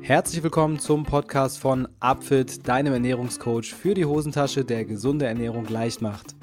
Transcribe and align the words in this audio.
Herzlich 0.00 0.42
willkommen 0.42 0.78
zum 0.78 1.04
Podcast 1.04 1.58
von 1.58 1.86
Upfit, 2.00 2.66
deinem 2.66 2.94
Ernährungscoach 2.94 3.74
für 3.74 3.94
die 3.94 4.06
Hosentasche, 4.06 4.64
der 4.64 4.84
gesunde 4.84 5.26
Ernährung 5.26 5.66
leicht 5.68 6.00
macht. 6.00 6.37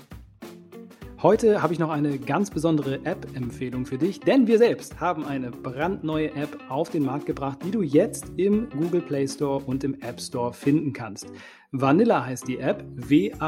Heute 1.25 1.63
habe 1.63 1.73
ich 1.73 1.79
noch 1.79 1.89
eine 1.89 2.19
ganz 2.19 2.51
besondere 2.51 3.03
App-Empfehlung 3.03 3.87
für 3.87 3.97
dich, 3.97 4.19
denn 4.19 4.45
wir 4.45 4.59
selbst 4.59 4.99
haben 4.99 5.25
eine 5.25 5.49
brandneue 5.49 6.31
App 6.35 6.59
auf 6.69 6.91
den 6.91 7.03
Markt 7.03 7.25
gebracht, 7.25 7.57
die 7.65 7.71
du 7.71 7.81
jetzt 7.81 8.25
im 8.37 8.69
Google 8.69 9.01
Play 9.01 9.27
Store 9.27 9.59
und 9.65 9.83
im 9.83 9.99
App 10.01 10.21
Store 10.21 10.53
finden 10.53 10.93
kannst. 10.93 11.25
Vanilla 11.71 12.23
heißt 12.23 12.47
die 12.47 12.59
App, 12.59 12.85
W-A-N-I-L-L-A 13.09 13.39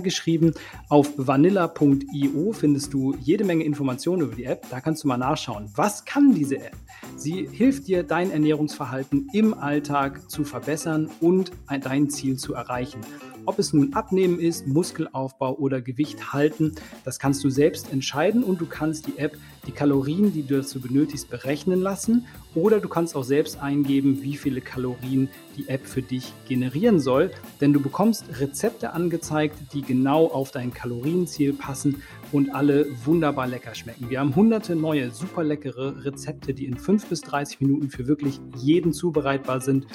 geschrieben. 0.00 0.52
Auf 0.88 1.12
vanilla.io 1.16 2.52
findest 2.52 2.92
du 2.92 3.14
jede 3.20 3.44
Menge 3.44 3.62
Informationen 3.62 4.22
über 4.22 4.34
die 4.34 4.46
App. 4.46 4.66
Da 4.68 4.80
kannst 4.80 5.04
du 5.04 5.08
mal 5.08 5.18
nachschauen. 5.18 5.70
Was 5.76 6.04
kann 6.04 6.34
diese 6.34 6.56
App? 6.56 6.74
Sie 7.16 7.48
hilft 7.48 7.86
dir, 7.86 8.02
dein 8.02 8.32
Ernährungsverhalten 8.32 9.28
im 9.32 9.54
Alltag 9.54 10.28
zu 10.28 10.42
verbessern 10.42 11.08
und 11.20 11.52
dein 11.84 12.10
Ziel 12.10 12.36
zu 12.36 12.54
erreichen. 12.54 12.98
Ob 13.46 13.60
es 13.60 13.72
nun 13.72 13.94
Abnehmen 13.94 14.40
ist, 14.40 14.66
Muskelaufbau 14.66 15.54
oder 15.54 15.80
Gewicht 15.80 16.32
halten, 16.32 16.74
das 17.04 17.20
kannst 17.20 17.44
du 17.44 17.50
selbst 17.50 17.92
entscheiden 17.92 18.42
und 18.42 18.60
du 18.60 18.66
kannst 18.66 19.06
die 19.06 19.18
App 19.18 19.36
die 19.66 19.72
Kalorien, 19.72 20.32
die 20.32 20.42
du 20.42 20.56
dazu 20.56 20.80
benötigst, 20.80 21.28
berechnen 21.28 21.80
lassen. 21.80 22.26
Oder 22.54 22.80
du 22.80 22.88
kannst 22.88 23.14
auch 23.16 23.24
selbst 23.24 23.60
eingeben, 23.60 24.22
wie 24.22 24.36
viele 24.36 24.60
Kalorien 24.60 25.28
die 25.56 25.68
App 25.68 25.86
für 25.86 26.02
dich 26.02 26.32
generieren 26.48 27.00
soll, 27.00 27.30
denn 27.60 27.72
du 27.72 27.80
bekommst 27.80 28.24
Rezepte 28.40 28.92
angezeigt, 28.92 29.56
die 29.72 29.82
genau 29.82 30.26
auf 30.26 30.50
dein 30.50 30.72
Kalorienziel 30.72 31.52
passen 31.52 32.02
und 32.32 32.54
alle 32.54 32.86
wunderbar 33.04 33.46
lecker 33.46 33.74
schmecken. 33.74 34.10
Wir 34.10 34.20
haben 34.20 34.34
hunderte 34.34 34.76
neue, 34.76 35.10
super 35.10 35.44
leckere 35.44 36.04
Rezepte, 36.04 36.54
die 36.54 36.66
in 36.66 36.76
5 36.76 37.06
bis 37.06 37.20
30 37.22 37.60
Minuten 37.60 37.90
für 37.90 38.06
wirklich 38.06 38.40
jeden 38.56 38.92
zubereitbar 38.92 39.60
sind. 39.60 39.86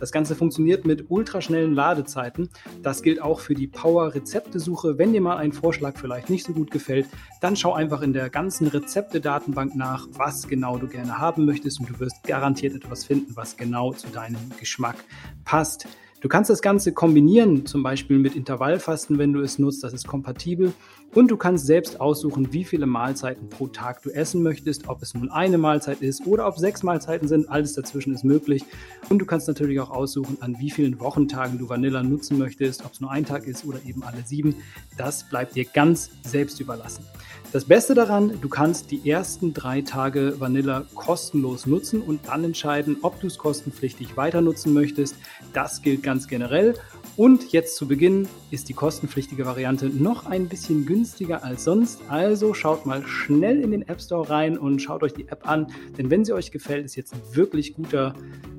Das 0.00 0.12
Ganze 0.12 0.36
funktioniert 0.36 0.86
mit 0.86 1.06
ultraschnellen 1.08 1.74
Ladezeiten. 1.74 2.50
Das 2.82 3.02
gilt 3.02 3.20
auch 3.20 3.40
für 3.40 3.54
die 3.54 3.66
Power-Rezeptesuche. 3.66 4.96
Wenn 4.96 5.12
dir 5.12 5.20
mal 5.20 5.38
ein 5.38 5.52
Vorschlag 5.52 5.96
vielleicht 5.98 6.30
nicht 6.30 6.46
so 6.46 6.52
gut 6.52 6.70
gefällt, 6.70 7.06
dann 7.40 7.56
schau 7.56 7.72
einfach 7.72 8.02
in 8.02 8.12
der 8.12 8.30
ganzen 8.30 8.68
Rezepte-Datenbank 8.68 9.74
nach, 9.74 10.06
was 10.12 10.46
genau 10.46 10.78
du 10.78 10.86
gerne 10.86 11.18
haben 11.18 11.46
möchtest 11.46 11.80
und 11.80 11.90
du 11.90 11.98
wirst 11.98 12.22
garantiert 12.24 12.74
etwas 12.74 13.04
finden, 13.04 13.34
was 13.34 13.56
genau 13.56 13.92
zu 13.92 14.08
deinem 14.08 14.52
Geschmack 14.58 14.96
passt. 15.44 15.88
Du 16.20 16.28
kannst 16.28 16.50
das 16.50 16.62
Ganze 16.62 16.92
kombinieren, 16.92 17.64
zum 17.64 17.84
Beispiel 17.84 18.18
mit 18.18 18.34
Intervallfasten, 18.34 19.18
wenn 19.18 19.32
du 19.32 19.40
es 19.40 19.60
nutzt, 19.60 19.84
das 19.84 19.92
ist 19.92 20.08
kompatibel. 20.08 20.72
Und 21.14 21.30
du 21.30 21.38
kannst 21.38 21.66
selbst 21.66 22.00
aussuchen, 22.00 22.52
wie 22.52 22.64
viele 22.64 22.86
Mahlzeiten 22.86 23.48
pro 23.48 23.66
Tag 23.66 24.02
du 24.02 24.10
essen 24.10 24.42
möchtest, 24.42 24.88
ob 24.88 25.02
es 25.02 25.14
nun 25.14 25.30
eine 25.30 25.56
Mahlzeit 25.56 26.02
ist 26.02 26.26
oder 26.26 26.46
ob 26.46 26.58
sechs 26.58 26.82
Mahlzeiten 26.82 27.28
sind, 27.28 27.48
alles 27.48 27.72
dazwischen 27.72 28.14
ist 28.14 28.24
möglich. 28.24 28.64
Und 29.08 29.18
du 29.18 29.24
kannst 29.24 29.48
natürlich 29.48 29.80
auch 29.80 29.90
aussuchen, 29.90 30.36
an 30.40 30.56
wie 30.58 30.70
vielen 30.70 31.00
Wochentagen 31.00 31.58
du 31.58 31.68
Vanilla 31.68 32.02
nutzen 32.02 32.36
möchtest, 32.36 32.84
ob 32.84 32.92
es 32.92 33.00
nur 33.00 33.10
ein 33.10 33.24
Tag 33.24 33.46
ist 33.46 33.64
oder 33.64 33.78
eben 33.86 34.02
alle 34.02 34.22
sieben. 34.24 34.56
Das 34.98 35.24
bleibt 35.28 35.56
dir 35.56 35.64
ganz 35.64 36.10
selbst 36.24 36.60
überlassen. 36.60 37.04
Das 37.50 37.64
Beste 37.64 37.94
daran, 37.94 38.38
du 38.42 38.48
kannst 38.50 38.90
die 38.90 39.08
ersten 39.08 39.54
drei 39.54 39.80
Tage 39.80 40.34
Vanilla 40.38 40.84
kostenlos 40.94 41.64
nutzen 41.64 42.02
und 42.02 42.28
dann 42.28 42.44
entscheiden, 42.44 42.98
ob 43.00 43.18
du 43.20 43.26
es 43.26 43.38
kostenpflichtig 43.38 44.18
weiter 44.18 44.42
nutzen 44.42 44.74
möchtest. 44.74 45.16
Das 45.54 45.80
gilt 45.80 46.02
ganz 46.02 46.28
generell. 46.28 46.74
Und 47.16 47.50
jetzt 47.50 47.76
zu 47.76 47.88
Beginn 47.88 48.28
ist 48.50 48.68
die 48.68 48.74
kostenpflichtige 48.74 49.46
Variante 49.46 49.86
noch 49.86 50.26
ein 50.26 50.48
bisschen 50.48 50.84
günstiger 50.84 50.97
als 51.42 51.64
sonst. 51.64 52.00
Also 52.08 52.54
schaut 52.54 52.86
mal 52.86 53.02
schnell 53.06 53.60
in 53.60 53.70
den 53.70 53.82
App 53.88 54.00
Store 54.00 54.28
rein 54.28 54.58
und 54.58 54.80
schaut 54.80 55.02
euch 55.02 55.12
die 55.12 55.28
App 55.28 55.48
an. 55.48 55.66
Denn 55.96 56.10
wenn 56.10 56.24
sie 56.24 56.32
euch 56.32 56.50
gefällt, 56.50 56.84
ist 56.84 56.96
jetzt 56.96 57.14
ein 57.14 57.20
wirklich 57.32 57.74
guter, 57.74 58.14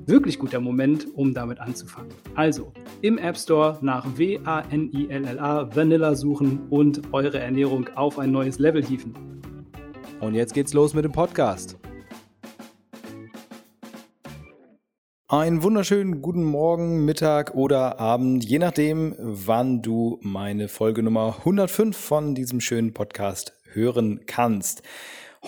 wirklich 0.06 0.38
guter 0.38 0.60
Moment, 0.60 1.06
um 1.14 1.34
damit 1.34 1.60
anzufangen. 1.60 2.10
Also 2.34 2.72
im 3.02 3.18
App 3.18 3.36
Store 3.36 3.78
nach 3.80 4.06
W-A-N-I-L-L-A 4.16 5.74
Vanilla 5.74 6.14
suchen 6.14 6.60
und 6.70 7.02
eure 7.12 7.38
Ernährung 7.38 7.88
auf 7.94 8.18
ein 8.18 8.30
neues 8.30 8.58
Level 8.58 8.84
hieven. 8.84 9.14
Und 10.20 10.34
jetzt 10.34 10.54
geht's 10.54 10.74
los 10.74 10.94
mit 10.94 11.04
dem 11.04 11.12
Podcast. 11.12 11.78
Einen 15.30 15.62
wunderschönen 15.62 16.22
guten 16.22 16.42
Morgen, 16.42 17.04
Mittag 17.04 17.54
oder 17.54 18.00
Abend, 18.00 18.44
je 18.44 18.58
nachdem, 18.58 19.14
wann 19.16 19.80
du 19.80 20.18
meine 20.22 20.66
Folge 20.66 21.04
Nummer 21.04 21.36
105 21.38 21.96
von 21.96 22.34
diesem 22.34 22.60
schönen 22.60 22.94
Podcast 22.94 23.56
hören 23.72 24.22
kannst. 24.26 24.82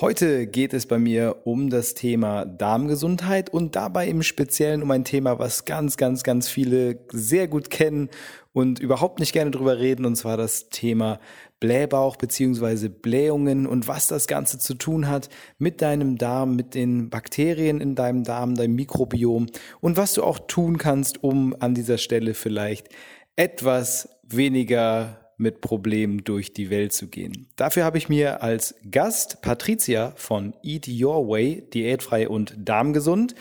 Heute 0.01 0.47
geht 0.47 0.73
es 0.73 0.87
bei 0.87 0.99
mir 0.99 1.43
um 1.45 1.69
das 1.69 1.93
Thema 1.93 2.47
Darmgesundheit 2.47 3.51
und 3.51 3.77
dabei 3.77 4.09
im 4.09 4.23
Speziellen 4.23 4.83
um 4.83 4.91
ein 4.91 5.05
Thema, 5.05 5.39
was 5.39 5.67
ganz, 5.67 5.99
ganz, 5.99 6.23
ganz 6.23 6.49
viele 6.49 6.99
sehr 7.13 7.47
gut 7.47 7.69
kennen 7.69 8.09
und 8.55 8.79
überhaupt 8.79 9.21
nicht 9.21 9.35
gerne 9.35 9.51
drüber 9.51 9.79
reden, 9.79 10.07
und 10.07 10.17
zwar 10.17 10.39
das 10.39 10.71
Thema 10.71 11.21
Blähbauch 11.61 12.17
beziehungsweise 12.17 12.89
Blähungen 12.89 13.67
und 13.67 13.87
was 13.87 14.07
das 14.07 14.27
Ganze 14.27 14.59
zu 14.59 14.75
tun 14.75 15.09
hat 15.09 15.29
mit 15.59 15.83
deinem 15.83 16.17
Darm, 16.17 16.57
mit 16.57 16.75
den 16.75 17.11
Bakterien 17.11 17.79
in 17.79 17.95
deinem 17.95 18.25
Darm, 18.25 18.55
deinem 18.55 18.75
Mikrobiom 18.75 19.47
und 19.81 19.99
was 19.99 20.15
du 20.15 20.25
auch 20.25 20.39
tun 20.39 20.79
kannst, 20.79 21.23
um 21.23 21.55
an 21.61 21.75
dieser 21.75 21.99
Stelle 21.99 22.33
vielleicht 22.33 22.89
etwas 23.37 24.09
weniger 24.23 25.22
mit 25.37 25.61
Problemen 25.61 26.25
durch 26.25 26.53
die 26.53 26.71
Welt 26.71 26.93
zu 26.93 27.09
gehen. 27.09 27.49
Dafür 27.57 27.85
habe 27.85 27.99
ich 27.99 28.09
mir 28.09 28.43
als 28.43 28.75
Gast 28.91 29.43
Patricia 29.43 30.13
von 30.17 30.55
Eat 30.63 30.89
Your 30.89 31.29
Way, 31.29 31.69
diätfrei 31.73 32.29
und 32.29 32.55
darmgesund, 32.59 33.35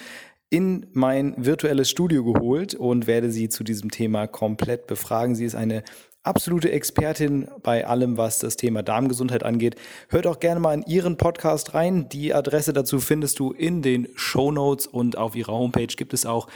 in 0.49 0.87
mein 0.91 1.33
virtuelles 1.37 1.89
Studio 1.89 2.23
geholt 2.25 2.75
und 2.75 3.07
werde 3.07 3.31
sie 3.31 3.47
zu 3.47 3.63
diesem 3.63 3.89
Thema 3.89 4.27
komplett 4.27 4.85
befragen. 4.85 5.33
Sie 5.33 5.45
ist 5.45 5.55
eine 5.55 5.83
absolute 6.23 6.71
Expertin 6.71 7.47
bei 7.63 7.87
allem, 7.87 8.17
was 8.17 8.39
das 8.39 8.57
Thema 8.57 8.83
Darmgesundheit 8.83 9.43
angeht. 9.43 9.75
Hört 10.09 10.27
auch 10.27 10.39
gerne 10.39 10.59
mal 10.59 10.73
in 10.73 10.83
ihren 10.83 11.17
Podcast 11.17 11.73
rein. 11.73 12.09
Die 12.09 12.33
Adresse 12.33 12.73
dazu 12.73 12.99
findest 12.99 13.39
du 13.39 13.51
in 13.51 13.81
den 13.81 14.07
Show 14.15 14.51
Notes 14.51 14.87
und 14.87 15.17
auf 15.17 15.35
ihrer 15.35 15.53
Homepage 15.53 15.87
gibt 15.87 16.13
es 16.13 16.25
auch 16.25 16.47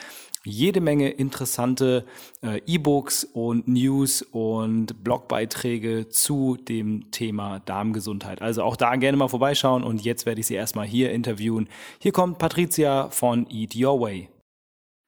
jede 0.45 0.81
Menge 0.81 1.09
interessante 1.09 2.05
äh, 2.41 2.61
E-Books 2.65 3.23
und 3.23 3.67
News 3.67 4.21
und 4.21 5.03
Blogbeiträge 5.03 6.07
zu 6.09 6.57
dem 6.57 7.11
Thema 7.11 7.59
Darmgesundheit. 7.59 8.41
Also 8.41 8.63
auch 8.63 8.75
da 8.75 8.95
gerne 8.95 9.17
mal 9.17 9.27
vorbeischauen 9.27 9.83
und 9.83 10.03
jetzt 10.03 10.25
werde 10.25 10.41
ich 10.41 10.47
sie 10.47 10.55
erstmal 10.55 10.85
hier 10.85 11.11
interviewen. 11.11 11.67
Hier 11.99 12.11
kommt 12.11 12.37
Patricia 12.37 13.09
von 13.09 13.47
Eat 13.49 13.75
Your 13.75 13.99
Way. 13.99 14.29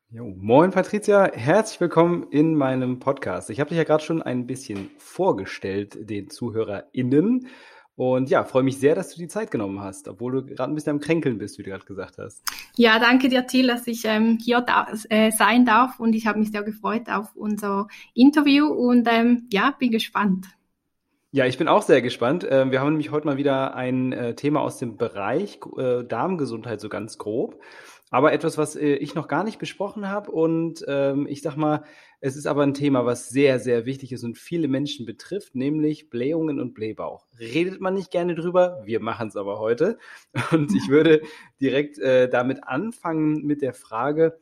Jo, 0.10 0.34
moin 0.38 0.72
Patricia, 0.72 1.30
herzlich 1.34 1.82
willkommen 1.82 2.28
in 2.32 2.56
meinem 2.56 3.00
Podcast. 3.00 3.50
Ich 3.50 3.60
habe 3.60 3.70
dich 3.70 3.78
ja 3.78 3.84
gerade 3.84 4.04
schon 4.04 4.22
ein 4.22 4.48
bisschen 4.48 4.90
vorgestellt, 4.98 6.10
den 6.10 6.30
ZuhörerInnen. 6.30 7.48
Und 7.98 8.30
ja, 8.30 8.44
freue 8.44 8.62
mich 8.62 8.78
sehr, 8.78 8.94
dass 8.94 9.10
du 9.10 9.18
die 9.18 9.28
Zeit 9.28 9.50
genommen 9.50 9.82
hast, 9.82 10.08
obwohl 10.08 10.32
du 10.32 10.46
gerade 10.46 10.72
ein 10.72 10.76
bisschen 10.76 10.92
am 10.92 11.00
Kränkeln 11.00 11.40
bist, 11.40 11.58
wie 11.58 11.64
du 11.64 11.72
gerade 11.72 11.84
gesagt 11.84 12.20
hast. 12.20 12.44
Ja, 12.76 13.00
danke 13.00 13.28
dir, 13.28 13.48
Till, 13.48 13.66
dass 13.66 13.88
ich 13.88 14.06
ähm, 14.06 14.38
hier 14.40 14.62
da, 14.62 14.88
äh, 15.10 15.32
sein 15.32 15.66
darf 15.66 16.00
und 16.00 16.14
ich 16.14 16.28
habe 16.28 16.38
mich 16.38 16.52
sehr 16.52 16.62
gefreut 16.62 17.10
auf 17.10 17.36
unser 17.36 17.88
Interview 18.14 18.68
und 18.68 19.08
ähm, 19.12 19.48
ja, 19.52 19.74
bin 19.80 19.90
gespannt. 19.90 20.46
Ja, 21.32 21.48
ich 21.48 21.58
bin 21.58 21.68
auch 21.68 21.82
sehr 21.82 22.04
gespannt. 22.04 22.46
Ähm, 22.48 22.70
wir 22.70 22.82
haben 22.82 22.92
nämlich 22.92 23.10
heute 23.10 23.26
mal 23.26 23.38
wieder 23.38 23.76
ein 23.76 24.14
äh, 24.14 24.36
Thema 24.36 24.62
aus 24.62 24.78
dem 24.78 24.98
Bereich 24.98 25.60
äh, 25.78 26.04
Darmgesundheit 26.04 26.80
so 26.80 26.90
ganz 26.90 27.18
grob 27.18 27.60
aber 28.10 28.32
etwas, 28.34 28.58
was 28.58 28.76
äh, 28.76 28.96
ich 28.96 29.16
noch 29.16 29.28
gar 29.28 29.44
nicht 29.44 29.60
besprochen 29.60 30.10
habe. 30.10 30.32
Und 30.32 30.86
ähm, 30.88 31.28
ich 31.28 31.42
sag 31.42 31.58
mal, 31.58 31.84
es 32.20 32.36
ist 32.36 32.48
aber 32.48 32.64
ein 32.64 32.74
Thema, 32.74 33.06
was 33.06 33.30
sehr, 33.30 33.60
sehr 33.60 33.86
wichtig 33.86 34.12
ist 34.12 34.24
und 34.24 34.38
viele 34.38 34.68
Menschen 34.68 35.06
betrifft, 35.06 35.56
nämlich 35.56 36.10
Blähungen 36.10 36.60
und 36.60 36.74
Blähbauch. 36.74 37.28
Redet 37.40 37.80
man 37.80 37.94
nicht 37.94 38.12
gerne 38.12 38.34
drüber, 38.34 38.82
wir 38.86 39.00
machen 39.00 39.28
es 39.28 39.36
aber 39.36 39.60
heute. 39.60 39.98
Und 40.52 40.74
ich 40.76 40.90
würde 40.90 41.22
direkt 41.62 42.00
äh, 42.00 42.28
damit 42.30 42.64
anfangen 42.64 43.46
mit 43.46 43.62
der 43.62 43.74
Frage, 43.74 44.40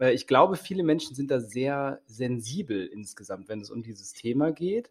äh, 0.00 0.12
ich 0.12 0.26
glaube, 0.26 0.56
viele 0.56 0.82
Menschen 0.82 1.14
sind 1.14 1.30
da 1.30 1.40
sehr 1.40 2.00
sensibel 2.06 2.86
insgesamt, 2.86 3.48
wenn 3.48 3.60
es 3.60 3.70
um 3.70 3.82
dieses 3.82 4.12
Thema 4.12 4.52
geht. 4.52 4.90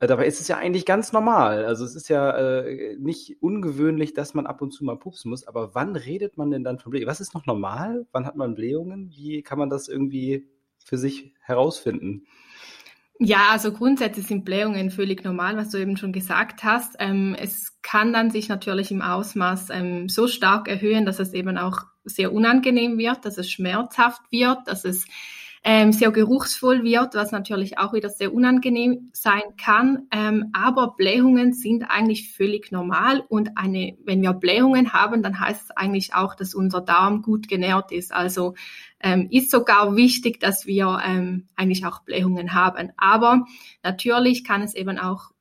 Äh, 0.00 0.06
dabei 0.06 0.26
ist 0.26 0.40
es 0.40 0.48
ja 0.48 0.56
eigentlich 0.58 0.86
ganz 0.86 1.12
normal. 1.12 1.64
Also 1.64 1.84
es 1.84 1.94
ist 1.96 2.08
ja 2.08 2.30
äh, 2.60 2.96
nicht 2.98 3.42
ungewöhnlich, 3.42 4.14
dass 4.14 4.34
man 4.34 4.46
ab 4.46 4.62
und 4.62 4.72
zu 4.72 4.84
mal 4.84 4.98
pupsen 4.98 5.30
muss. 5.30 5.46
Aber 5.46 5.74
wann 5.74 5.96
redet 5.96 6.36
man 6.36 6.50
denn 6.50 6.64
dann 6.64 6.78
von 6.78 6.90
Blähungen? 6.90 7.10
Was 7.10 7.20
ist 7.20 7.34
noch 7.34 7.46
normal? 7.46 8.06
Wann 8.12 8.26
hat 8.26 8.36
man 8.36 8.54
Blähungen? 8.54 9.10
Wie 9.10 9.42
kann 9.42 9.58
man 9.58 9.70
das 9.70 9.88
irgendwie 9.88 10.46
für 10.88 10.96
sich 10.96 11.34
herausfinden? 11.42 12.26
Ja, 13.20 13.48
also 13.50 13.72
grundsätzlich 13.72 14.26
sind 14.26 14.44
Blähungen 14.44 14.90
völlig 14.90 15.24
normal, 15.24 15.56
was 15.56 15.70
du 15.70 15.78
eben 15.78 15.96
schon 15.96 16.12
gesagt 16.12 16.62
hast. 16.62 16.96
Ähm, 17.00 17.36
es 17.38 17.76
kann 17.82 18.12
dann 18.12 18.30
sich 18.30 18.48
natürlich 18.48 18.90
im 18.90 19.02
Ausmaß 19.02 19.70
ähm, 19.70 20.08
so 20.08 20.28
stark 20.28 20.68
erhöhen, 20.68 21.04
dass 21.04 21.18
es 21.18 21.34
eben 21.34 21.58
auch 21.58 21.80
sehr 22.04 22.32
unangenehm 22.32 22.96
wird, 22.96 23.24
dass 23.24 23.36
es 23.36 23.50
schmerzhaft 23.50 24.22
wird, 24.30 24.58
dass 24.66 24.84
es 24.84 25.04
ähm, 25.70 25.92
sehr 25.92 26.10
geruchsvoll 26.12 26.82
wird, 26.82 27.14
was 27.14 27.30
natürlich 27.30 27.76
auch 27.76 27.92
wieder 27.92 28.08
sehr 28.08 28.32
unangenehm 28.32 29.10
sein 29.12 29.42
kann. 29.62 30.08
Ähm, 30.10 30.46
aber 30.54 30.94
Blähungen 30.96 31.52
sind 31.52 31.82
eigentlich 31.82 32.32
völlig 32.32 32.72
normal 32.72 33.22
und 33.28 33.58
eine, 33.58 33.98
wenn 34.02 34.22
wir 34.22 34.32
Blähungen 34.32 34.94
haben, 34.94 35.22
dann 35.22 35.38
heißt 35.38 35.64
es 35.64 35.70
eigentlich 35.72 36.14
auch, 36.14 36.34
dass 36.34 36.54
unser 36.54 36.80
Darm 36.80 37.20
gut 37.20 37.48
genährt 37.48 37.92
ist. 37.92 38.14
Also 38.14 38.54
ähm, 38.98 39.28
ist 39.30 39.50
sogar 39.50 39.94
wichtig, 39.94 40.40
dass 40.40 40.64
wir 40.66 41.02
ähm, 41.04 41.48
eigentlich 41.54 41.84
auch 41.84 42.00
Blähungen 42.00 42.54
haben. 42.54 42.90
Aber 42.96 43.44
natürlich 43.82 44.44
kann 44.44 44.62
es 44.62 44.74
eben 44.74 44.98
auch 44.98 45.32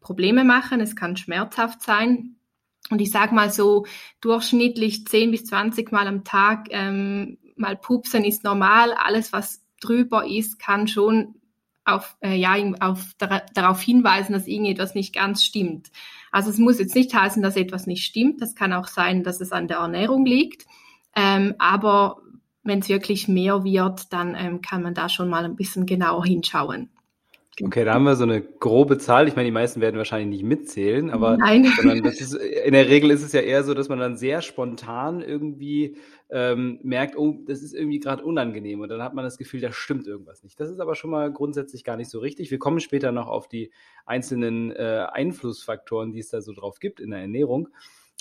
Probleme 0.00 0.44
machen, 0.44 0.80
es 0.80 0.96
kann 0.96 1.18
schmerzhaft 1.18 1.82
sein. 1.82 2.36
Und 2.88 3.02
ich 3.02 3.10
sage 3.10 3.34
mal 3.34 3.50
so, 3.50 3.84
durchschnittlich 4.22 5.06
10 5.06 5.30
bis 5.30 5.44
20 5.44 5.92
Mal 5.92 6.06
am 6.06 6.24
Tag 6.24 6.68
ähm, 6.70 7.36
mal 7.56 7.76
pupsen 7.76 8.24
ist 8.24 8.44
normal. 8.44 8.92
Alles, 8.92 9.32
was 9.32 9.63
drüber 9.84 10.26
ist, 10.26 10.58
kann 10.58 10.88
schon 10.88 11.34
auf, 11.84 12.16
äh, 12.20 12.34
ja, 12.34 12.54
auf, 12.80 13.14
darauf 13.54 13.80
hinweisen, 13.80 14.32
dass 14.32 14.46
irgendetwas 14.46 14.94
nicht 14.94 15.14
ganz 15.14 15.44
stimmt. 15.44 15.90
Also 16.32 16.50
es 16.50 16.58
muss 16.58 16.78
jetzt 16.78 16.94
nicht 16.94 17.14
heißen, 17.14 17.42
dass 17.42 17.56
etwas 17.56 17.86
nicht 17.86 18.04
stimmt. 18.04 18.40
Das 18.40 18.54
kann 18.54 18.72
auch 18.72 18.86
sein, 18.86 19.22
dass 19.22 19.40
es 19.40 19.52
an 19.52 19.68
der 19.68 19.78
Ernährung 19.78 20.24
liegt. 20.24 20.66
Ähm, 21.14 21.54
aber 21.58 22.22
wenn 22.62 22.78
es 22.78 22.88
wirklich 22.88 23.28
mehr 23.28 23.64
wird, 23.64 24.12
dann 24.12 24.34
ähm, 24.34 24.62
kann 24.62 24.82
man 24.82 24.94
da 24.94 25.08
schon 25.08 25.28
mal 25.28 25.44
ein 25.44 25.56
bisschen 25.56 25.86
genauer 25.86 26.24
hinschauen. 26.24 26.88
Okay, 27.62 27.84
da 27.84 27.94
haben 27.94 28.04
wir 28.04 28.16
so 28.16 28.24
eine 28.24 28.40
grobe 28.40 28.98
Zahl. 28.98 29.28
Ich 29.28 29.36
meine, 29.36 29.46
die 29.46 29.52
meisten 29.52 29.80
werden 29.80 29.96
wahrscheinlich 29.96 30.28
nicht 30.28 30.44
mitzählen, 30.44 31.10
aber 31.10 31.38
ist, 32.20 32.34
in 32.34 32.72
der 32.72 32.88
Regel 32.88 33.12
ist 33.12 33.22
es 33.22 33.32
ja 33.32 33.42
eher 33.42 33.62
so, 33.62 33.74
dass 33.74 33.88
man 33.88 34.00
dann 34.00 34.16
sehr 34.16 34.42
spontan 34.42 35.20
irgendwie 35.20 35.96
ähm, 36.30 36.80
merkt, 36.82 37.16
oh, 37.16 37.38
das 37.46 37.62
ist 37.62 37.74
irgendwie 37.74 38.00
gerade 38.00 38.24
unangenehm 38.24 38.80
und 38.80 38.88
dann 38.88 39.02
hat 39.02 39.14
man 39.14 39.24
das 39.24 39.38
Gefühl, 39.38 39.60
da 39.60 39.72
stimmt 39.72 40.06
irgendwas 40.06 40.42
nicht. 40.42 40.58
Das 40.58 40.70
ist 40.70 40.80
aber 40.80 40.94
schon 40.94 41.10
mal 41.10 41.32
grundsätzlich 41.32 41.84
gar 41.84 41.96
nicht 41.96 42.10
so 42.10 42.18
richtig. 42.18 42.50
Wir 42.50 42.58
kommen 42.58 42.80
später 42.80 43.12
noch 43.12 43.28
auf 43.28 43.48
die 43.48 43.70
einzelnen 44.06 44.72
äh, 44.72 45.06
Einflussfaktoren, 45.12 46.12
die 46.12 46.20
es 46.20 46.30
da 46.30 46.40
so 46.40 46.52
drauf 46.52 46.80
gibt 46.80 47.00
in 47.00 47.10
der 47.10 47.20
Ernährung. 47.20 47.68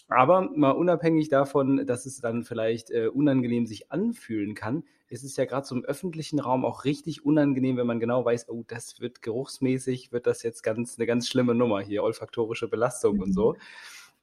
Aber 0.10 0.50
mal 0.56 0.72
unabhängig 0.72 1.30
davon, 1.30 1.86
dass 1.86 2.06
es 2.06 2.20
dann 2.20 2.44
vielleicht 2.44 2.92
äh, 2.92 3.08
unangenehm 3.08 3.66
sich 3.66 3.92
anfühlen 3.92 4.54
kann, 4.54 4.84
ist 5.08 5.24
es 5.24 5.38
ja 5.38 5.46
gerade 5.46 5.66
so 5.66 5.76
im 5.76 5.86
öffentlichen 5.86 6.40
Raum 6.40 6.66
auch 6.66 6.86
richtig 6.86 7.24
unangenehm, 7.24 7.78
wenn 7.78 7.88
man 7.88 8.00
genau 8.00 8.26
weiß, 8.26 8.50
oh, 8.50 8.64
das 8.68 9.00
wird 9.00 9.22
geruchsmäßig, 9.22 10.12
wird 10.12 10.28
das 10.28 10.44
jetzt 10.44 10.64
ganz 10.64 10.98
eine 10.98 11.06
ganz 11.06 11.28
schlimme 11.28 11.56
Nummer 11.56 11.82
hier, 11.82 12.04
olfaktorische 12.04 12.68
Belastung 12.68 13.16
mhm. 13.16 13.22
und 13.22 13.34
so. 13.34 13.56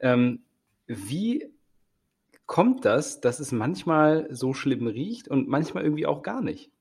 Ähm, 0.01 0.43
wie 0.87 1.49
kommt 2.51 2.85
das, 2.85 3.21
dass 3.21 3.39
es 3.39 3.53
manchmal 3.53 4.27
so 4.29 4.55
schlimm 4.55 4.89
riecht 4.89 5.29
und 5.29 5.47
manchmal 5.47 5.85
irgendwie 5.85 6.07
auch 6.07 6.25
gar 6.25 6.43
nicht? 6.43 6.73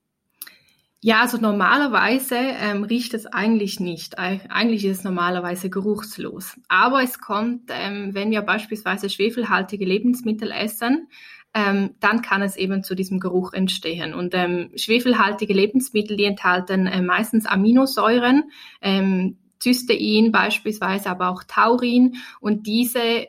Ja, 1.00 1.20
also 1.20 1.38
normalerweise 1.38 2.34
ähm, 2.34 2.82
riecht 2.82 3.14
es 3.14 3.26
eigentlich 3.26 3.78
nicht. 3.78 4.18
Eigentlich 4.18 4.84
ist 4.84 4.98
es 4.98 5.04
normalerweise 5.04 5.70
geruchslos. 5.70 6.58
Aber 6.66 7.04
es 7.04 7.20
kommt, 7.20 7.70
ähm, 7.70 8.14
wenn 8.14 8.32
wir 8.32 8.42
beispielsweise 8.42 9.08
schwefelhaltige 9.08 9.84
Lebensmittel 9.84 10.50
essen, 10.50 11.06
ähm, 11.54 11.94
dann 12.00 12.20
kann 12.20 12.42
es 12.42 12.56
eben 12.56 12.82
zu 12.82 12.96
diesem 12.96 13.20
Geruch 13.20 13.52
entstehen. 13.52 14.12
Und 14.12 14.34
ähm, 14.34 14.72
schwefelhaltige 14.74 15.54
Lebensmittel, 15.54 16.16
die 16.16 16.24
enthalten 16.24 16.88
äh, 16.88 17.00
meistens 17.00 17.46
Aminosäuren, 17.46 18.50
ähm, 18.82 19.38
Cystein 19.62 20.32
beispielsweise, 20.32 21.10
aber 21.10 21.28
auch 21.28 21.44
Taurin. 21.44 22.16
Und 22.40 22.66
diese 22.66 23.28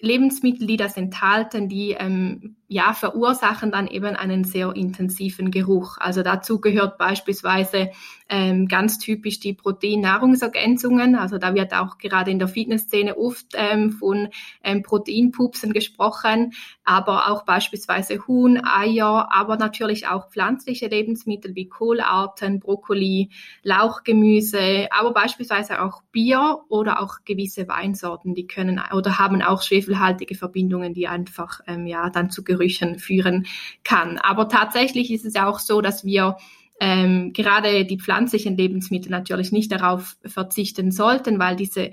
Lebensmittel, 0.00 0.66
die 0.66 0.76
das 0.76 0.96
enthalten, 0.96 1.68
die 1.68 1.92
ähm, 1.92 2.56
ja 2.70 2.92
verursachen 2.92 3.72
dann 3.72 3.88
eben 3.88 4.14
einen 4.14 4.44
sehr 4.44 4.76
intensiven 4.76 5.50
Geruch. 5.50 5.98
Also 5.98 6.22
dazu 6.22 6.60
gehört 6.60 6.98
beispielsweise 6.98 7.90
ähm, 8.28 8.68
ganz 8.68 8.98
typisch 8.98 9.40
die 9.40 9.54
Proteinnahrungsergänzungen. 9.54 11.16
Also 11.16 11.38
da 11.38 11.52
wird 11.56 11.74
auch 11.74 11.98
gerade 11.98 12.30
in 12.30 12.38
der 12.38 12.46
Fitnessszene 12.46 13.18
oft 13.18 13.54
ähm, 13.54 13.90
von 13.90 14.28
ähm, 14.62 14.84
Proteinpupsen 14.84 15.72
gesprochen, 15.72 16.52
aber 16.84 17.32
auch 17.32 17.44
beispielsweise 17.44 18.24
Huhn, 18.28 18.64
Eier, 18.64 19.30
aber 19.32 19.56
natürlich 19.56 20.06
auch 20.06 20.30
pflanzliche 20.30 20.86
Lebensmittel 20.86 21.56
wie 21.56 21.68
Kohlarten, 21.68 22.60
Brokkoli, 22.60 23.30
Lauchgemüse, 23.64 24.86
aber 24.96 25.12
beispielsweise 25.12 25.82
auch 25.82 26.02
Bier 26.12 26.60
oder 26.68 27.02
auch 27.02 27.24
gewisse 27.24 27.66
Weinsorten, 27.66 28.36
die 28.36 28.46
können 28.46 28.80
oder 28.94 29.18
haben 29.18 29.42
auch 29.42 29.62
schwefelhaltige 29.62 30.36
Verbindungen, 30.36 30.94
die 30.94 31.08
einfach 31.08 31.62
ähm, 31.66 31.88
ja 31.88 32.10
dann 32.10 32.30
zu 32.30 32.44
Gerüchen 32.44 32.59
führen 32.98 33.46
kann. 33.84 34.18
Aber 34.18 34.48
tatsächlich 34.48 35.10
ist 35.10 35.24
es 35.24 35.36
auch 35.36 35.58
so, 35.58 35.80
dass 35.80 36.04
wir 36.04 36.36
ähm, 36.80 37.32
gerade 37.32 37.84
die 37.84 37.98
pflanzlichen 37.98 38.56
Lebensmittel 38.56 39.10
natürlich 39.10 39.52
nicht 39.52 39.70
darauf 39.70 40.16
verzichten 40.24 40.90
sollten, 40.90 41.38
weil 41.38 41.56
diese 41.56 41.90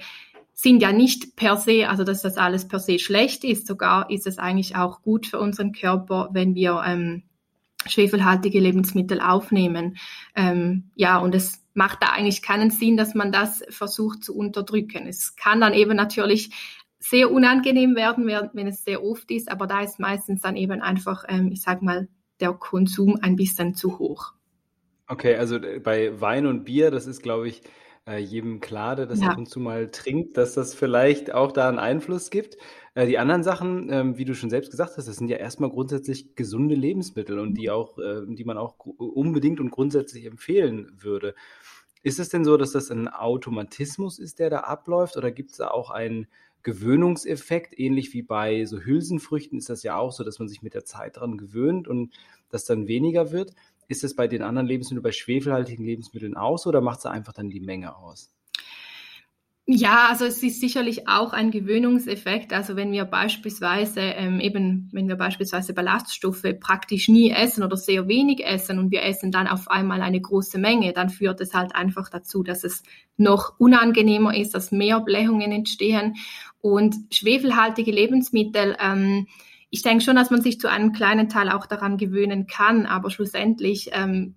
sind 0.54 0.82
ja 0.82 0.92
nicht 0.92 1.36
per 1.36 1.56
se, 1.58 1.88
also 1.88 2.04
dass 2.04 2.24
das 2.24 2.38
alles 2.38 2.68
per 2.68 2.80
se 2.80 2.98
schlecht 2.98 3.44
ist. 3.44 3.68
Sogar 3.68 4.10
ist 4.10 4.26
es 4.26 4.40
eigentlich 4.40 4.76
auch 4.76 5.04
gut 5.04 5.28
für 5.28 5.40
unseren 5.40 5.72
Körper, 5.72 6.30
wenn 6.32 6.56
wir 6.56 6.82
ähm, 6.86 7.24
schwefelhaltige 7.86 8.60
Lebensmittel 8.60 9.22
aufnehmen. 9.22 9.98
Ähm, 10.36 10.90
ja, 10.96 11.18
und 11.20 11.36
es 11.36 11.64
macht 11.74 12.02
da 12.02 12.08
eigentlich 12.08 12.42
keinen 12.42 12.72
Sinn, 12.72 12.98
dass 12.98 13.14
man 13.14 13.32
das 13.32 13.64
versucht 13.70 14.24
zu 14.24 14.36
unterdrücken. 14.36 15.06
Es 15.06 15.36
kann 15.36 15.62
dann 15.62 15.74
eben 15.74 15.96
natürlich 15.96 16.50
sehr 17.00 17.32
unangenehm 17.32 17.96
werden, 17.96 18.26
wenn 18.26 18.68
es 18.68 18.84
sehr 18.84 19.04
oft 19.04 19.30
ist, 19.32 19.52
aber 19.52 19.68
da 19.68 19.82
ist 19.82 20.00
meistens 20.00 20.42
dann 20.42 20.56
eben 20.56 20.82
einfach, 20.82 21.26
ähm, 21.28 21.52
ich 21.52 21.62
sag 21.62 21.82
mal, 21.82 22.08
der 22.40 22.54
Konsum 22.54 23.18
ein 23.22 23.36
bisschen 23.36 23.76
zu 23.76 24.00
hoch. 24.00 24.34
Okay, 25.08 25.36
also 25.36 25.58
äh, 25.58 25.80
bei 25.80 26.20
Wein 26.20 26.46
und 26.46 26.66
Bier, 26.66 26.92
das 26.92 27.08
ist, 27.08 27.24
glaube 27.24 27.48
ich, 27.48 27.62
äh, 28.06 28.18
jedem 28.18 28.60
klar, 28.60 28.96
der 28.96 29.06
das 29.06 29.22
ja. 29.22 29.30
ab 29.30 29.38
und 29.38 29.50
zu 29.50 29.60
mal 29.60 29.90
trinkt, 29.92 30.38
dass 30.38 30.54
das 30.54 30.74
vielleicht 30.74 31.34
auch 31.34 31.52
da 31.52 31.70
einen 31.70 31.80
Einfluss 31.80 32.30
gibt. 32.30 32.58
Äh, 32.94 33.06
die 33.06 33.18
anderen 33.18 33.44
Sachen, 33.44 33.92
ähm, 33.92 34.18
wie 34.18 34.26
du 34.26 34.34
schon 34.34 34.50
selbst 34.50 34.72
gesagt 34.72 34.98
hast, 34.98 35.08
das 35.08 35.16
sind 35.18 35.30
ja 35.30 35.38
erstmal 35.38 35.70
grundsätzlich 35.70 36.36
gesunde 36.36 36.76
Lebensmittel 36.76 37.40
und 37.40 37.56
die 37.56 37.70
auch, 37.70 37.98
die 38.28 38.44
man 38.46 38.58
auch 38.58 38.78
unbedingt 38.80 39.60
und 39.60 39.72
grundsätzlich 39.72 40.26
empfehlen 40.26 40.92
würde. 40.98 41.36
Ist 42.04 42.20
es 42.20 42.30
denn 42.30 42.46
so, 42.46 42.58
dass 42.58 42.72
das 42.72 42.90
ein 42.90 43.08
Automatismus 43.08 44.20
ist, 44.20 44.40
der 44.40 44.50
da 44.50 44.60
abläuft, 44.62 45.18
oder 45.18 45.32
gibt 45.32 45.52
es 45.52 45.58
da 45.58 45.70
auch 45.70 45.90
einen 45.90 46.28
Gewöhnungseffekt, 46.64 47.80
ähnlich 47.80 48.14
wie 48.14 48.24
bei 48.24 48.66
so 48.66 48.80
Hülsenfrüchten 48.80 49.58
ist 49.58 49.70
das 49.70 49.84
ja 49.84 49.98
auch 49.98 50.12
so, 50.12 50.24
dass 50.24 50.40
man 50.40 50.48
sich 50.48 50.62
mit 50.62 50.74
der 50.74 50.86
Zeit 50.86 51.18
daran 51.18 51.38
gewöhnt 51.38 51.88
und 51.88 52.14
das 52.50 52.66
dann 52.66 52.88
weniger 52.88 53.32
wird. 53.32 53.54
Ist 53.88 54.04
es 54.04 54.16
bei 54.16 54.28
den 54.28 54.42
anderen 54.42 54.68
Lebensmitteln, 54.68 55.04
bei 55.04 55.12
schwefelhaltigen 55.12 55.86
Lebensmitteln 55.86 56.36
aus 56.36 56.68
oder 56.68 56.82
macht 56.82 57.00
es 57.00 57.06
einfach 57.06 57.34
dann 57.34 57.50
die 57.50 57.62
Menge 57.62 57.96
aus? 57.96 58.32
Ja, 59.70 60.08
also 60.08 60.24
es 60.24 60.42
ist 60.44 60.62
sicherlich 60.62 61.10
auch 61.10 61.34
ein 61.34 61.52
Gewöhnungseffekt. 61.52 62.54
Also 62.54 62.78
wenn 62.78 62.94
wir 62.94 63.04
beispielsweise 63.04 64.00
ähm, 64.00 64.40
eben, 64.40 64.88
wenn 64.94 65.10
wir 65.10 65.18
beispielsweise 65.18 65.74
Ballaststoffe 65.74 66.46
praktisch 66.62 67.10
nie 67.10 67.32
essen 67.32 67.64
oder 67.64 67.76
sehr 67.76 68.08
wenig 68.08 68.46
essen 68.46 68.80
und 68.80 68.92
wir 68.92 69.04
essen 69.04 69.30
dann 69.30 69.46
auf 69.46 69.70
einmal 69.70 70.02
eine 70.02 70.22
große 70.22 70.58
Menge, 70.58 70.94
dann 70.94 71.10
führt 71.10 71.42
es 71.42 71.54
halt 71.54 71.76
einfach 71.76 72.10
dazu, 72.10 72.44
dass 72.44 72.64
es 72.64 72.82
noch 73.18 73.60
unangenehmer 73.60 74.34
ist, 74.38 74.56
dass 74.56 74.72
mehr 74.72 75.02
Blähungen 75.02 75.52
entstehen 75.52 76.16
und 76.62 76.96
schwefelhaltige 77.12 77.92
Lebensmittel. 77.92 78.78
Ähm, 78.80 79.28
ich 79.70 79.82
denke 79.82 80.02
schon, 80.02 80.16
dass 80.16 80.32
man 80.32 80.42
sich 80.42 80.62
zu 80.62 80.70
einem 80.70 80.94
kleinen 80.94 81.28
Teil 81.28 81.50
auch 81.50 81.66
daran 81.66 81.98
gewöhnen 81.98 82.48
kann, 82.48 82.86
aber 82.86 83.10
schlussendlich, 83.10 83.90
ähm, 83.92 84.36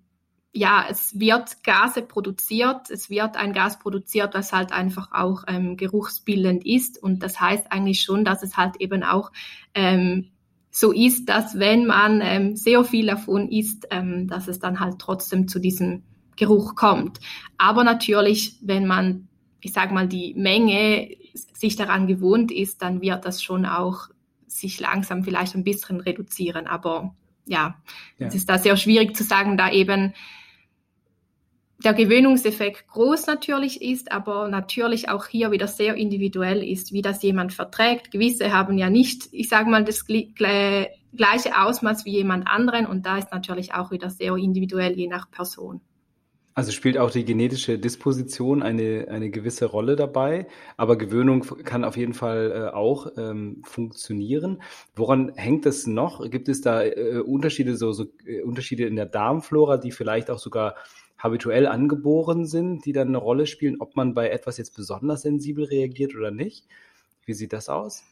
ja, 0.53 0.85
es 0.89 1.17
wird 1.17 1.63
Gase 1.63 2.01
produziert, 2.01 2.89
es 2.89 3.09
wird 3.09 3.37
ein 3.37 3.53
Gas 3.53 3.79
produziert, 3.79 4.35
das 4.35 4.51
halt 4.51 4.73
einfach 4.73 5.11
auch 5.13 5.43
ähm, 5.47 5.77
geruchsbildend 5.77 6.65
ist 6.65 7.01
und 7.01 7.23
das 7.23 7.39
heißt 7.39 7.71
eigentlich 7.71 8.01
schon, 8.01 8.25
dass 8.25 8.43
es 8.43 8.57
halt 8.57 8.75
eben 8.77 9.03
auch 9.03 9.31
ähm, 9.73 10.31
so 10.69 10.91
ist, 10.91 11.29
dass 11.29 11.57
wenn 11.59 11.85
man 11.85 12.21
ähm, 12.21 12.55
sehr 12.55 12.83
viel 12.83 13.07
davon 13.07 13.49
isst, 13.49 13.87
ähm, 13.91 14.27
dass 14.27 14.47
es 14.47 14.59
dann 14.59 14.79
halt 14.79 14.99
trotzdem 14.99 15.47
zu 15.47 15.59
diesem 15.59 16.03
Geruch 16.37 16.75
kommt. 16.75 17.19
Aber 17.57 17.83
natürlich, 17.83 18.57
wenn 18.61 18.87
man, 18.87 19.27
ich 19.59 19.73
sage 19.73 19.93
mal, 19.93 20.07
die 20.07 20.33
Menge 20.33 21.09
sich 21.53 21.75
daran 21.75 22.07
gewohnt 22.07 22.51
ist, 22.51 22.81
dann 22.81 23.01
wird 23.01 23.25
das 23.25 23.43
schon 23.43 23.65
auch 23.65 24.07
sich 24.47 24.79
langsam 24.79 25.23
vielleicht 25.23 25.55
ein 25.55 25.63
bisschen 25.63 25.99
reduzieren. 25.99 26.67
Aber 26.67 27.15
ja, 27.45 27.75
ja. 28.17 28.27
es 28.27 28.35
ist 28.35 28.49
da 28.49 28.57
sehr 28.57 28.77
schwierig 28.77 29.15
zu 29.15 29.23
sagen, 29.23 29.57
da 29.57 29.71
eben 29.71 30.13
der 31.83 31.93
Gewöhnungseffekt 31.93 32.87
groß 32.87 33.27
natürlich 33.27 33.81
ist, 33.81 34.11
aber 34.11 34.47
natürlich 34.47 35.09
auch 35.09 35.27
hier 35.27 35.51
wieder 35.51 35.67
sehr 35.67 35.95
individuell 35.95 36.63
ist, 36.63 36.93
wie 36.93 37.01
das 37.01 37.21
jemand 37.23 37.53
verträgt. 37.53 38.11
Gewisse 38.11 38.53
haben 38.53 38.77
ja 38.77 38.89
nicht, 38.89 39.29
ich 39.31 39.49
sage 39.49 39.69
mal, 39.69 39.83
das 39.83 40.05
gleiche 40.05 41.57
Ausmaß 41.57 42.05
wie 42.05 42.11
jemand 42.11 42.47
anderen 42.47 42.85
und 42.85 43.05
da 43.05 43.17
ist 43.17 43.31
natürlich 43.31 43.73
auch 43.73 43.91
wieder 43.91 44.09
sehr 44.09 44.35
individuell 44.35 44.93
je 44.97 45.07
nach 45.07 45.29
Person. 45.31 45.81
Also 46.53 46.73
spielt 46.73 46.97
auch 46.97 47.11
die 47.11 47.23
genetische 47.23 47.79
Disposition 47.79 48.61
eine, 48.61 49.07
eine 49.09 49.29
gewisse 49.29 49.65
Rolle 49.65 49.95
dabei, 49.95 50.47
aber 50.75 50.97
Gewöhnung 50.97 51.43
kann 51.63 51.85
auf 51.85 51.95
jeden 51.95 52.13
Fall 52.13 52.51
äh, 52.51 52.75
auch 52.75 53.07
ähm, 53.17 53.61
funktionieren. 53.63 54.61
Woran 54.93 55.31
hängt 55.35 55.65
es 55.65 55.87
noch? 55.87 56.29
Gibt 56.29 56.49
es 56.49 56.59
da 56.59 56.83
äh, 56.83 57.19
Unterschiede, 57.25 57.77
so, 57.77 57.93
so 57.93 58.07
äh, 58.25 58.41
Unterschiede 58.41 58.85
in 58.85 58.97
der 58.97 59.05
Darmflora, 59.05 59.77
die 59.77 59.91
vielleicht 59.91 60.29
auch 60.29 60.39
sogar 60.39 60.75
habituell 61.21 61.67
angeboren 61.67 62.45
sind, 62.45 62.85
die 62.85 62.93
dann 62.93 63.09
eine 63.09 63.17
Rolle 63.17 63.45
spielen, 63.45 63.77
ob 63.79 63.95
man 63.95 64.13
bei 64.13 64.29
etwas 64.29 64.57
jetzt 64.57 64.75
besonders 64.75 65.21
sensibel 65.21 65.65
reagiert 65.65 66.15
oder 66.15 66.31
nicht? 66.31 66.65
Wie 67.25 67.33
sieht 67.33 67.53
das 67.53 67.69
aus? 67.69 68.03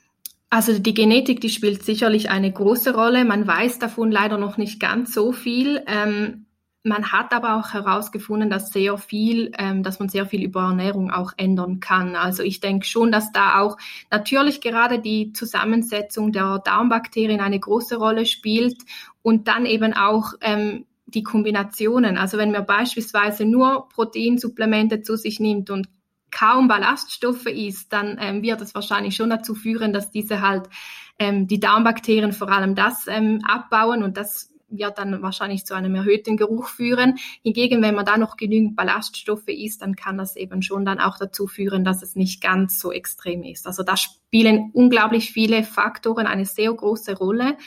Also 0.51 0.77
die 0.79 0.93
Genetik, 0.93 1.41
die 1.41 1.49
spielt 1.49 1.83
sicherlich 1.83 2.29
eine 2.29 2.51
große 2.51 2.95
Rolle. 2.95 3.23
Man 3.23 3.45
weiß 3.45 3.79
davon 3.79 4.11
leider 4.11 4.37
noch 4.37 4.57
nicht 4.57 4.79
ganz 4.79 5.13
so 5.13 5.31
viel. 5.31 5.83
Ähm, 5.85 6.45
man 6.83 7.11
hat 7.11 7.33
aber 7.33 7.59
auch 7.59 7.73
herausgefunden, 7.73 8.49
dass 8.49 8.71
sehr 8.71 8.97
viel, 8.97 9.51
ähm, 9.59 9.83
dass 9.83 9.99
man 9.99 10.09
sehr 10.09 10.25
viel 10.25 10.43
über 10.43 10.61
Ernährung 10.61 11.11
auch 11.11 11.33
ändern 11.37 11.79
kann. 11.79 12.15
Also 12.15 12.41
ich 12.41 12.61
denke 12.61 12.85
schon, 12.85 13.11
dass 13.11 13.31
da 13.31 13.59
auch 13.59 13.77
natürlich 14.09 14.61
gerade 14.61 14.99
die 14.99 15.33
Zusammensetzung 15.33 16.31
der 16.31 16.59
Darmbakterien 16.59 17.41
eine 17.41 17.59
große 17.59 17.97
Rolle 17.97 18.25
spielt 18.25 18.77
und 19.21 19.47
dann 19.47 19.65
eben 19.65 19.93
auch 19.93 20.33
ähm, 20.41 20.85
die 21.13 21.23
Kombinationen. 21.23 22.17
Also 22.17 22.37
wenn 22.37 22.51
man 22.51 22.65
beispielsweise 22.65 23.45
nur 23.45 23.89
Proteinsupplemente 23.89 25.01
zu 25.01 25.15
sich 25.15 25.39
nimmt 25.39 25.69
und 25.69 25.87
kaum 26.31 26.67
Ballaststoffe 26.67 27.47
isst, 27.47 27.91
dann 27.91 28.17
ähm, 28.19 28.43
wird 28.43 28.61
es 28.61 28.75
wahrscheinlich 28.75 29.15
schon 29.15 29.29
dazu 29.29 29.55
führen, 29.55 29.93
dass 29.93 30.11
diese 30.11 30.41
halt 30.41 30.69
ähm, 31.17 31.47
die 31.47 31.59
Darmbakterien 31.59 32.33
vor 32.33 32.49
allem 32.49 32.75
das 32.75 33.07
ähm, 33.07 33.41
abbauen 33.47 34.03
und 34.03 34.17
das 34.17 34.49
wird 34.71 34.97
dann 34.97 35.21
wahrscheinlich 35.21 35.65
zu 35.65 35.73
einem 35.73 35.95
erhöhten 35.95 36.37
Geruch 36.37 36.67
führen. 36.67 37.17
Hingegen, 37.41 37.81
wenn 37.81 37.95
man 37.95 38.05
da 38.05 38.17
noch 38.17 38.37
genügend 38.37 38.75
Ballaststoffe 38.75 39.47
isst, 39.47 39.81
dann 39.81 39.95
kann 39.95 40.17
das 40.17 40.35
eben 40.35 40.61
schon 40.61 40.85
dann 40.85 40.99
auch 40.99 41.17
dazu 41.17 41.47
führen, 41.47 41.83
dass 41.83 42.03
es 42.03 42.15
nicht 42.15 42.41
ganz 42.41 42.79
so 42.79 42.91
extrem 42.91 43.43
ist. 43.43 43.65
Also 43.65 43.83
da 43.83 43.97
spielen 43.97 44.69
unglaublich 44.73 45.31
viele 45.31 45.63
Faktoren 45.63 46.27
eine 46.27 46.45
sehr 46.45 46.71
große 46.71 47.17
Rolle. 47.17 47.57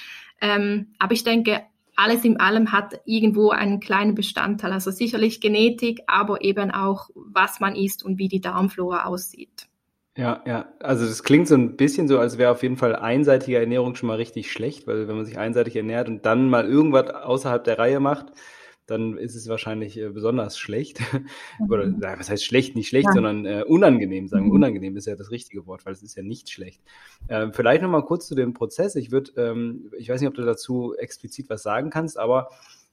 Ähm, 0.41 0.95
aber 0.99 1.13
ich 1.13 1.25
denke, 1.25 1.63
alles 1.97 2.25
in 2.25 2.41
allem 2.41 2.73
hat 2.73 3.01
irgendwo 3.05 3.51
einen 3.51 3.81
kleinen 3.81 4.15
Bestandteil. 4.15 4.73
Also 4.73 4.91
sicherlich 4.91 5.41
Genetik, 5.41 6.01
aber 6.07 6.43
eben 6.43 6.71
auch, 6.71 7.11
was 7.15 7.61
man 7.61 7.77
isst 7.77 8.05
und 8.05 8.19
wie 8.19 8.29
die 8.29 8.41
Darmflora 8.41 9.05
aussieht. 9.05 9.69
Ja, 10.17 10.43
ja. 10.47 10.67
Also 10.81 11.07
das 11.07 11.23
klingt 11.23 11.49
so 11.49 11.55
ein 11.55 11.77
bisschen 11.77 12.07
so, 12.07 12.19
als 12.19 12.37
wäre 12.37 12.51
auf 12.51 12.63
jeden 12.63 12.77
Fall 12.77 12.97
einseitige 12.97 13.59
Ernährung 13.59 13.95
schon 13.95 14.09
mal 14.09 14.17
richtig 14.17 14.53
schlecht, 14.53 14.87
weil 14.87 15.09
wenn 15.09 15.17
man 15.17 15.25
sich 15.25 15.39
einseitig 15.39 15.75
ernährt 15.77 16.09
und 16.09 16.27
dann 16.27 16.51
mal 16.51 16.67
irgendwas 16.67 17.11
außerhalb 17.11 17.65
der 17.65 17.79
Reihe 17.79 18.01
macht, 18.01 18.27
dann 18.93 19.17
ist 19.17 19.35
es 19.35 19.49
wahrscheinlich 19.49 19.99
äh, 19.99 20.11
besonders 20.11 20.59
schlecht. 20.59 21.01
Oder 21.69 21.87
mhm. 21.87 22.01
was 22.01 22.31
heißt 22.31 22.45
schlecht, 22.45 22.77
nicht 22.77 22.89
schlecht, 22.89 23.09
ja. 23.09 23.13
sondern 23.13 23.47
äh, 23.47 23.65
unangenehm 23.67 24.29
sagen. 24.29 24.47
Mhm. 24.47 24.53
Unangenehm 24.53 24.97
ist 24.97 25.07
ja 25.07 25.17
das 25.17 25.31
richtige 25.31 25.67
Wort, 25.67 25.85
weil 25.85 25.93
es 25.93 26.03
ist 26.03 26.17
ja 26.17 26.23
nicht 26.23 26.51
schlecht. 26.51 26.83
Ähm, 27.29 27.53
vielleicht 27.53 27.83
noch 27.83 27.91
mal 27.91 28.05
kurz 28.05 28.27
zu 28.27 28.35
dem 28.35 28.53
Prozess. 28.53 28.95
Ich 28.95 29.11
würde, 29.11 29.33
ähm, 29.37 29.91
ich 29.99 30.09
weiß 30.09 30.21
nicht, 30.21 30.29
ob 30.29 30.35
du 30.35 30.43
dazu 30.43 30.95
explizit 30.97 31.51
was 31.51 31.63
sagen 31.63 31.91
kannst, 31.91 32.19
aber 32.19 32.49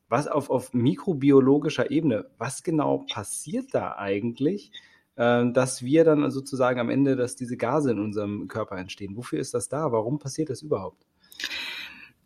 was 0.07 0.27
auf, 0.27 0.49
auf 0.49 0.73
mikrobiologischer 0.73 1.91
Ebene, 1.91 2.25
was 2.37 2.63
genau 2.63 3.05
passiert 3.11 3.73
da 3.73 3.95
eigentlich? 3.95 4.71
äh, 5.19 5.51
dass 5.51 5.83
wir 5.83 6.05
dann 6.05 6.31
sozusagen 6.31 6.79
am 6.79 6.89
Ende, 6.89 7.15
dass 7.15 7.35
diese 7.35 7.57
Gase 7.57 7.91
in 7.91 7.99
unserem 7.99 8.47
Körper 8.47 8.77
entstehen. 8.77 9.17
Wofür 9.17 9.39
ist 9.39 9.53
das 9.53 9.67
da? 9.67 9.91
Warum 9.91 10.17
passiert 10.17 10.49
das 10.49 10.61
überhaupt? 10.61 11.05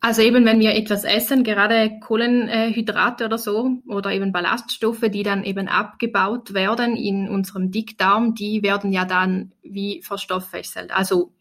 Also 0.05 0.21
eben, 0.21 0.43
wenn 0.43 0.59
wir 0.59 0.75
etwas 0.75 1.05
essen, 1.05 1.45
gerade 1.45 1.97
Kohlenhydrate 2.01 3.23
oder 3.23 3.37
so 3.37 3.77
oder 3.87 4.11
eben 4.11 4.33
Ballaststoffe, 4.33 4.99
die 4.99 5.23
dann 5.23 5.45
eben 5.45 5.69
abgebaut 5.69 6.53
werden 6.53 6.97
in 6.97 7.29
unserem 7.29 7.71
Dickdarm, 7.71 8.35
die 8.35 8.63
werden 8.63 8.91
ja 8.91 9.05
dann 9.05 9.53
wie 9.63 10.01
verstoffwechselt. 10.01 10.91
Also 10.91 11.31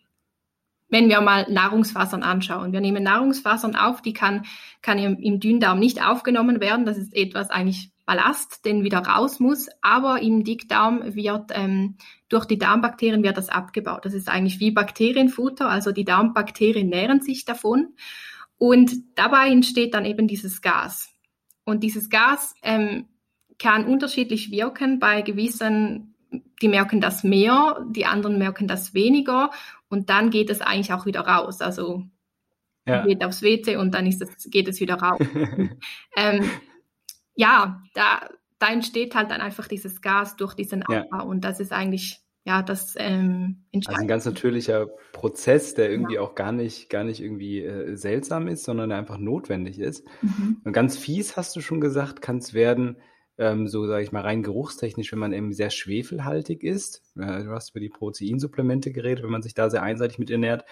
wenn 0.89 1.09
wir 1.09 1.21
mal 1.23 1.51
Nahrungsfasern 1.51 2.23
anschauen. 2.23 2.73
Wir 2.73 2.81
nehmen 2.81 3.03
Nahrungsfasern 3.03 3.75
auf, 3.75 4.01
die 4.01 4.13
kann, 4.13 4.45
kann 4.81 4.97
im, 4.99 5.19
im 5.19 5.41
Dünndarm 5.41 5.81
nicht 5.81 6.01
aufgenommen 6.01 6.61
werden. 6.61 6.87
Das 6.87 6.99
ist 6.99 7.17
etwas 7.17 7.51
eigentlich 7.51 7.91
Ballast, 8.07 8.65
den 8.65 8.85
wieder 8.85 8.99
raus 8.99 9.41
muss, 9.41 9.71
aber 9.81 10.23
im 10.23 10.45
Dickdarm 10.45 11.17
wird 11.17 11.51
ähm, 11.53 11.97
durch 12.29 12.45
die 12.45 12.59
Darmbakterien 12.59 13.25
wird 13.25 13.39
das 13.39 13.49
abgebaut. 13.49 14.05
Das 14.05 14.15
ist 14.15 14.29
eigentlich 14.29 14.61
wie 14.61 14.71
Bakterienfutter, 14.71 15.69
also 15.69 15.91
die 15.91 16.05
Darmbakterien 16.05 16.89
nähren 16.89 17.21
sich 17.21 17.45
davon 17.45 17.95
und 18.63 18.93
dabei 19.17 19.49
entsteht 19.49 19.93
dann 19.93 20.05
eben 20.05 20.29
dieses 20.29 20.63
Gas. 20.63 21.11
Und 21.65 21.83
dieses 21.83 22.11
Gas 22.11 22.55
ähm, 22.63 23.09
kann 23.59 23.85
unterschiedlich 23.87 24.53
wirken 24.53 25.01
bei 25.01 25.23
gewissen 25.23 26.15
die 26.63 26.69
merken 26.69 27.01
das 27.01 27.25
mehr, 27.25 27.85
die 27.91 28.07
anderen 28.07 28.39
merken 28.39 28.69
das 28.69 28.95
weniger 28.95 29.51
und 29.89 30.11
dann 30.11 30.31
geht 30.31 30.49
es 30.49 30.61
eigentlich 30.61 30.93
auch 30.93 31.07
wieder 31.07 31.23
raus. 31.23 31.61
Also 31.61 32.05
ja. 32.87 33.05
geht 33.05 33.25
aufs 33.25 33.43
WC 33.43 33.79
und 33.79 33.93
dann 33.95 34.07
ist 34.07 34.23
es, 34.23 34.49
geht 34.49 34.69
es 34.69 34.79
wieder 34.79 34.95
raus. 34.95 35.19
ähm, 36.17 36.49
ja, 37.35 37.83
da, 37.95 38.29
da 38.61 38.69
entsteht 38.69 39.17
halt 39.17 39.33
dann 39.33 39.41
einfach 39.41 39.67
dieses 39.67 40.01
Gas 40.03 40.37
durch 40.37 40.55
diesen 40.55 40.85
Abbau 40.85 41.17
ja. 41.17 41.23
und 41.23 41.41
das 41.41 41.59
ist 41.59 41.73
eigentlich 41.73 42.21
ja, 42.45 42.63
das 42.63 42.95
ähm, 42.99 43.65
Also 43.87 44.01
ein 44.01 44.09
ganz 44.09 44.25
natürlicher 44.25 44.89
Prozess, 45.13 45.75
der 45.75 45.91
irgendwie 45.91 46.15
ja. 46.15 46.21
auch 46.21 46.35
gar 46.35 46.51
nicht, 46.51 46.91
gar 46.91 47.05
nicht 47.05 47.21
irgendwie 47.21 47.63
äh, 47.63 47.97
seltsam 47.97 48.49
ist, 48.49 48.65
sondern 48.65 48.89
der 48.89 48.99
einfach 48.99 49.19
notwendig 49.19 49.79
ist. 49.79 50.05
Mhm. 50.23 50.61
Und 50.65 50.73
ganz 50.73 50.97
fies 50.97 51.37
hast 51.37 51.55
du 51.55 51.61
schon 51.61 51.81
gesagt, 51.81 52.21
kann 52.21 52.39
es 52.39 52.53
werden, 52.53 52.97
ähm, 53.39 53.69
so 53.69 53.87
sage 53.87 54.03
ich 54.03 54.11
mal 54.11 54.23
rein 54.23 54.43
geruchstechnisch, 54.43 55.13
wenn 55.13 55.21
man 55.21 55.33
eben 55.33 55.53
sehr 55.53 55.71
schwefelhaltig 55.71 56.65
ist. 56.65 57.03
Äh, 57.17 57.45
du 57.45 57.51
hast 57.51 57.71
über 57.71 57.81
die 57.81 57.89
Proteinsupplemente 57.89 58.91
geredet, 58.91 59.23
wenn 59.23 59.31
man 59.31 59.43
sich 59.43 59.55
da 59.55 59.71
sehr 59.71 59.83
einseitig 59.83 60.19
mit 60.19 60.31
ernährt. 60.31 60.65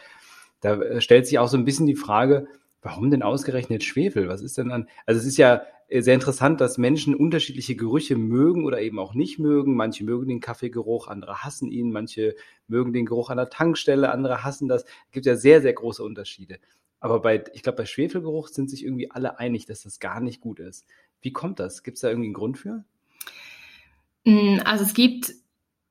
Da 0.60 0.74
äh, 0.74 1.00
stellt 1.00 1.26
sich 1.26 1.38
auch 1.38 1.48
so 1.48 1.56
ein 1.56 1.64
bisschen 1.64 1.86
die 1.86 1.94
Frage, 1.94 2.48
warum 2.82 3.10
denn 3.12 3.22
ausgerechnet 3.22 3.84
Schwefel? 3.84 4.28
Was 4.28 4.42
ist 4.42 4.58
denn 4.58 4.72
an? 4.72 4.88
Also 5.06 5.20
es 5.20 5.26
ist 5.26 5.36
ja 5.36 5.62
sehr 5.98 6.14
interessant, 6.14 6.60
dass 6.60 6.78
Menschen 6.78 7.14
unterschiedliche 7.14 7.74
Gerüche 7.74 8.16
mögen 8.16 8.64
oder 8.64 8.80
eben 8.80 8.98
auch 8.98 9.14
nicht 9.14 9.38
mögen. 9.38 9.74
Manche 9.74 10.04
mögen 10.04 10.28
den 10.28 10.40
Kaffeegeruch, 10.40 11.08
andere 11.08 11.42
hassen 11.42 11.70
ihn, 11.70 11.90
manche 11.90 12.36
mögen 12.68 12.92
den 12.92 13.06
Geruch 13.06 13.30
an 13.30 13.38
der 13.38 13.50
Tankstelle, 13.50 14.12
andere 14.12 14.44
hassen 14.44 14.68
das. 14.68 14.84
Es 14.84 15.12
gibt 15.12 15.26
ja 15.26 15.36
sehr, 15.36 15.60
sehr 15.60 15.72
große 15.72 16.02
Unterschiede. 16.02 16.58
Aber 17.00 17.20
bei, 17.20 17.42
ich 17.54 17.62
glaube, 17.62 17.78
bei 17.78 17.86
Schwefelgeruch 17.86 18.48
sind 18.48 18.70
sich 18.70 18.84
irgendwie 18.84 19.10
alle 19.10 19.38
einig, 19.38 19.66
dass 19.66 19.82
das 19.82 19.98
gar 19.98 20.20
nicht 20.20 20.40
gut 20.40 20.60
ist. 20.60 20.86
Wie 21.22 21.32
kommt 21.32 21.58
das? 21.58 21.82
Gibt 21.82 21.96
es 21.96 22.02
da 22.02 22.08
irgendwie 22.08 22.28
einen 22.28 22.34
Grund 22.34 22.58
für? 22.58 22.84
Mm, 24.24 24.58
also 24.64 24.84
es 24.84 24.94
gibt 24.94 25.34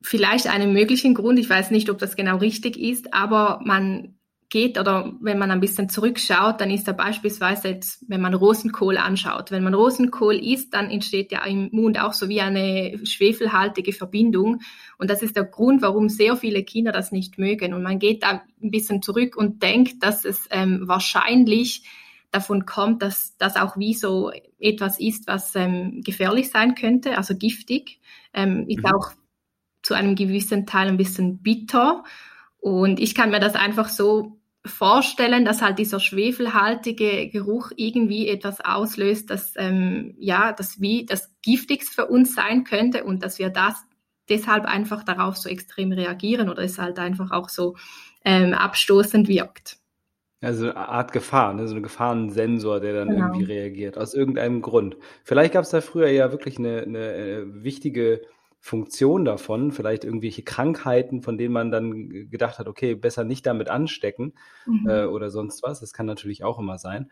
vielleicht 0.02 0.48
einen 0.48 0.72
möglichen 0.72 1.14
Grund, 1.14 1.40
ich 1.40 1.50
weiß 1.50 1.72
nicht, 1.72 1.90
ob 1.90 1.98
das 1.98 2.16
genau 2.16 2.38
richtig 2.38 2.80
ist, 2.80 3.14
aber 3.14 3.60
man 3.66 4.19
geht 4.50 4.80
oder 4.80 5.14
wenn 5.22 5.38
man 5.38 5.52
ein 5.52 5.60
bisschen 5.60 5.90
zurückschaut, 5.90 6.60
dann 6.60 6.72
ist 6.72 6.88
da 6.88 6.92
beispielsweise 6.92 7.70
jetzt, 7.70 8.04
wenn 8.08 8.20
man 8.20 8.34
Rosenkohl 8.34 8.98
anschaut. 8.98 9.52
Wenn 9.52 9.64
man 9.64 9.76
Rosenkohl 9.76 10.36
isst, 10.36 10.74
dann 10.74 10.90
entsteht 10.90 11.32
ja 11.32 11.46
im 11.46 11.70
Mund 11.72 12.00
auch 12.00 12.14
so 12.14 12.30
wie 12.30 12.42
eine 12.42 13.00
schwefelhaltige 13.06 13.94
Verbindung. 13.94 14.62
Und 14.98 15.10
das 15.12 15.22
ist 15.22 15.36
der 15.36 15.44
Grund, 15.44 15.84
warum 15.84 16.10
sehr 16.10 16.36
viele 16.36 16.64
Kinder 16.64 16.92
das 16.92 17.12
nicht 17.12 17.38
mögen. 17.38 17.74
Und 17.76 17.84
man 17.84 18.00
geht 18.00 18.24
da 18.24 18.42
ein 18.62 18.72
bisschen 18.72 19.04
zurück 19.04 19.38
und 19.38 19.62
denkt, 19.62 20.02
dass 20.02 20.26
es 20.26 20.48
ähm, 20.50 20.82
wahrscheinlich 20.88 21.84
davon 22.32 22.66
kommt, 22.66 23.04
dass 23.04 23.38
das 23.38 23.56
auch 23.56 23.78
wie 23.78 23.94
so 23.94 24.32
etwas 24.60 25.00
ist, 25.00 25.28
was 25.28 25.56
ähm, 25.56 26.02
gefährlich 26.04 26.50
sein 26.50 26.74
könnte, 26.74 27.18
also 27.18 27.36
giftig, 27.36 28.00
ähm, 28.34 28.66
ist 28.68 28.84
mhm. 28.84 28.86
auch 28.86 29.12
zu 29.84 29.94
einem 29.94 30.16
gewissen 30.16 30.66
Teil 30.66 30.88
ein 30.88 30.98
bisschen 30.98 31.40
bitter. 31.40 32.04
Und 32.60 33.00
ich 33.00 33.16
kann 33.16 33.30
mir 33.30 33.40
das 33.40 33.56
einfach 33.56 33.90
so 33.90 34.39
vorstellen, 34.66 35.46
dass 35.46 35.62
halt 35.62 35.80
dieser 35.80 36.00
schwefelhaltige 36.00 37.30
Geruch 37.30 37.72
irgendwie 37.76 38.28
etwas 38.28 38.60
auslöst, 38.62 39.30
das 39.30 39.54
ähm, 39.56 40.16
ja, 40.20 40.52
das 40.52 40.82
wie 40.82 41.06
das 41.06 41.32
giftigst 41.42 41.94
für 41.94 42.08
uns 42.08 42.36
sein 42.36 42.64
könnte 42.64 43.04
und 43.04 43.24
dass 43.24 43.40
wir 43.40 43.50
das 43.50 43.76
deshalb 44.28 44.66
einfach 44.66 45.04
darauf 45.04 45.38
so 45.38 45.50
extrem 45.50 45.92
reagieren 45.92 46.50
oder 46.50 46.64
es 46.64 46.78
halt 46.78 47.00
einfach 47.00 47.32
auch 47.32 47.50
so 47.50 47.76
ähm, 48.26 48.54
abstoßend 48.54 49.28
wirkt. 49.28 49.78
Also 50.42 50.66
eine 50.66 50.78
Art 50.78 51.12
Gefahr, 51.12 51.54
ne? 51.54 51.68
so 51.68 51.76
ein 51.76 51.84
Gefahrensensor, 51.84 52.80
der 52.80 52.94
dann 52.94 53.10
genau. 53.10 53.28
irgendwie 53.28 53.46
reagiert, 53.46 53.98
aus 53.98 54.14
irgendeinem 54.14 54.62
Grund. 54.62 54.96
Vielleicht 55.24 55.54
gab 55.54 55.64
es 55.64 55.72
da 55.72 55.82
früher 55.82 56.08
ja 56.08 56.32
wirklich 56.32 56.58
eine, 56.58 56.82
eine, 56.82 57.00
eine 57.00 57.10
äh, 57.10 57.64
wichtige 57.64 58.22
Funktion 58.60 59.24
davon, 59.24 59.72
vielleicht 59.72 60.04
irgendwelche 60.04 60.44
Krankheiten, 60.44 61.22
von 61.22 61.38
denen 61.38 61.54
man 61.54 61.72
dann 61.72 62.30
gedacht 62.30 62.60
hat, 62.60 62.68
okay, 62.68 62.94
besser 62.94 63.24
nicht 63.24 63.46
damit 63.46 63.70
anstecken 63.70 64.34
mhm. 64.66 64.90
äh, 64.90 65.06
oder 65.06 65.30
sonst 65.30 65.64
was. 65.64 65.80
Das 65.80 65.94
kann 65.94 66.06
natürlich 66.06 66.44
auch 66.44 66.60
immer 66.60 66.78
sein. 66.78 67.10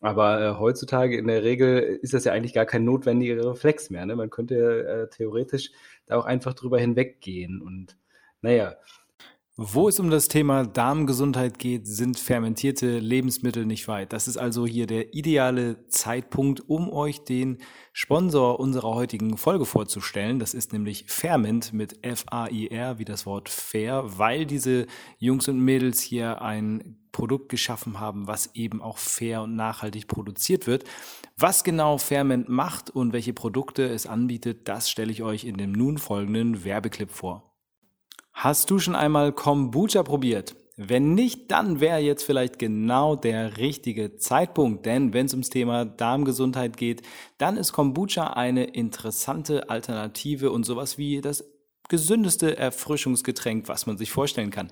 Aber 0.00 0.40
äh, 0.40 0.58
heutzutage 0.58 1.16
in 1.16 1.26
der 1.26 1.42
Regel 1.42 1.78
ist 2.02 2.14
das 2.14 2.24
ja 2.24 2.32
eigentlich 2.32 2.54
gar 2.54 2.66
kein 2.66 2.84
notwendiger 2.84 3.44
Reflex 3.50 3.90
mehr. 3.90 4.06
Ne? 4.06 4.16
Man 4.16 4.30
könnte 4.30 4.86
äh, 4.86 5.08
theoretisch 5.14 5.70
da 6.06 6.16
auch 6.16 6.24
einfach 6.24 6.54
drüber 6.54 6.78
hinweggehen. 6.78 7.60
Und 7.60 7.96
naja, 8.40 8.74
Wo 9.62 9.88
es 9.88 10.00
um 10.00 10.08
das 10.08 10.28
Thema 10.28 10.64
Darmgesundheit 10.64 11.58
geht, 11.58 11.86
sind 11.86 12.18
fermentierte 12.18 12.98
Lebensmittel 12.98 13.66
nicht 13.66 13.88
weit. 13.88 14.14
Das 14.14 14.26
ist 14.26 14.38
also 14.38 14.66
hier 14.66 14.86
der 14.86 15.12
ideale 15.12 15.86
Zeitpunkt, 15.88 16.66
um 16.66 16.90
euch 16.90 17.24
den 17.24 17.58
Sponsor 17.92 18.58
unserer 18.58 18.94
heutigen 18.94 19.36
Folge 19.36 19.66
vorzustellen. 19.66 20.38
Das 20.38 20.54
ist 20.54 20.72
nämlich 20.72 21.04
Ferment 21.08 21.74
mit 21.74 22.02
F-A-I-R, 22.02 22.98
wie 22.98 23.04
das 23.04 23.26
Wort 23.26 23.50
fair, 23.50 24.04
weil 24.16 24.46
diese 24.46 24.86
Jungs 25.18 25.46
und 25.46 25.60
Mädels 25.60 26.00
hier 26.00 26.40
ein 26.40 26.96
Produkt 27.12 27.50
geschaffen 27.50 28.00
haben, 28.00 28.26
was 28.26 28.54
eben 28.54 28.80
auch 28.80 28.96
fair 28.96 29.42
und 29.42 29.56
nachhaltig 29.56 30.08
produziert 30.08 30.66
wird. 30.66 30.84
Was 31.36 31.64
genau 31.64 31.98
Ferment 31.98 32.48
macht 32.48 32.88
und 32.88 33.12
welche 33.12 33.34
Produkte 33.34 33.86
es 33.86 34.06
anbietet, 34.06 34.68
das 34.68 34.88
stelle 34.88 35.12
ich 35.12 35.22
euch 35.22 35.44
in 35.44 35.58
dem 35.58 35.72
nun 35.72 35.98
folgenden 35.98 36.64
Werbeclip 36.64 37.10
vor. 37.10 37.49
Hast 38.42 38.70
du 38.70 38.78
schon 38.78 38.96
einmal 38.96 39.32
Kombucha 39.32 40.02
probiert? 40.02 40.56
Wenn 40.78 41.12
nicht, 41.12 41.50
dann 41.50 41.78
wäre 41.78 41.98
jetzt 41.98 42.22
vielleicht 42.22 42.58
genau 42.58 43.14
der 43.14 43.58
richtige 43.58 44.16
Zeitpunkt, 44.16 44.86
denn 44.86 45.12
wenn 45.12 45.26
es 45.26 45.34
ums 45.34 45.50
Thema 45.50 45.84
Darmgesundheit 45.84 46.78
geht, 46.78 47.02
dann 47.36 47.58
ist 47.58 47.72
Kombucha 47.72 48.28
eine 48.28 48.64
interessante 48.64 49.68
Alternative 49.68 50.52
und 50.52 50.64
sowas 50.64 50.96
wie 50.96 51.20
das 51.20 51.44
gesündeste 51.90 52.56
Erfrischungsgetränk, 52.56 53.68
was 53.68 53.84
man 53.84 53.98
sich 53.98 54.10
vorstellen 54.10 54.50
kann. 54.50 54.70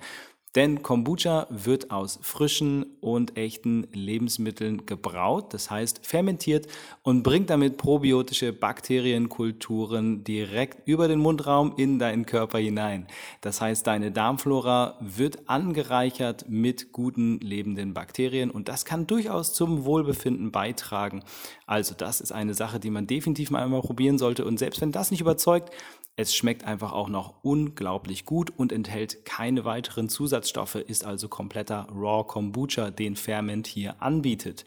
Denn 0.55 0.81
Kombucha 0.81 1.45
wird 1.49 1.91
aus 1.91 2.17
frischen 2.23 2.97
und 3.01 3.37
echten 3.37 3.87
Lebensmitteln 3.93 4.87
gebraut, 4.87 5.53
das 5.53 5.69
heißt 5.69 6.05
fermentiert 6.05 6.67
und 7.03 7.21
bringt 7.21 7.51
damit 7.51 7.77
probiotische 7.77 8.51
Bakterienkulturen 8.51 10.23
direkt 10.23 10.87
über 10.87 11.07
den 11.07 11.19
Mundraum 11.19 11.73
in 11.77 11.99
deinen 11.99 12.25
Körper 12.25 12.57
hinein. 12.57 13.07
Das 13.41 13.61
heißt, 13.61 13.85
deine 13.85 14.11
Darmflora 14.11 14.97
wird 15.01 15.47
angereichert 15.47 16.45
mit 16.49 16.91
guten 16.91 17.39
lebenden 17.39 17.93
Bakterien 17.93 18.49
und 18.49 18.69
das 18.69 18.85
kann 18.85 19.05
durchaus 19.05 19.53
zum 19.53 19.85
Wohlbefinden 19.85 20.51
beitragen. 20.51 21.23
Also 21.67 21.93
das 21.93 22.21
ist 22.21 22.31
eine 22.31 22.55
Sache, 22.55 22.79
die 22.79 22.89
man 22.89 23.05
definitiv 23.05 23.51
mal 23.51 23.63
einmal 23.63 23.81
probieren 23.81 24.17
sollte 24.17 24.45
und 24.45 24.57
selbst 24.57 24.81
wenn 24.81 24.91
das 24.91 25.11
nicht 25.11 25.21
überzeugt, 25.21 25.71
es 26.19 26.35
schmeckt 26.35 26.65
einfach 26.65 26.91
auch 26.91 27.07
noch 27.07 27.35
unglaublich 27.43 28.25
gut 28.25 28.51
und 28.57 28.73
enthält 28.73 29.23
keine 29.23 29.63
weiteren 29.63 30.09
Zusatzstoffe, 30.09 30.38
ist 30.79 31.05
also 31.05 31.27
kompletter 31.27 31.87
Raw 31.93 32.23
Kombucha, 32.25 32.91
den 32.91 33.15
Ferment 33.15 33.67
hier 33.67 34.01
anbietet. 34.01 34.65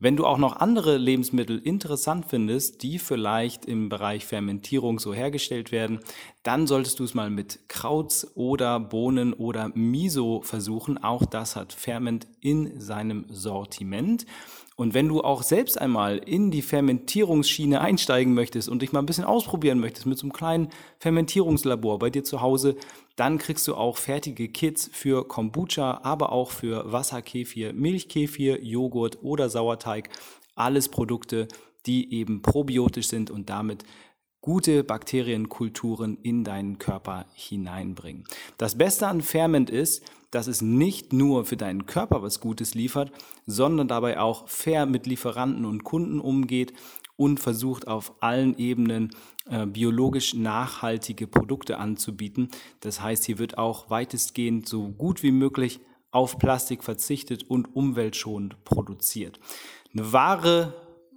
Wenn 0.00 0.16
du 0.16 0.26
auch 0.26 0.38
noch 0.38 0.56
andere 0.56 0.98
Lebensmittel 0.98 1.58
interessant 1.58 2.26
findest, 2.28 2.82
die 2.82 2.98
vielleicht 2.98 3.64
im 3.64 3.88
Bereich 3.88 4.26
Fermentierung 4.26 4.98
so 4.98 5.14
hergestellt 5.14 5.72
werden, 5.72 6.00
dann 6.42 6.66
solltest 6.66 6.98
du 6.98 7.04
es 7.04 7.14
mal 7.14 7.30
mit 7.30 7.68
Krauts 7.68 8.36
oder 8.36 8.80
Bohnen 8.80 9.32
oder 9.32 9.70
Miso 9.74 10.42
versuchen. 10.42 11.02
Auch 11.02 11.24
das 11.24 11.56
hat 11.56 11.72
Ferment 11.72 12.26
in 12.40 12.80
seinem 12.80 13.24
Sortiment. 13.30 14.26
Und 14.76 14.92
wenn 14.92 15.08
du 15.08 15.20
auch 15.20 15.42
selbst 15.44 15.80
einmal 15.80 16.18
in 16.18 16.50
die 16.50 16.62
Fermentierungsschiene 16.62 17.80
einsteigen 17.80 18.34
möchtest 18.34 18.68
und 18.68 18.82
dich 18.82 18.92
mal 18.92 18.98
ein 18.98 19.06
bisschen 19.06 19.24
ausprobieren 19.24 19.78
möchtest 19.78 20.06
mit 20.06 20.18
so 20.18 20.24
einem 20.24 20.32
kleinen 20.32 20.68
Fermentierungslabor 20.98 22.00
bei 22.00 22.10
dir 22.10 22.24
zu 22.24 22.40
Hause, 22.40 22.76
dann 23.14 23.38
kriegst 23.38 23.68
du 23.68 23.76
auch 23.76 23.96
fertige 23.96 24.48
Kits 24.48 24.90
für 24.92 25.28
Kombucha, 25.28 26.00
aber 26.02 26.32
auch 26.32 26.50
für 26.50 26.90
Wasserkefir, 26.90 27.72
Milchkefir, 27.72 28.64
Joghurt 28.64 29.18
oder 29.22 29.48
Sauerteig. 29.48 30.08
Alles 30.56 30.88
Produkte, 30.88 31.46
die 31.86 32.12
eben 32.12 32.42
probiotisch 32.42 33.06
sind 33.06 33.30
und 33.30 33.50
damit 33.50 33.84
gute 34.40 34.84
Bakterienkulturen 34.84 36.18
in 36.22 36.44
deinen 36.44 36.78
Körper 36.78 37.26
hineinbringen. 37.32 38.24
Das 38.58 38.76
Beste 38.76 39.06
an 39.06 39.22
Ferment 39.22 39.70
ist, 39.70 40.02
dass 40.32 40.48
es 40.48 40.60
nicht 40.60 41.12
nur 41.12 41.44
für 41.44 41.56
deinen 41.56 41.86
Körper 41.86 42.22
was 42.22 42.40
Gutes 42.40 42.74
liefert, 42.74 43.12
sondern 43.46 43.88
dabei 43.88 44.18
auch 44.18 44.48
fair 44.48 44.86
mit 44.86 45.06
Lieferanten 45.06 45.64
und 45.64 45.84
Kunden 45.84 46.20
umgeht 46.20 46.72
und 47.16 47.40
versucht 47.40 47.86
auf 47.86 48.14
allen 48.20 48.56
Ebenen 48.58 49.10
äh, 49.48 49.66
biologisch 49.66 50.34
nachhaltige 50.34 51.26
Produkte 51.26 51.78
anzubieten. 51.78 52.48
Das 52.80 53.00
heißt, 53.00 53.24
hier 53.24 53.38
wird 53.38 53.58
auch 53.58 53.90
weitestgehend 53.90 54.68
so 54.68 54.88
gut 54.88 55.22
wie 55.22 55.32
möglich 55.32 55.80
auf 56.10 56.38
Plastik 56.38 56.84
verzichtet 56.84 57.44
und 57.44 57.74
umweltschonend 57.74 58.64
produziert. 58.64 59.40
Eine 59.92 60.12
wahre 60.12 60.74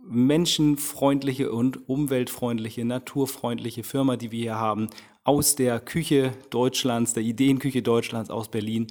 menschenfreundliche 0.10 1.52
und 1.52 1.88
umweltfreundliche, 1.90 2.86
naturfreundliche 2.86 3.84
Firma, 3.84 4.16
die 4.18 4.32
wir 4.32 4.40
hier 4.40 4.56
haben, 4.56 4.88
aus 5.24 5.56
der 5.56 5.80
Küche 5.80 6.32
Deutschlands, 6.50 7.14
der 7.14 7.24
Ideenküche 7.24 7.82
Deutschlands 7.82 8.30
aus 8.30 8.50
Berlin. 8.50 8.88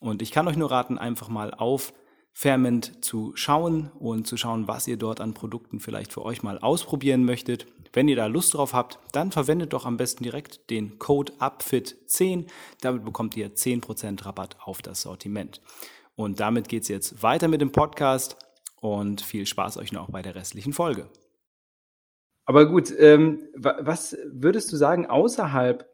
Und 0.00 0.22
ich 0.22 0.30
kann 0.30 0.46
euch 0.46 0.56
nur 0.56 0.70
raten, 0.70 0.98
einfach 0.98 1.28
mal 1.28 1.52
auf 1.52 1.92
Ferment 2.32 3.04
zu 3.04 3.32
schauen 3.34 3.90
und 3.98 4.26
zu 4.26 4.36
schauen, 4.36 4.66
was 4.66 4.88
ihr 4.88 4.96
dort 4.96 5.20
an 5.20 5.34
Produkten 5.34 5.80
vielleicht 5.80 6.12
für 6.12 6.24
euch 6.24 6.42
mal 6.42 6.58
ausprobieren 6.58 7.24
möchtet. 7.24 7.66
Wenn 7.92 8.08
ihr 8.08 8.16
da 8.16 8.26
Lust 8.26 8.54
drauf 8.54 8.72
habt, 8.72 8.98
dann 9.12 9.32
verwendet 9.32 9.74
doch 9.74 9.84
am 9.84 9.98
besten 9.98 10.24
direkt 10.24 10.70
den 10.70 10.98
Code 10.98 11.34
UPFIT10. 11.40 12.46
Damit 12.80 13.04
bekommt 13.04 13.36
ihr 13.36 13.54
10% 13.54 14.24
Rabatt 14.24 14.56
auf 14.64 14.80
das 14.80 15.02
Sortiment. 15.02 15.60
Und 16.14 16.40
damit 16.40 16.68
geht 16.68 16.82
es 16.82 16.88
jetzt 16.88 17.22
weiter 17.22 17.48
mit 17.48 17.60
dem 17.60 17.72
Podcast 17.72 18.36
und 18.80 19.20
viel 19.20 19.46
Spaß 19.46 19.76
euch 19.76 19.92
noch 19.92 20.10
bei 20.10 20.22
der 20.22 20.34
restlichen 20.34 20.72
Folge. 20.72 21.08
Aber 22.44 22.66
gut, 22.66 22.92
ähm, 22.98 23.42
was 23.54 24.16
würdest 24.26 24.72
du 24.72 24.76
sagen, 24.76 25.06
außerhalb 25.06 25.88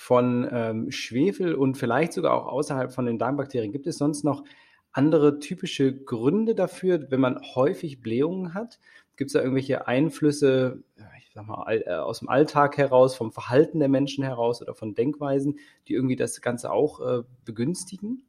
von 0.00 0.48
ähm, 0.50 0.90
Schwefel 0.90 1.54
und 1.54 1.76
vielleicht 1.76 2.12
sogar 2.12 2.34
auch 2.34 2.46
außerhalb 2.46 2.92
von 2.92 3.06
den 3.06 3.18
Darmbakterien, 3.18 3.72
gibt 3.72 3.86
es 3.86 3.98
sonst 3.98 4.24
noch 4.24 4.44
andere 4.92 5.38
typische 5.38 5.94
Gründe 5.94 6.54
dafür, 6.54 7.10
wenn 7.10 7.20
man 7.20 7.40
häufig 7.54 8.00
Blähungen 8.00 8.54
hat? 8.54 8.78
Gibt 9.16 9.28
es 9.28 9.32
da 9.32 9.40
irgendwelche 9.40 9.86
Einflüsse, 9.86 10.82
ich 11.18 11.30
sag 11.34 11.46
mal, 11.46 11.82
äh, 11.86 11.90
aus 11.94 12.20
dem 12.20 12.28
Alltag 12.28 12.76
heraus, 12.76 13.14
vom 13.14 13.32
Verhalten 13.32 13.78
der 13.78 13.88
Menschen 13.88 14.24
heraus 14.24 14.62
oder 14.62 14.74
von 14.74 14.94
Denkweisen, 14.94 15.58
die 15.88 15.94
irgendwie 15.94 16.16
das 16.16 16.40
Ganze 16.40 16.70
auch 16.70 17.00
äh, 17.00 17.22
begünstigen? 17.44 18.22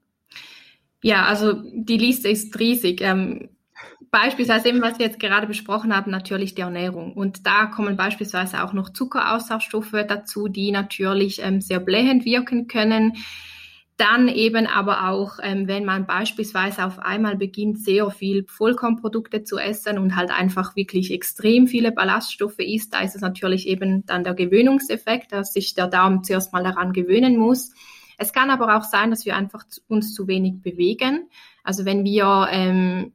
Ja, 1.02 1.26
also 1.26 1.54
die 1.54 1.98
Liste 1.98 2.30
ist 2.30 2.58
riesig. 2.60 3.02
Ähm, 3.02 3.50
beispielsweise 4.10 4.70
eben, 4.70 4.82
was 4.82 5.00
wir 5.00 5.08
jetzt 5.08 5.20
gerade 5.20 5.48
besprochen 5.48 5.96
haben, 5.96 6.12
natürlich 6.12 6.56
die 6.56 6.62
Ernährung. 6.62 7.14
Und 7.14 7.46
da 7.46 7.66
kommen 7.66 7.98
beispielsweise 7.98 8.64
auch 8.64 8.72
noch 8.72 8.90
Zuckeraustauschstoffe 8.92 10.06
dazu, 10.08 10.48
die 10.48 10.72
natürlich 10.72 11.42
ähm, 11.42 11.60
sehr 11.60 11.80
blähend 11.80 12.24
wirken 12.24 12.68
können. 12.68 13.18
Dann 13.98 14.28
eben 14.28 14.66
aber 14.66 15.10
auch, 15.10 15.38
ähm, 15.44 15.68
wenn 15.68 15.86
man 15.86 16.08
beispielsweise 16.08 16.84
auf 16.86 16.98
einmal 16.98 17.38
beginnt, 17.38 17.78
sehr 17.78 18.10
viel 18.10 18.44
Vollkornprodukte 18.48 19.44
zu 19.44 19.58
essen 19.58 20.00
und 20.00 20.16
halt 20.16 20.32
einfach 20.32 20.76
wirklich 20.76 21.12
extrem 21.12 21.68
viele 21.68 21.92
Ballaststoffe 21.92 22.58
isst, 22.58 22.94
da 22.94 23.02
ist 23.02 23.16
es 23.16 23.22
natürlich 23.22 23.68
eben 23.68 24.04
dann 24.08 24.24
der 24.24 24.34
Gewöhnungseffekt, 24.34 25.32
dass 25.32 25.54
sich 25.54 25.76
der 25.76 25.88
Darm 25.88 26.24
zuerst 26.24 26.54
mal 26.54 26.64
daran 26.64 26.92
gewöhnen 26.92 27.38
muss. 27.38 27.72
Es 28.18 28.34
kann 28.34 28.50
aber 28.50 28.78
auch 28.78 28.84
sein, 28.84 29.12
dass 29.12 29.26
wir 29.26 29.36
einfach 29.36 29.64
uns 29.88 30.14
zu 30.14 30.28
wenig 30.28 30.62
bewegen. 30.62 31.30
Also 31.64 31.86
wenn 31.86 32.04
wir 32.04 32.48
ähm, 32.52 33.14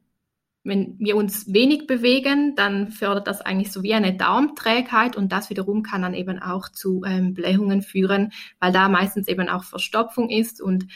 wenn 0.63 0.95
wir 0.99 1.15
uns 1.15 1.51
wenig 1.51 1.87
bewegen, 1.87 2.53
dann 2.55 2.89
fördert 2.89 3.27
das 3.27 3.41
eigentlich 3.41 3.71
so 3.71 3.81
wie 3.81 3.93
eine 3.93 4.15
Darmträgheit 4.15 5.15
und 5.15 5.31
das 5.31 5.49
wiederum 5.49 5.83
kann 5.83 6.01
dann 6.01 6.13
eben 6.13 6.39
auch 6.39 6.69
zu 6.69 7.03
ähm, 7.05 7.33
Blähungen 7.33 7.81
führen, 7.81 8.31
weil 8.59 8.71
da 8.71 8.89
meistens 8.89 9.27
eben 9.27 9.49
auch 9.49 9.63
Verstopfung 9.63 10.29
ist 10.29 10.61
und 10.61 10.87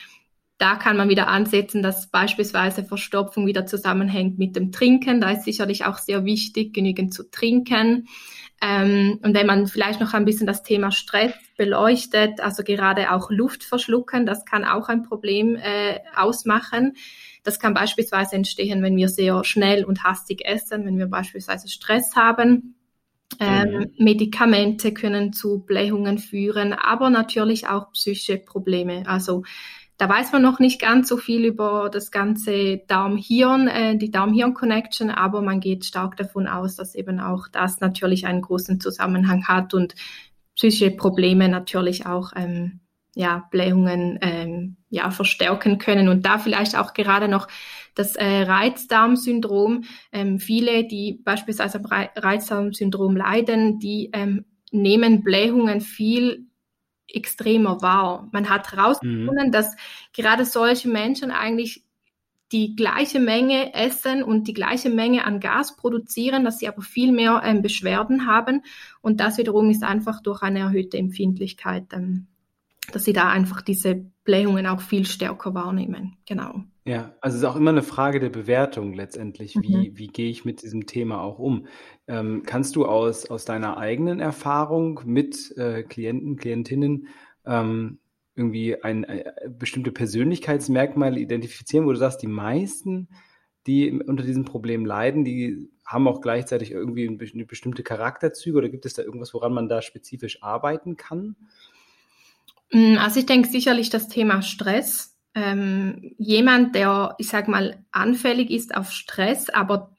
da 0.57 0.75
kann 0.75 0.95
man 0.95 1.09
wieder 1.09 1.27
ansetzen, 1.27 1.81
dass 1.81 2.07
beispielsweise 2.07 2.83
Verstopfung 2.83 3.47
wieder 3.47 3.65
zusammenhängt 3.65 4.37
mit 4.37 4.55
dem 4.55 4.71
Trinken. 4.71 5.19
Da 5.19 5.31
ist 5.31 5.43
sicherlich 5.43 5.83
auch 5.83 5.97
sehr 5.97 6.25
wichtig, 6.25 6.73
genügend 6.73 7.13
zu 7.13 7.29
trinken. 7.29 8.07
Ähm, 8.61 9.19
und 9.23 9.33
wenn 9.33 9.47
man 9.47 9.67
vielleicht 9.67 9.99
noch 9.99 10.13
ein 10.13 10.25
bisschen 10.25 10.47
das 10.47 10.63
Thema 10.63 10.91
Stress 10.91 11.33
beleuchtet, 11.57 12.39
also 12.39 12.63
gerade 12.63 13.11
auch 13.11 13.29
Luft 13.29 13.63
verschlucken, 13.63 14.25
das 14.25 14.45
kann 14.45 14.63
auch 14.63 14.87
ein 14.87 15.03
Problem 15.03 15.57
äh, 15.57 15.99
ausmachen. 16.15 16.93
Das 17.43 17.59
kann 17.59 17.73
beispielsweise 17.73 18.35
entstehen, 18.35 18.81
wenn 18.81 18.95
wir 18.95 19.09
sehr 19.09 19.43
schnell 19.43 19.83
und 19.83 20.03
hastig 20.03 20.45
essen, 20.45 20.85
wenn 20.85 20.97
wir 20.97 21.07
beispielsweise 21.07 21.67
Stress 21.67 22.15
haben. 22.15 22.75
Ähm, 23.39 23.71
mhm. 23.71 23.91
Medikamente 23.97 24.93
können 24.93 25.33
zu 25.33 25.59
Blähungen 25.59 26.19
führen, 26.19 26.73
aber 26.73 27.09
natürlich 27.09 27.67
auch 27.67 27.91
psychische 27.91 28.37
Probleme. 28.37 29.03
Also 29.07 29.43
da 29.97 30.09
weiß 30.09 30.31
man 30.31 30.41
noch 30.41 30.59
nicht 30.59 30.81
ganz 30.81 31.07
so 31.07 31.17
viel 31.17 31.45
über 31.45 31.89
das 31.91 32.11
ganze 32.11 32.79
Darm-Hirn, 32.87 33.67
äh, 33.67 33.97
die 33.97 34.11
Darm-Hirn-Connection, 34.11 35.09
aber 35.09 35.41
man 35.41 35.59
geht 35.59 35.85
stark 35.85 36.17
davon 36.17 36.47
aus, 36.47 36.75
dass 36.75 36.95
eben 36.95 37.19
auch 37.19 37.47
das 37.47 37.79
natürlich 37.79 38.25
einen 38.25 38.41
großen 38.41 38.79
Zusammenhang 38.79 39.47
hat 39.47 39.73
und 39.73 39.95
psychische 40.55 40.91
Probleme 40.91 41.47
natürlich 41.49 42.05
auch 42.05 42.31
ähm, 42.35 42.79
ja, 43.15 43.47
Blähungen 43.51 44.17
ähm, 44.21 44.77
ja, 44.89 45.11
verstärken 45.11 45.77
können. 45.77 46.07
Und 46.07 46.25
da 46.25 46.37
vielleicht 46.37 46.77
auch 46.77 46.93
gerade 46.93 47.27
noch 47.27 47.47
das 47.95 48.15
äh, 48.15 48.41
Reizdarmsyndrom. 48.43 49.83
Ähm, 50.11 50.39
viele, 50.39 50.85
die 50.87 51.21
beispielsweise 51.23 51.79
am 51.79 51.85
Reizdarmsyndrom 51.85 53.15
leiden, 53.15 53.79
die 53.79 54.09
ähm, 54.13 54.45
nehmen 54.71 55.23
Blähungen 55.23 55.81
viel 55.81 56.47
extremer 57.07 57.81
war. 57.81 58.29
Man 58.31 58.49
hat 58.49 58.71
herausgefunden, 58.71 59.47
mhm. 59.47 59.51
dass 59.51 59.75
gerade 60.13 60.45
solche 60.45 60.89
Menschen 60.89 61.31
eigentlich 61.31 61.83
die 62.51 62.75
gleiche 62.75 63.19
Menge 63.19 63.73
essen 63.73 64.23
und 64.23 64.47
die 64.47 64.53
gleiche 64.53 64.89
Menge 64.89 65.25
an 65.25 65.39
Gas 65.39 65.75
produzieren, 65.75 66.45
dass 66.45 66.59
sie 66.59 66.67
aber 66.67 66.83
viel 66.83 67.11
mehr 67.11 67.41
ähm, 67.43 67.61
Beschwerden 67.61 68.27
haben. 68.27 68.61
Und 69.01 69.19
das 69.19 69.37
wiederum 69.37 69.69
ist 69.71 69.83
einfach 69.83 70.21
durch 70.21 70.43
eine 70.43 70.59
erhöhte 70.59 70.97
Empfindlichkeit, 70.97 71.85
ähm, 71.93 72.27
dass 72.91 73.03
sie 73.03 73.13
da 73.13 73.29
einfach 73.29 73.61
diese 73.61 73.95
Blähungen 74.23 74.67
auch 74.67 74.81
viel 74.81 75.05
stärker 75.05 75.53
wahrnehmen. 75.53 76.17
Genau. 76.27 76.63
Ja, 76.85 77.13
also 77.21 77.35
es 77.35 77.43
ist 77.43 77.49
auch 77.49 77.55
immer 77.55 77.69
eine 77.69 77.83
Frage 77.83 78.19
der 78.19 78.29
Bewertung 78.29 78.93
letztendlich. 78.93 79.55
Wie, 79.55 79.89
mhm. 79.89 79.97
wie 79.97 80.07
gehe 80.07 80.29
ich 80.29 80.43
mit 80.43 80.63
diesem 80.63 80.85
Thema 80.85 81.21
auch 81.21 81.39
um? 81.39 81.67
Ähm, 82.07 82.43
kannst 82.45 82.75
du 82.75 82.85
aus, 82.85 83.29
aus 83.29 83.45
deiner 83.45 83.77
eigenen 83.77 84.19
Erfahrung 84.19 84.99
mit 85.05 85.55
äh, 85.57 85.83
Klienten, 85.83 86.35
Klientinnen 86.35 87.07
ähm, 87.45 87.99
irgendwie 88.35 88.83
ein, 88.83 89.05
äh, 89.05 89.31
bestimmte 89.47 89.91
Persönlichkeitsmerkmale 89.91 91.19
identifizieren, 91.19 91.85
wo 91.85 91.91
du 91.91 91.97
sagst, 91.97 92.21
die 92.21 92.27
meisten, 92.27 93.07
die 93.65 93.91
unter 93.91 94.23
diesem 94.23 94.43
Problem 94.43 94.85
leiden, 94.85 95.23
die 95.23 95.69
haben 95.85 96.07
auch 96.07 96.19
gleichzeitig 96.19 96.71
irgendwie 96.71 97.07
bestimmte 97.45 97.83
Charakterzüge 97.83 98.57
oder 98.57 98.69
gibt 98.69 98.85
es 98.85 98.93
da 98.93 99.03
irgendwas, 99.03 99.33
woran 99.33 99.53
man 99.53 99.69
da 99.69 99.81
spezifisch 99.81 100.43
arbeiten 100.43 100.97
kann? 100.97 101.35
Mm, 102.73 102.97
also 102.97 103.19
ich 103.19 103.25
denke 103.25 103.47
sicherlich 103.47 103.89
das 103.89 104.09
Thema 104.09 104.41
Stress. 104.41 105.15
Ähm, 105.35 106.13
jemand, 106.17 106.75
der, 106.75 107.15
ich 107.17 107.29
sag 107.29 107.47
mal, 107.47 107.83
anfällig 107.91 108.51
ist 108.51 108.75
auf 108.75 108.91
Stress, 108.91 109.49
aber 109.49 109.95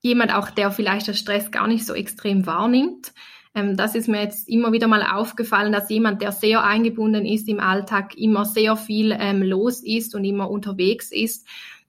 jemand 0.00 0.34
auch, 0.34 0.50
der 0.50 0.70
vielleicht 0.70 1.08
den 1.08 1.14
Stress 1.14 1.50
gar 1.50 1.66
nicht 1.66 1.84
so 1.84 1.92
extrem 1.94 2.46
wahrnimmt, 2.46 3.12
ähm, 3.54 3.76
das 3.76 3.94
ist 3.94 4.08
mir 4.08 4.22
jetzt 4.22 4.48
immer 4.48 4.72
wieder 4.72 4.86
mal 4.86 5.02
aufgefallen, 5.02 5.72
dass 5.72 5.90
jemand, 5.90 6.22
der 6.22 6.32
sehr 6.32 6.62
eingebunden 6.62 7.26
ist 7.26 7.48
im 7.48 7.60
Alltag, 7.60 8.16
immer 8.16 8.44
sehr 8.44 8.76
viel 8.76 9.12
ähm, 9.18 9.42
los 9.42 9.82
ist 9.82 10.14
und 10.14 10.24
immer 10.24 10.50
unterwegs 10.50 11.10
ist, 11.10 11.46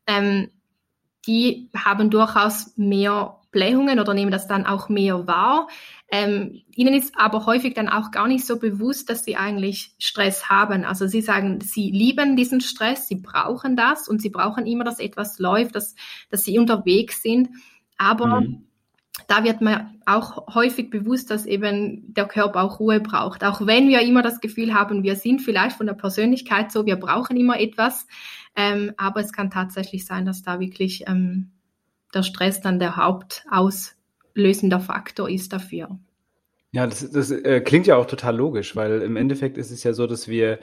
ähm, 0.08 0.50
die 1.28 1.70
haben 1.76 2.10
durchaus 2.10 2.76
mehr 2.78 3.38
Blähungen 3.52 4.00
oder 4.00 4.14
nehmen 4.14 4.32
das 4.32 4.48
dann 4.48 4.66
auch 4.66 4.90
mehr 4.90 5.28
wahr. 5.28 5.68
Ähm, 6.10 6.62
ihnen 6.76 6.94
ist 6.94 7.14
aber 7.18 7.46
häufig 7.46 7.74
dann 7.74 7.90
auch 7.90 8.12
gar 8.12 8.28
nicht 8.28 8.46
so 8.46 8.60
bewusst, 8.60 9.10
dass 9.10 9.24
sie 9.24 9.38
eigentlich 9.38 9.96
Stress 10.00 10.50
haben. 10.50 10.84
Also 10.84 11.08
sie 11.08 11.22
sagen, 11.22 11.62
sie 11.62 11.90
lieben 11.90 12.36
diesen 12.36 12.62
Stress, 12.62 13.08
sie 13.08 13.16
brauchen 13.16 13.76
das 13.76 14.08
und 14.08 14.22
sie 14.22 14.30
brauchen 14.30 14.66
immer, 14.66 14.84
dass 14.84 15.00
etwas 15.00 15.40
läuft, 15.40 15.76
dass, 15.76 15.96
dass 16.30 16.44
sie 16.44 16.60
unterwegs 16.60 17.22
sind. 17.22 17.50
Aber 17.98 18.42
mhm 18.42 18.66
da 19.28 19.44
wird 19.44 19.62
mir 19.62 19.92
auch 20.06 20.54
häufig 20.54 20.90
bewusst, 20.90 21.32
dass 21.32 21.46
eben 21.46 22.14
der 22.14 22.26
Körper 22.28 22.64
auch 22.64 22.80
Ruhe 22.80 23.00
braucht. 23.00 23.44
Auch 23.44 23.66
wenn 23.66 23.88
wir 23.88 24.02
immer 24.02 24.22
das 24.22 24.40
Gefühl 24.40 24.74
haben, 24.74 25.04
wir 25.04 25.16
sind 25.16 25.42
vielleicht 25.42 25.78
von 25.78 25.86
der 25.86 25.94
Persönlichkeit 25.94 26.72
so, 26.72 26.86
wir 26.86 26.96
brauchen 26.96 27.38
immer 27.38 27.60
etwas. 27.60 28.08
Ähm, 28.56 28.94
aber 28.98 29.22
es 29.22 29.32
kann 29.32 29.50
tatsächlich 29.50 30.06
sein, 30.06 30.26
dass 30.26 30.44
da 30.44 30.60
wirklich 30.60 31.06
ähm, 31.08 31.52
der 32.14 32.24
Stress 32.24 32.62
dann 32.62 32.80
der 32.80 32.98
hauptauslösender 32.98 34.80
Faktor 34.80 35.30
ist 35.30 35.54
dafür. 35.54 35.98
Ja, 36.72 36.88
das, 36.88 37.10
das 37.12 37.32
äh, 37.32 37.62
klingt 37.62 37.88
ja 37.88 37.98
auch 37.98 38.06
total 38.06 38.36
logisch, 38.36 38.76
weil 38.76 39.02
im 39.02 39.18
Endeffekt 39.18 39.58
ist 39.58 39.72
es 39.72 39.84
ja 39.84 39.94
so, 39.94 40.08
dass 40.08 40.28
wir 40.28 40.60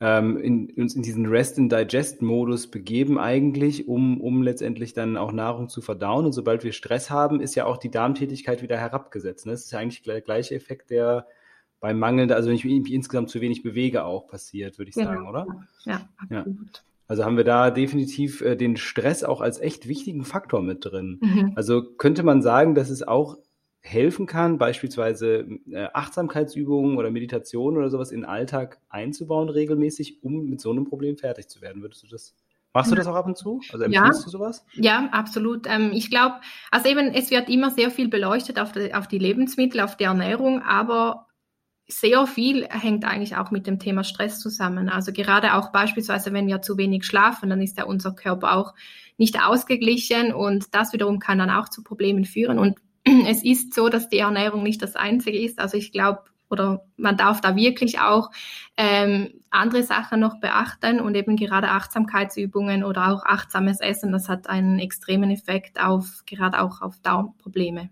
ähm, 0.00 0.38
in, 0.38 0.70
uns 0.70 0.94
in 0.94 1.02
diesen 1.02 1.26
Rest-and-Digest-Modus 1.26 2.68
begeben 2.68 3.18
eigentlich, 3.18 3.86
um, 3.86 4.20
um 4.20 4.42
letztendlich 4.42 4.94
dann 4.94 5.18
auch 5.18 5.32
Nahrung 5.32 5.68
zu 5.68 5.82
verdauen. 5.82 6.24
Und 6.24 6.32
sobald 6.32 6.64
wir 6.64 6.72
Stress 6.72 7.10
haben, 7.10 7.40
ist 7.40 7.54
ja 7.54 7.66
auch 7.66 7.76
die 7.76 7.90
Darmtätigkeit 7.90 8.62
wieder 8.62 8.78
herabgesetzt. 8.78 9.44
Ne? 9.44 9.52
Das 9.52 9.64
ist 9.64 9.72
ja 9.72 9.78
eigentlich 9.78 10.02
der 10.02 10.22
gleiche 10.22 10.54
Effekt, 10.54 10.90
der 10.90 11.26
beim 11.80 11.98
Mangeln, 11.98 12.30
also 12.32 12.48
wenn 12.48 12.56
ich 12.56 12.64
mich 12.64 12.92
insgesamt 12.92 13.30
zu 13.30 13.40
wenig 13.40 13.62
bewege, 13.62 14.04
auch 14.04 14.26
passiert, 14.28 14.78
würde 14.78 14.90
ich 14.90 14.94
genau. 14.94 15.10
sagen, 15.10 15.28
oder? 15.28 15.46
Ja, 15.84 16.08
absolut. 16.18 16.76
Ja. 16.76 16.89
Also 17.10 17.24
haben 17.24 17.36
wir 17.36 17.42
da 17.42 17.72
definitiv 17.72 18.40
äh, 18.40 18.54
den 18.54 18.76
Stress 18.76 19.24
auch 19.24 19.40
als 19.40 19.58
echt 19.58 19.88
wichtigen 19.88 20.22
Faktor 20.22 20.62
mit 20.62 20.84
drin. 20.84 21.18
Mhm. 21.20 21.52
Also 21.56 21.82
könnte 21.82 22.22
man 22.22 22.40
sagen, 22.40 22.76
dass 22.76 22.88
es 22.88 23.02
auch 23.02 23.36
helfen 23.80 24.26
kann, 24.26 24.58
beispielsweise 24.58 25.44
äh, 25.72 25.88
Achtsamkeitsübungen 25.92 26.96
oder 26.96 27.10
Meditation 27.10 27.76
oder 27.76 27.90
sowas 27.90 28.12
in 28.12 28.20
den 28.20 28.26
Alltag 28.26 28.78
einzubauen 28.88 29.48
regelmäßig, 29.48 30.22
um 30.22 30.44
mit 30.50 30.60
so 30.60 30.70
einem 30.70 30.84
Problem 30.84 31.16
fertig 31.16 31.48
zu 31.48 31.60
werden. 31.60 31.82
Würdest 31.82 32.04
du 32.04 32.06
das 32.06 32.36
Machst 32.72 32.92
du 32.92 32.94
das 32.94 33.08
auch 33.08 33.16
ab 33.16 33.26
und 33.26 33.36
zu? 33.36 33.60
Also 33.72 33.86
empfiehlst 33.86 34.20
ja, 34.20 34.24
du 34.24 34.30
sowas? 34.30 34.64
Ja, 34.74 35.08
absolut. 35.10 35.66
Ähm, 35.66 35.90
ich 35.92 36.10
glaube, 36.10 36.36
also 36.70 36.88
eben, 36.88 37.12
es 37.12 37.32
wird 37.32 37.48
immer 37.48 37.72
sehr 37.72 37.90
viel 37.90 38.06
beleuchtet 38.06 38.60
auf 38.60 38.70
die, 38.70 38.94
auf 38.94 39.08
die 39.08 39.18
Lebensmittel, 39.18 39.80
auf 39.80 39.96
die 39.96 40.04
Ernährung, 40.04 40.62
aber 40.62 41.26
sehr 41.92 42.26
viel 42.26 42.66
hängt 42.68 43.04
eigentlich 43.04 43.36
auch 43.36 43.50
mit 43.50 43.66
dem 43.66 43.78
Thema 43.78 44.04
Stress 44.04 44.40
zusammen. 44.40 44.88
Also 44.88 45.12
gerade 45.12 45.54
auch 45.54 45.72
beispielsweise, 45.72 46.32
wenn 46.32 46.46
wir 46.46 46.62
zu 46.62 46.76
wenig 46.76 47.04
schlafen, 47.04 47.50
dann 47.50 47.60
ist 47.60 47.78
ja 47.78 47.84
unser 47.84 48.12
Körper 48.12 48.56
auch 48.56 48.74
nicht 49.16 49.42
ausgeglichen 49.42 50.32
und 50.32 50.74
das 50.74 50.92
wiederum 50.92 51.18
kann 51.18 51.38
dann 51.38 51.50
auch 51.50 51.68
zu 51.68 51.82
Problemen 51.82 52.24
führen. 52.24 52.58
Und 52.58 52.78
es 53.26 53.44
ist 53.44 53.74
so, 53.74 53.88
dass 53.88 54.08
die 54.08 54.18
Ernährung 54.18 54.62
nicht 54.62 54.82
das 54.82 54.96
Einzige 54.96 55.38
ist. 55.38 55.58
Also 55.58 55.76
ich 55.76 55.92
glaube, 55.92 56.20
oder 56.48 56.84
man 56.96 57.16
darf 57.16 57.40
da 57.40 57.54
wirklich 57.54 58.00
auch 58.00 58.30
ähm, 58.76 59.32
andere 59.50 59.82
Sachen 59.82 60.20
noch 60.20 60.40
beachten 60.40 61.00
und 61.00 61.14
eben 61.14 61.36
gerade 61.36 61.68
Achtsamkeitsübungen 61.68 62.82
oder 62.82 63.12
auch 63.12 63.24
achtsames 63.24 63.80
Essen, 63.80 64.10
das 64.10 64.28
hat 64.28 64.48
einen 64.48 64.78
extremen 64.80 65.30
Effekt 65.30 65.80
auf 65.80 66.24
gerade 66.26 66.60
auch 66.60 66.82
auf 66.82 66.98
Darmprobleme. 67.02 67.90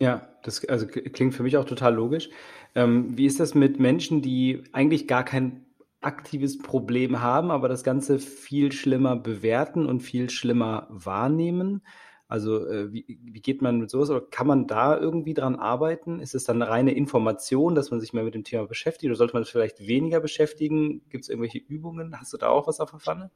Ja, 0.00 0.28
das 0.44 0.64
also 0.64 0.86
klingt 0.86 1.34
für 1.34 1.42
mich 1.42 1.56
auch 1.56 1.64
total 1.64 1.94
logisch. 1.94 2.30
Ähm, 2.74 3.16
wie 3.16 3.26
ist 3.26 3.40
das 3.40 3.54
mit 3.54 3.78
Menschen, 3.78 4.22
die 4.22 4.62
eigentlich 4.72 5.08
gar 5.08 5.24
kein 5.24 5.64
aktives 6.00 6.58
Problem 6.58 7.20
haben, 7.20 7.50
aber 7.50 7.68
das 7.68 7.82
Ganze 7.82 8.18
viel 8.18 8.72
schlimmer 8.72 9.16
bewerten 9.16 9.86
und 9.86 10.00
viel 10.00 10.30
schlimmer 10.30 10.86
wahrnehmen? 10.90 11.82
Also 12.28 12.66
äh, 12.66 12.92
wie, 12.92 13.18
wie 13.22 13.40
geht 13.40 13.62
man 13.62 13.80
mit 13.80 13.90
sowas 13.90 14.10
oder 14.10 14.20
kann 14.20 14.46
man 14.46 14.66
da 14.66 14.98
irgendwie 14.98 15.32
dran 15.32 15.56
arbeiten? 15.56 16.20
Ist 16.20 16.34
es 16.34 16.44
dann 16.44 16.60
eine 16.60 16.70
reine 16.70 16.92
Information, 16.92 17.74
dass 17.74 17.90
man 17.90 18.00
sich 18.00 18.12
mehr 18.12 18.22
mit 18.22 18.34
dem 18.34 18.44
Thema 18.44 18.66
beschäftigt 18.66 19.10
oder 19.10 19.16
sollte 19.16 19.32
man 19.32 19.42
es 19.42 19.48
vielleicht 19.48 19.86
weniger 19.86 20.20
beschäftigen? 20.20 21.00
Gibt 21.08 21.24
es 21.24 21.30
irgendwelche 21.30 21.58
Übungen? 21.58 22.14
Hast 22.20 22.32
du 22.34 22.36
da 22.36 22.48
auch 22.48 22.66
was 22.66 22.80
auf 22.80 22.90
der 22.90 23.00
Pfanne? 23.00 23.30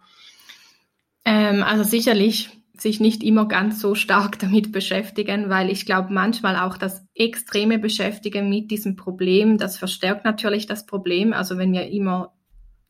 Ähm, 1.25 1.63
also 1.63 1.85
sicherlich 1.85 2.51
sich 2.77 3.01
nicht 3.01 3.23
immer 3.23 3.49
ganz 3.49 3.81
so 3.81 3.95
stark 3.95 4.39
damit 4.39 4.73
beschäftigen, 4.73 5.49
weil 5.49 5.71
ich 5.71 5.87
glaube 5.87 6.13
manchmal 6.13 6.57
auch 6.57 6.77
das 6.77 7.07
extreme 7.25 7.79
Beschäftigen 7.79 8.49
mit 8.49 8.71
diesem 8.71 8.97
Problem, 8.97 9.59
das 9.59 9.79
verstärkt 9.79 10.25
natürlich 10.25 10.67
das 10.67 10.87
Problem. 10.87 11.33
Also 11.33 11.59
wenn 11.59 11.73
wir 11.73 11.89
immer 11.89 12.33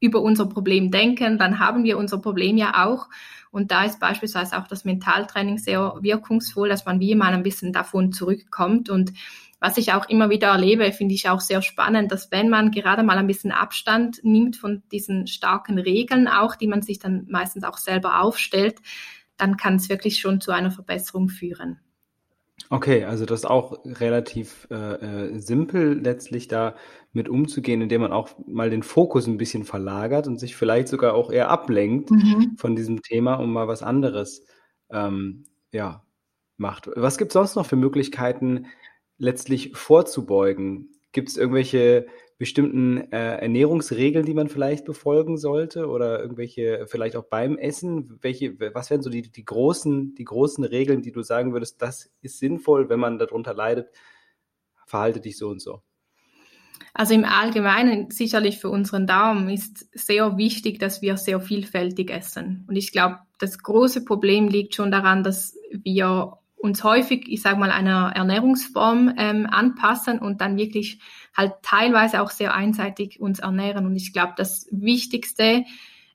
über 0.01 0.21
unser 0.21 0.47
Problem 0.47 0.91
denken, 0.91 1.39
dann 1.39 1.61
haben 1.61 1.85
wir 1.85 1.97
unser 1.97 2.19
Problem 2.19 2.57
ja 2.57 2.85
auch. 2.87 3.09
Und 3.53 3.71
da 3.71 3.85
ist 3.85 4.01
beispielsweise 4.01 4.59
auch 4.59 4.67
das 4.67 4.85
Mentaltraining 4.85 5.59
sehr 5.59 5.97
wirkungsvoll, 6.01 6.69
dass 6.69 6.87
man 6.87 6.99
wie 6.99 7.15
mal 7.15 7.33
ein 7.33 7.45
bisschen 7.45 7.73
davon 7.73 8.13
zurückkommt. 8.13 8.91
Und 8.91 9.13
was 9.61 9.77
ich 9.77 9.93
auch 9.93 10.09
immer 10.09 10.29
wieder 10.29 10.49
erlebe, 10.49 10.91
finde 10.91 11.15
ich 11.15 11.29
auch 11.29 11.41
sehr 11.41 11.63
spannend, 11.63 12.11
dass 12.11 12.33
wenn 12.33 12.49
man 12.49 12.73
gerade 12.73 13.05
mal 13.05 13.17
ein 13.17 13.29
bisschen 13.29 13.53
Abstand 13.53 14.19
nimmt 14.25 14.57
von 14.57 14.83
diesen 14.91 15.29
starken 15.29 15.79
Regeln 15.79 16.27
auch, 16.27 16.57
die 16.57 16.67
man 16.67 16.83
sich 16.83 16.99
dann 16.99 17.27
meistens 17.29 17.63
auch 17.63 17.79
selber 17.79 18.21
aufstellt, 18.21 18.81
dann 19.37 19.57
kann 19.57 19.77
es 19.77 19.89
wirklich 19.89 20.19
schon 20.19 20.41
zu 20.41 20.51
einer 20.51 20.73
Verbesserung 20.73 21.29
führen. 21.29 21.79
Okay, 22.71 23.05
also 23.05 23.27
das 23.27 23.41
ist 23.41 23.45
auch 23.51 23.85
relativ 23.85 24.67
äh, 24.71 24.95
äh, 24.95 25.39
simpel 25.41 26.01
letztlich 26.01 26.49
da 26.49 26.77
mit 27.13 27.29
umzugehen, 27.29 27.83
indem 27.83 28.01
man 28.03 28.13
auch 28.13 28.31
mal 28.47 28.71
den 28.71 28.83
Fokus 28.83 29.27
ein 29.27 29.37
bisschen 29.37 29.65
verlagert 29.65 30.27
und 30.27 30.39
sich 30.39 30.57
vielleicht 30.57 30.89
sogar 30.89 31.15
auch 31.15 31.31
eher 31.31 31.51
ablenkt 31.51 32.11
mhm. 32.11 32.57
von 32.57 32.75
diesem 32.75 33.03
Thema 33.03 33.35
und 33.35 33.53
mal 33.53 33.69
was 33.69 33.83
anderes 33.83 34.47
ähm, 34.91 35.45
ja, 35.73 36.05
macht. 36.57 36.89
Was 36.95 37.19
gibt 37.19 37.31
es 37.31 37.35
sonst 37.35 37.57
noch 37.57 37.67
für 37.67 37.77
Möglichkeiten, 37.77 38.67
letztlich 39.19 39.77
vorzubeugen? 39.77 40.91
Gibt 41.13 41.29
es 41.29 41.37
irgendwelche 41.37 42.07
bestimmten 42.39 43.13
äh, 43.13 43.37
Ernährungsregeln, 43.37 44.27
die 44.27 44.35
man 44.35 44.49
vielleicht 44.49 44.85
befolgen 44.85 45.37
sollte 45.37 45.87
oder 45.87 46.21
irgendwelche, 46.21 46.87
vielleicht 46.89 47.17
auch 47.17 47.25
beim 47.25 47.57
Essen? 47.59 48.19
Welche, 48.21 48.59
was 48.75 48.91
wären 48.91 49.03
so 49.03 49.11
die, 49.11 49.31
die, 49.31 49.45
großen, 49.45 50.15
die 50.15 50.25
großen 50.25 50.65
Regeln, 50.65 51.03
die 51.03 51.13
du 51.13 51.23
sagen 51.23 51.53
würdest, 51.53 51.81
das 51.83 52.11
ist 52.21 52.39
sinnvoll, 52.39 52.89
wenn 52.89 53.01
man 53.01 53.19
darunter 53.19 53.55
leidet, 53.55 53.91
verhalte 54.87 55.21
dich 55.21 55.39
so 55.39 55.49
und 55.49 55.61
so? 55.61 55.83
Also 56.95 57.15
im 57.15 57.25
Allgemeinen 57.25 58.11
sicherlich 58.11 58.59
für 58.59 58.69
unseren 58.69 59.07
Darm 59.07 59.49
ist 59.49 59.89
sehr 59.95 60.37
wichtig, 60.37 60.79
dass 60.79 61.01
wir 61.01 61.17
sehr 61.17 61.41
vielfältig 61.41 62.11
essen. 62.11 62.65
Und 62.69 62.77
ich 62.77 62.93
glaube, 62.93 63.19
das 63.39 63.59
große 63.59 64.05
Problem 64.05 64.49
liegt 64.49 64.75
schon 64.75 64.91
daran, 64.91 65.25
dass 65.25 65.57
wir 65.71 66.39
uns 66.63 66.85
häufig, 66.85 67.27
ich 67.29 67.43
sage 67.43 67.59
mal, 67.59 67.71
einer 67.71 68.13
Ernährungsform 68.15 69.15
ähm, 69.17 69.47
anpassen 69.51 70.21
und 70.21 70.41
dann 70.41 70.57
wirklich 70.57 71.01
halt 71.37 71.55
teilweise 71.63 72.21
auch 72.21 72.31
sehr 72.31 72.55
einseitig 72.55 73.21
uns 73.21 73.39
ernähren. 73.39 73.87
Und 73.87 73.97
ich 73.97 74.13
glaube, 74.13 74.35
das 74.37 74.67
Wichtigste 74.71 75.65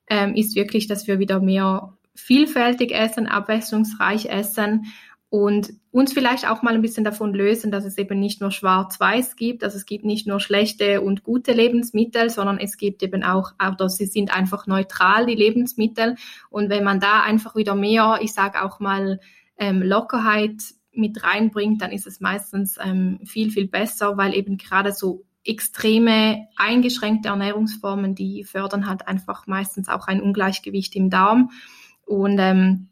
ähm, 0.09 0.35
ist 0.35 0.55
wirklich, 0.55 0.87
dass 0.87 1.07
wir 1.07 1.19
wieder 1.19 1.39
mehr 1.39 1.93
vielfältig 2.15 2.91
essen, 2.91 3.27
abwechslungsreich 3.27 4.25
essen 4.25 4.87
und 5.29 5.73
uns 5.91 6.13
vielleicht 6.13 6.49
auch 6.49 6.61
mal 6.61 6.73
ein 6.73 6.81
bisschen 6.81 7.03
davon 7.03 7.33
lösen, 7.33 7.69
dass 7.69 7.83
es 7.83 7.97
eben 7.97 8.19
nicht 8.19 8.39
nur 8.39 8.51
schwarz-weiß 8.51 9.35
gibt, 9.35 9.63
also 9.63 9.75
es 9.75 9.85
gibt 9.85 10.05
nicht 10.05 10.25
nur 10.25 10.39
schlechte 10.39 11.01
und 11.01 11.23
gute 11.23 11.51
Lebensmittel, 11.51 12.29
sondern 12.29 12.59
es 12.59 12.77
gibt 12.77 13.03
eben 13.03 13.23
auch, 13.23 13.51
oder 13.59 13.89
sie 13.89 14.05
sind 14.05 14.33
einfach 14.33 14.67
neutral, 14.67 15.25
die 15.25 15.35
Lebensmittel. 15.35 16.15
Und 16.49 16.69
wenn 16.69 16.83
man 16.83 17.01
da 17.01 17.23
einfach 17.23 17.55
wieder 17.55 17.75
mehr, 17.75 18.19
ich 18.21 18.33
sage 18.33 18.63
auch 18.63 18.79
mal, 18.79 19.19
ähm, 19.57 19.81
Lockerheit 19.81 20.61
mit 20.97 21.23
reinbringt, 21.23 21.81
dann 21.81 21.91
ist 21.91 22.07
es 22.07 22.19
meistens 22.19 22.77
ähm, 22.83 23.19
viel, 23.25 23.51
viel 23.51 23.67
besser, 23.67 24.17
weil 24.17 24.33
eben 24.33 24.57
gerade 24.57 24.91
so 24.91 25.25
extreme 25.43 26.47
eingeschränkte 26.57 27.29
Ernährungsformen, 27.29 28.15
die 28.15 28.43
fördern 28.43 28.87
halt 28.87 29.07
einfach 29.07 29.47
meistens 29.47 29.87
auch 29.87 30.07
ein 30.07 30.21
Ungleichgewicht 30.21 30.95
im 30.95 31.09
Darm. 31.09 31.51
Und 32.05 32.37
ähm, 32.39 32.89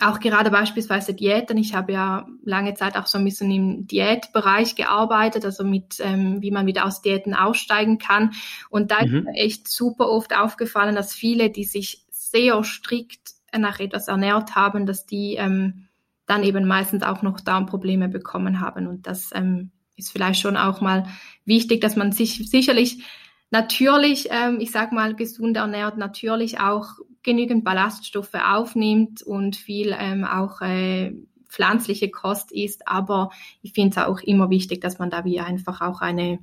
auch 0.00 0.18
gerade 0.18 0.50
beispielsweise 0.50 1.14
Diäten. 1.14 1.56
Ich 1.58 1.74
habe 1.74 1.92
ja 1.92 2.26
lange 2.44 2.74
Zeit 2.74 2.96
auch 2.96 3.06
so 3.06 3.18
ein 3.18 3.24
bisschen 3.24 3.50
im 3.50 3.86
Diätbereich 3.86 4.74
gearbeitet, 4.74 5.44
also 5.44 5.64
mit, 5.64 6.00
ähm, 6.00 6.42
wie 6.42 6.50
man 6.50 6.66
wieder 6.66 6.84
aus 6.84 7.02
Diäten 7.02 7.34
aussteigen 7.34 7.98
kann. 7.98 8.32
Und 8.68 8.90
da 8.90 9.02
mhm. 9.04 9.06
ist 9.06 9.24
mir 9.24 9.34
echt 9.34 9.68
super 9.68 10.08
oft 10.08 10.36
aufgefallen, 10.36 10.96
dass 10.96 11.14
viele, 11.14 11.50
die 11.50 11.64
sich 11.64 12.04
sehr 12.10 12.62
strikt 12.64 13.34
nach 13.56 13.80
etwas 13.80 14.08
ernährt 14.08 14.54
haben, 14.54 14.86
dass 14.86 15.06
die 15.06 15.36
ähm, 15.36 15.85
dann 16.26 16.42
eben 16.42 16.66
meistens 16.66 17.02
auch 17.02 17.22
noch 17.22 17.40
Darmprobleme 17.40 18.08
bekommen 18.08 18.60
haben. 18.60 18.86
Und 18.86 19.06
das 19.06 19.30
ähm, 19.34 19.70
ist 19.96 20.12
vielleicht 20.12 20.40
schon 20.40 20.56
auch 20.56 20.80
mal 20.80 21.06
wichtig, 21.44 21.80
dass 21.80 21.96
man 21.96 22.12
sich 22.12 22.50
sicherlich 22.50 23.04
natürlich, 23.50 24.28
ähm, 24.30 24.58
ich 24.60 24.70
sag 24.70 24.92
mal, 24.92 25.14
gesund 25.14 25.56
ernährt, 25.56 25.96
natürlich 25.96 26.60
auch 26.60 26.88
genügend 27.22 27.64
Ballaststoffe 27.64 28.34
aufnimmt 28.34 29.22
und 29.22 29.56
viel 29.56 29.94
ähm, 29.98 30.24
auch 30.24 30.60
äh, 30.60 31.14
pflanzliche 31.48 32.10
Kost 32.10 32.52
isst. 32.52 32.86
Aber 32.86 33.30
ich 33.62 33.72
finde 33.72 33.98
es 33.98 34.06
auch 34.06 34.20
immer 34.20 34.50
wichtig, 34.50 34.80
dass 34.80 34.98
man 34.98 35.10
da 35.10 35.24
wie 35.24 35.40
einfach 35.40 35.80
auch 35.80 36.00
eine 36.00 36.38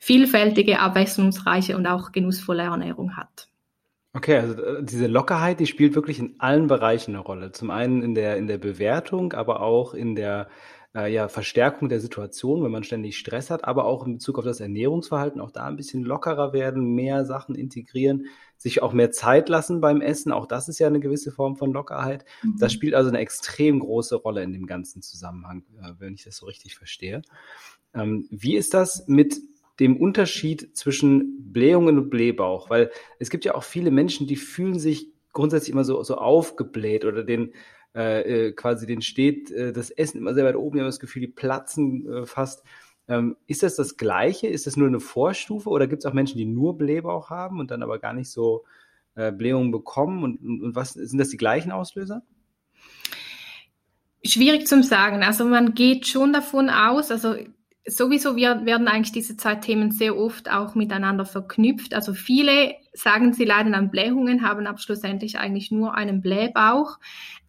vielfältige, 0.00 0.80
abwechslungsreiche 0.80 1.76
und 1.76 1.86
auch 1.86 2.12
genussvolle 2.12 2.64
Ernährung 2.64 3.16
hat. 3.16 3.48
Okay, 4.16 4.36
also 4.36 4.62
äh, 4.62 4.82
diese 4.84 5.08
Lockerheit, 5.08 5.58
die 5.58 5.66
spielt 5.66 5.96
wirklich 5.96 6.20
in 6.20 6.36
allen 6.38 6.68
Bereichen 6.68 7.16
eine 7.16 7.24
Rolle. 7.24 7.50
Zum 7.50 7.70
einen 7.70 8.00
in 8.02 8.14
der, 8.14 8.36
in 8.36 8.46
der 8.46 8.58
Bewertung, 8.58 9.32
aber 9.32 9.60
auch 9.60 9.92
in 9.92 10.14
der 10.14 10.48
äh, 10.94 11.12
ja, 11.12 11.26
Verstärkung 11.28 11.88
der 11.88 11.98
Situation, 11.98 12.62
wenn 12.62 12.70
man 12.70 12.84
ständig 12.84 13.18
Stress 13.18 13.50
hat, 13.50 13.64
aber 13.64 13.86
auch 13.86 14.06
in 14.06 14.14
Bezug 14.14 14.38
auf 14.38 14.44
das 14.44 14.60
Ernährungsverhalten, 14.60 15.40
auch 15.40 15.50
da 15.50 15.66
ein 15.66 15.74
bisschen 15.74 16.04
lockerer 16.04 16.52
werden, 16.52 16.94
mehr 16.94 17.24
Sachen 17.24 17.56
integrieren, 17.56 18.26
sich 18.56 18.82
auch 18.82 18.92
mehr 18.92 19.10
Zeit 19.10 19.48
lassen 19.48 19.80
beim 19.80 20.00
Essen. 20.00 20.30
Auch 20.30 20.46
das 20.46 20.68
ist 20.68 20.78
ja 20.78 20.86
eine 20.86 21.00
gewisse 21.00 21.32
Form 21.32 21.56
von 21.56 21.72
Lockerheit. 21.72 22.24
Mhm. 22.44 22.58
Das 22.60 22.72
spielt 22.72 22.94
also 22.94 23.08
eine 23.08 23.18
extrem 23.18 23.80
große 23.80 24.14
Rolle 24.14 24.44
in 24.44 24.52
dem 24.52 24.66
ganzen 24.66 25.02
Zusammenhang, 25.02 25.64
äh, 25.82 25.90
wenn 25.98 26.14
ich 26.14 26.22
das 26.22 26.36
so 26.36 26.46
richtig 26.46 26.76
verstehe. 26.76 27.22
Ähm, 27.94 28.28
wie 28.30 28.56
ist 28.56 28.74
das 28.74 29.08
mit 29.08 29.40
dem 29.80 29.96
Unterschied 29.96 30.76
zwischen 30.76 31.52
Blähungen 31.52 31.98
und 31.98 32.10
Blähbauch? 32.10 32.70
Weil 32.70 32.90
es 33.18 33.30
gibt 33.30 33.44
ja 33.44 33.54
auch 33.54 33.64
viele 33.64 33.90
Menschen, 33.90 34.26
die 34.26 34.36
fühlen 34.36 34.78
sich 34.78 35.08
grundsätzlich 35.32 35.72
immer 35.72 35.84
so, 35.84 36.02
so 36.02 36.16
aufgebläht 36.16 37.04
oder 37.04 37.24
den, 37.24 37.52
äh, 37.94 38.48
äh, 38.48 38.52
quasi 38.52 38.86
den 38.86 39.02
steht 39.02 39.50
äh, 39.50 39.72
das 39.72 39.90
Essen 39.90 40.18
immer 40.18 40.34
sehr 40.34 40.44
weit 40.44 40.56
oben. 40.56 40.76
Wir 40.76 40.82
haben 40.82 40.88
das 40.88 41.00
Gefühl, 41.00 41.20
die 41.20 41.28
platzen 41.28 42.10
äh, 42.10 42.26
fast. 42.26 42.64
Ähm, 43.06 43.36
ist 43.46 43.62
das 43.62 43.76
das 43.76 43.98
Gleiche? 43.98 44.46
Ist 44.46 44.66
das 44.66 44.76
nur 44.78 44.88
eine 44.88 45.00
Vorstufe 45.00 45.68
oder 45.68 45.86
gibt 45.86 46.02
es 46.02 46.06
auch 46.06 46.14
Menschen, 46.14 46.38
die 46.38 46.46
nur 46.46 46.78
Blähbauch 46.78 47.28
haben 47.28 47.60
und 47.60 47.70
dann 47.70 47.82
aber 47.82 47.98
gar 47.98 48.14
nicht 48.14 48.30
so 48.30 48.64
äh, 49.14 49.30
Blähungen 49.30 49.70
bekommen? 49.70 50.24
Und, 50.24 50.40
und, 50.40 50.62
und 50.62 50.74
was 50.74 50.94
sind 50.94 51.18
das 51.18 51.28
die 51.28 51.36
gleichen 51.36 51.70
Auslöser? 51.70 52.22
Schwierig 54.24 54.66
zum 54.66 54.82
sagen. 54.82 55.22
Also 55.22 55.44
man 55.44 55.74
geht 55.74 56.06
schon 56.06 56.32
davon 56.32 56.70
aus, 56.70 57.10
also 57.10 57.36
sowieso 57.86 58.36
werden 58.36 58.88
eigentlich 58.88 59.12
diese 59.12 59.36
zwei 59.36 59.56
Themen 59.56 59.90
sehr 59.90 60.16
oft 60.16 60.50
auch 60.50 60.74
miteinander 60.74 61.24
verknüpft. 61.24 61.94
Also 61.94 62.14
viele 62.14 62.74
sagen, 62.92 63.32
sie 63.32 63.44
leiden 63.44 63.74
an 63.74 63.90
Blähungen, 63.90 64.46
haben 64.46 64.66
aber 64.66 64.78
schlussendlich 64.78 65.38
eigentlich 65.38 65.70
nur 65.70 65.94
einen 65.94 66.22
Blähbauch. 66.22 66.98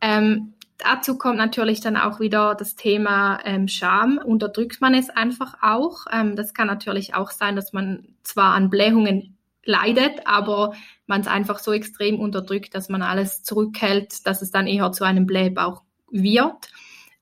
Ähm, 0.01 0.53
dazu 0.77 1.17
kommt 1.17 1.37
natürlich 1.37 1.79
dann 1.79 1.95
auch 1.95 2.19
wieder 2.19 2.55
das 2.55 2.75
Thema 2.75 3.39
ähm, 3.45 3.67
Scham. 3.67 4.17
Unterdrückt 4.17 4.81
man 4.81 4.93
es 4.93 5.09
einfach 5.09 5.55
auch? 5.61 6.05
Ähm, 6.11 6.35
das 6.35 6.53
kann 6.53 6.67
natürlich 6.67 7.15
auch 7.15 7.31
sein, 7.31 7.55
dass 7.55 7.71
man 7.71 8.07
zwar 8.23 8.53
an 8.53 8.69
Blähungen 8.69 9.37
leidet, 9.63 10.25
aber 10.25 10.73
man 11.07 11.21
es 11.21 11.27
einfach 11.27 11.59
so 11.59 11.71
extrem 11.71 12.19
unterdrückt, 12.19 12.75
dass 12.75 12.89
man 12.89 13.01
alles 13.01 13.41
zurückhält, 13.43 14.27
dass 14.27 14.41
es 14.41 14.51
dann 14.51 14.67
eher 14.67 14.91
zu 14.91 15.05
einem 15.05 15.25
Blähbauch 15.25 15.81
wird. 16.11 16.69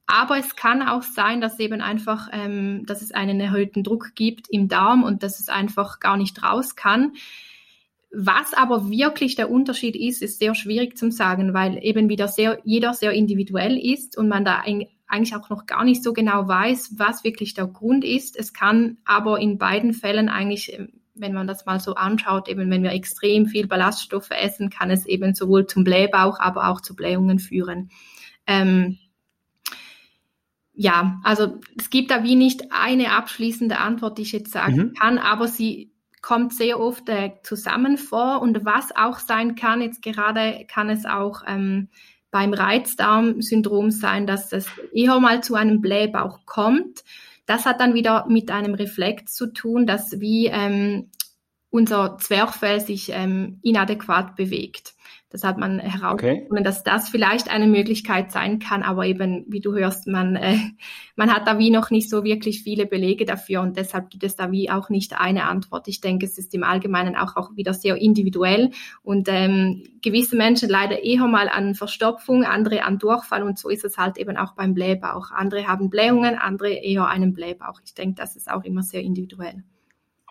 Aber 0.06 0.38
es 0.38 0.56
kann 0.56 0.82
auch 0.82 1.02
sein, 1.02 1.40
dass 1.40 1.60
eben 1.60 1.82
einfach, 1.82 2.28
ähm, 2.32 2.86
dass 2.86 3.02
es 3.02 3.12
einen 3.12 3.40
erhöhten 3.40 3.84
Druck 3.84 4.16
gibt 4.16 4.50
im 4.50 4.68
Darm 4.68 5.04
und 5.04 5.24
dass 5.24 5.40
es 5.40 5.50
einfach 5.50 6.00
gar 6.00 6.18
nicht 6.18 6.44
raus 6.44 6.76
kann. 6.76 7.14
Was 8.12 8.54
aber 8.54 8.90
wirklich 8.90 9.36
der 9.36 9.50
Unterschied 9.50 9.96
ist, 9.96 10.22
ist 10.22 10.38
sehr 10.38 10.54
schwierig 10.54 10.98
zu 10.98 11.10
sagen, 11.10 11.54
weil 11.54 11.84
eben 11.84 12.10
wieder 12.10 12.28
sehr, 12.28 12.60
jeder 12.64 12.94
sehr 12.94 13.12
individuell 13.12 13.78
ist 13.78 14.18
und 14.18 14.28
man 14.28 14.46
da 14.46 14.62
eigentlich 15.08 15.36
auch 15.36 15.50
noch 15.50 15.66
gar 15.66 15.84
nicht 15.84 16.04
so 16.04 16.14
genau 16.14 16.48
weiß, 16.48 16.94
was 16.98 17.24
wirklich 17.24 17.54
der 17.54 17.66
Grund 17.66 18.04
ist. 18.04 18.38
Es 18.38 18.54
kann 18.54 18.98
aber 19.06 19.40
in 19.40 19.58
beiden 19.58 19.94
Fällen 19.94 20.30
eigentlich, 20.30 20.74
ähm, 20.74 20.90
wenn 21.16 21.34
man 21.34 21.48
das 21.48 21.66
mal 21.66 21.80
so 21.80 21.96
anschaut, 21.96 22.50
eben 22.50 22.70
wenn 22.70 22.84
wir 22.84 22.92
extrem 22.92 23.46
viel 23.46 23.68
Ballaststoffe 23.68 24.32
essen, 24.32 24.70
kann 24.70 24.92
es 24.92 25.06
eben 25.06 25.34
sowohl 25.34 25.66
zum 25.66 25.84
Blähbauch, 25.84 26.40
aber 26.40 26.68
auch 26.70 26.82
zu 26.82 26.96
Blähungen 26.96 27.40
führen. 27.40 27.90
Ähm, 28.46 28.98
ja, 30.74 31.20
also 31.24 31.60
es 31.78 31.90
gibt 31.90 32.12
da 32.12 32.24
wie 32.24 32.36
nicht 32.36 32.72
eine 32.72 33.12
abschließende 33.12 33.78
Antwort, 33.78 34.18
die 34.18 34.24
ich 34.24 34.32
jetzt 34.32 34.52
sagen 34.52 34.76
mhm. 34.76 34.94
kann, 34.94 35.18
aber 35.20 35.48
sie 35.48 35.92
kommt 36.22 36.54
sehr 36.54 36.80
oft 36.80 37.08
äh, 37.10 37.34
zusammen 37.44 37.98
vor 37.98 38.42
und 38.42 38.66
was 38.66 38.96
auch 38.96 39.20
sein 39.20 39.56
kann, 39.56 39.82
jetzt 39.82 40.02
gerade 40.02 40.66
kann 40.68 40.90
es 40.90 41.06
auch 41.06 41.44
ähm, 41.46 41.90
beim 42.32 42.54
Reizdarmsyndrom 42.54 43.92
sein, 43.92 44.26
dass 44.26 44.52
es 44.54 44.68
eher 44.92 45.20
mal 45.20 45.44
zu 45.44 45.54
einem 45.54 45.82
Blähbauch 45.82 46.46
kommt. 46.46 47.04
Das 47.46 47.66
hat 47.66 47.80
dann 47.80 47.94
wieder 47.94 48.26
mit 48.28 48.50
einem 48.50 48.74
Reflex 48.74 49.34
zu 49.34 49.54
tun, 49.54 49.86
dass 49.86 50.20
wie 50.20 50.48
ähm, 50.48 51.12
unser 51.70 52.18
Zwerchfell 52.18 52.80
sich 52.80 53.12
ähm, 53.14 53.60
inadäquat 53.62 54.36
bewegt. 54.36 54.93
Das 55.34 55.44
hat 55.44 55.58
man 55.58 55.80
herausgefunden, 55.80 56.48
okay. 56.52 56.64
dass 56.64 56.84
das 56.84 57.10
vielleicht 57.10 57.50
eine 57.50 57.66
Möglichkeit 57.66 58.32
sein 58.32 58.60
kann, 58.60 58.84
aber 58.84 59.08
eben, 59.08 59.46
wie 59.48 59.62
du 59.62 59.74
hörst, 59.74 60.06
man, 60.06 60.36
äh, 60.36 60.58
man 61.16 61.34
hat 61.34 61.48
da 61.48 61.58
wie 61.58 61.72
noch 61.72 61.90
nicht 61.90 62.08
so 62.08 62.24
wirklich 62.24 62.62
viele 62.62 62.86
Belege 62.86 63.26
dafür 63.26 63.62
und 63.62 63.76
deshalb 63.76 64.12
gibt 64.12 64.24
es 64.24 64.36
da 64.36 64.52
wie 64.52 64.70
auch 64.70 64.90
nicht 64.90 65.20
eine 65.20 65.46
Antwort. 65.46 65.88
Ich 65.88 66.02
denke, 66.02 66.28
es 66.28 66.38
ist 66.38 66.54
im 66.54 66.64
Allgemeinen 66.64 67.16
auch, 67.16 67.36
auch 67.36 67.56
wieder 67.56 67.74
sehr 67.74 67.96
individuell 67.96 68.70
und 69.02 69.28
ähm, 69.28 69.82
gewisse 70.04 70.36
Menschen 70.36 70.70
leiden 70.70 71.00
eher 71.00 71.26
mal 71.26 71.50
an 71.50 71.74
Verstopfung, 71.74 72.44
andere 72.44 72.84
an 72.84 73.00
Durchfall 73.00 73.42
und 73.42 73.58
so 73.58 73.70
ist 73.70 73.86
es 73.86 73.98
halt 73.98 74.20
eben 74.20 74.38
auch 74.38 74.54
beim 74.54 74.76
Blähbauch. 74.76 75.32
Andere 75.32 75.66
haben 75.66 75.90
Blähungen, 75.90 76.38
andere 76.38 76.74
eher 76.74 77.08
einen 77.08 77.34
Blähbauch. 77.34 77.82
Ich 77.84 77.96
denke, 77.96 78.22
das 78.22 78.36
ist 78.36 78.52
auch 78.52 78.64
immer 78.66 78.84
sehr 78.84 79.02
individuell. 79.02 79.64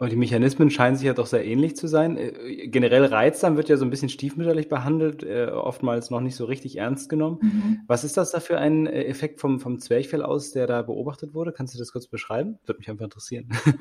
Aber 0.02 0.08
die 0.08 0.16
Mechanismen 0.16 0.68
scheinen 0.68 0.96
sich 0.96 1.06
ja 1.06 1.14
doch 1.14 1.26
sehr 1.26 1.44
ähnlich 1.44 1.76
zu 1.76 1.86
sein. 1.86 2.16
Äh, 2.16 2.66
generell 2.66 3.04
Reizdarm 3.04 3.56
wird 3.56 3.68
ja 3.68 3.76
so 3.76 3.84
ein 3.84 3.90
bisschen 3.90 4.08
stiefmütterlich 4.08 4.68
behandelt, 4.68 5.22
äh, 5.22 5.46
oftmals 5.46 6.10
noch 6.10 6.20
nicht 6.20 6.34
so 6.34 6.44
richtig 6.44 6.78
ernst 6.78 7.08
genommen. 7.08 7.38
Mhm. 7.40 7.80
Was 7.86 8.02
ist 8.02 8.16
das 8.16 8.32
da 8.32 8.40
für 8.40 8.58
ein 8.58 8.88
äh, 8.88 9.04
Effekt 9.04 9.38
vom, 9.38 9.60
vom 9.60 9.78
Zwerchfell 9.78 10.24
aus, 10.24 10.50
der 10.50 10.66
da 10.66 10.82
beobachtet 10.82 11.34
wurde? 11.34 11.52
Kannst 11.52 11.76
du 11.76 11.78
das 11.78 11.92
kurz 11.92 12.08
beschreiben? 12.08 12.58
Würde 12.66 12.78
mich 12.80 12.90
einfach 12.90 13.04
interessieren. 13.04 13.48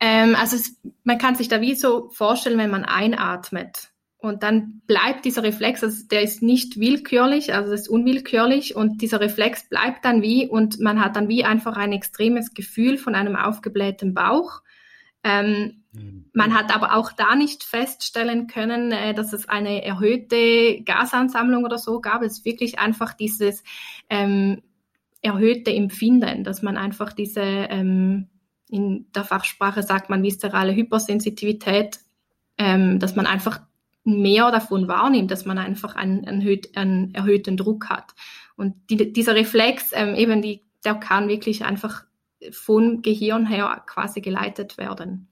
Ähm, 0.00 0.34
also 0.34 0.56
es, 0.56 0.76
man 1.04 1.18
kann 1.18 1.36
sich 1.36 1.46
da 1.46 1.60
wie 1.60 1.76
so 1.76 2.10
vorstellen, 2.10 2.58
wenn 2.58 2.68
man 2.68 2.84
einatmet. 2.84 3.92
Und 4.18 4.42
dann 4.42 4.82
bleibt 4.88 5.24
dieser 5.24 5.44
Reflex, 5.44 5.84
also 5.84 6.04
der 6.10 6.20
ist 6.20 6.42
nicht 6.42 6.80
willkürlich, 6.80 7.54
also 7.54 7.70
das 7.70 7.82
ist 7.82 7.88
unwillkürlich 7.88 8.74
und 8.74 9.00
dieser 9.00 9.20
Reflex 9.20 9.68
bleibt 9.68 10.04
dann 10.04 10.20
wie 10.20 10.48
und 10.48 10.80
man 10.80 11.00
hat 11.00 11.14
dann 11.14 11.28
wie 11.28 11.44
einfach 11.44 11.76
ein 11.76 11.92
extremes 11.92 12.54
Gefühl 12.54 12.98
von 12.98 13.14
einem 13.14 13.36
aufgeblähten 13.36 14.14
Bauch 14.14 14.62
ähm, 15.24 15.82
mhm. 15.92 16.26
Man 16.34 16.54
hat 16.54 16.74
aber 16.74 16.94
auch 16.94 17.10
da 17.10 17.34
nicht 17.34 17.64
feststellen 17.64 18.46
können, 18.46 18.92
äh, 18.92 19.14
dass 19.14 19.32
es 19.32 19.48
eine 19.48 19.82
erhöhte 19.82 20.82
Gasansammlung 20.82 21.64
oder 21.64 21.78
so 21.78 22.00
gab. 22.00 22.22
Es 22.22 22.38
ist 22.38 22.44
wirklich 22.44 22.78
einfach 22.78 23.14
dieses 23.14 23.64
ähm, 24.10 24.62
erhöhte 25.22 25.72
Empfinden, 25.72 26.44
dass 26.44 26.62
man 26.62 26.76
einfach 26.76 27.14
diese, 27.14 27.40
ähm, 27.40 28.28
in 28.68 29.06
der 29.14 29.24
Fachsprache 29.24 29.82
sagt 29.82 30.10
man 30.10 30.22
viszerale 30.22 30.74
Hypersensitivität, 30.74 32.00
ähm, 32.58 32.98
dass 32.98 33.16
man 33.16 33.26
einfach 33.26 33.60
mehr 34.04 34.50
davon 34.50 34.86
wahrnimmt, 34.86 35.30
dass 35.30 35.46
man 35.46 35.56
einfach 35.56 35.96
einen, 35.96 36.26
einen 36.26 37.14
erhöhten 37.14 37.56
Druck 37.56 37.88
hat. 37.88 38.14
Und 38.56 38.74
die, 38.90 39.12
dieser 39.12 39.34
Reflex, 39.34 39.90
ähm, 39.94 40.14
eben 40.14 40.42
die, 40.42 40.62
der 40.84 40.96
kann 40.96 41.28
wirklich 41.28 41.64
einfach 41.64 42.04
vom 42.50 43.02
Gehirn 43.02 43.46
her 43.46 43.82
quasi 43.86 44.20
geleitet 44.20 44.78
werden. 44.78 45.28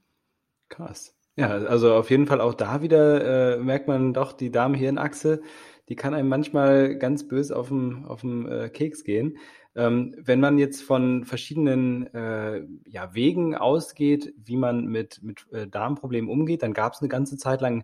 Krass. 0.69 1.15
Ja, 1.35 1.49
also 1.49 1.95
auf 1.95 2.11
jeden 2.11 2.27
Fall 2.27 2.41
auch 2.41 2.53
da 2.53 2.81
wieder 2.81 3.55
äh, 3.55 3.57
merkt 3.57 3.87
man 3.87 4.13
doch 4.13 4.33
die 4.33 4.51
Darm-Hirn-Achse, 4.51 5.41
die 5.89 5.95
kann 5.95 6.13
einem 6.13 6.29
manchmal 6.29 6.95
ganz 6.97 7.27
böse 7.27 7.55
auf 7.55 7.69
dem, 7.69 8.05
auf 8.05 8.21
dem 8.21 8.47
äh, 8.47 8.69
Keks 8.69 9.03
gehen. 9.03 9.37
Ähm, 9.75 10.15
wenn 10.19 10.39
man 10.39 10.59
jetzt 10.59 10.83
von 10.83 11.25
verschiedenen 11.25 12.05
äh, 12.13 12.63
ja, 12.87 13.13
Wegen 13.15 13.55
ausgeht, 13.55 14.33
wie 14.37 14.55
man 14.55 14.85
mit, 14.85 15.23
mit 15.23 15.45
äh, 15.51 15.67
Darmproblemen 15.67 16.29
umgeht, 16.29 16.61
dann 16.61 16.73
gab 16.73 16.93
es 16.93 17.01
eine 17.01 17.09
ganze 17.09 17.37
Zeit 17.37 17.61
lang 17.61 17.83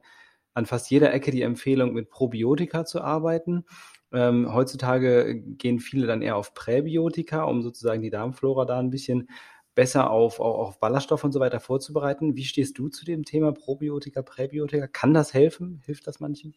an 0.53 0.65
fast 0.65 0.89
jeder 0.89 1.13
Ecke 1.13 1.31
die 1.31 1.41
Empfehlung, 1.41 1.93
mit 1.93 2.09
Probiotika 2.09 2.85
zu 2.85 3.01
arbeiten. 3.01 3.65
Ähm, 4.11 4.53
heutzutage 4.53 5.39
gehen 5.39 5.79
viele 5.79 6.07
dann 6.07 6.21
eher 6.21 6.35
auf 6.35 6.53
Präbiotika, 6.53 7.43
um 7.43 7.61
sozusagen 7.61 8.01
die 8.01 8.09
Darmflora 8.09 8.65
da 8.65 8.79
ein 8.79 8.89
bisschen 8.89 9.29
besser 9.75 10.09
auf, 10.09 10.39
auf, 10.39 10.55
auf 10.55 10.79
Ballaststoffe 10.79 11.23
und 11.23 11.31
so 11.31 11.39
weiter 11.39 11.59
vorzubereiten. 11.59 12.35
Wie 12.35 12.43
stehst 12.43 12.77
du 12.77 12.89
zu 12.89 13.05
dem 13.05 13.23
Thema 13.23 13.53
Probiotika, 13.53 14.21
Präbiotika? 14.21 14.87
Kann 14.87 15.13
das 15.13 15.33
helfen? 15.33 15.81
Hilft 15.85 16.07
das 16.07 16.19
manchen? 16.19 16.55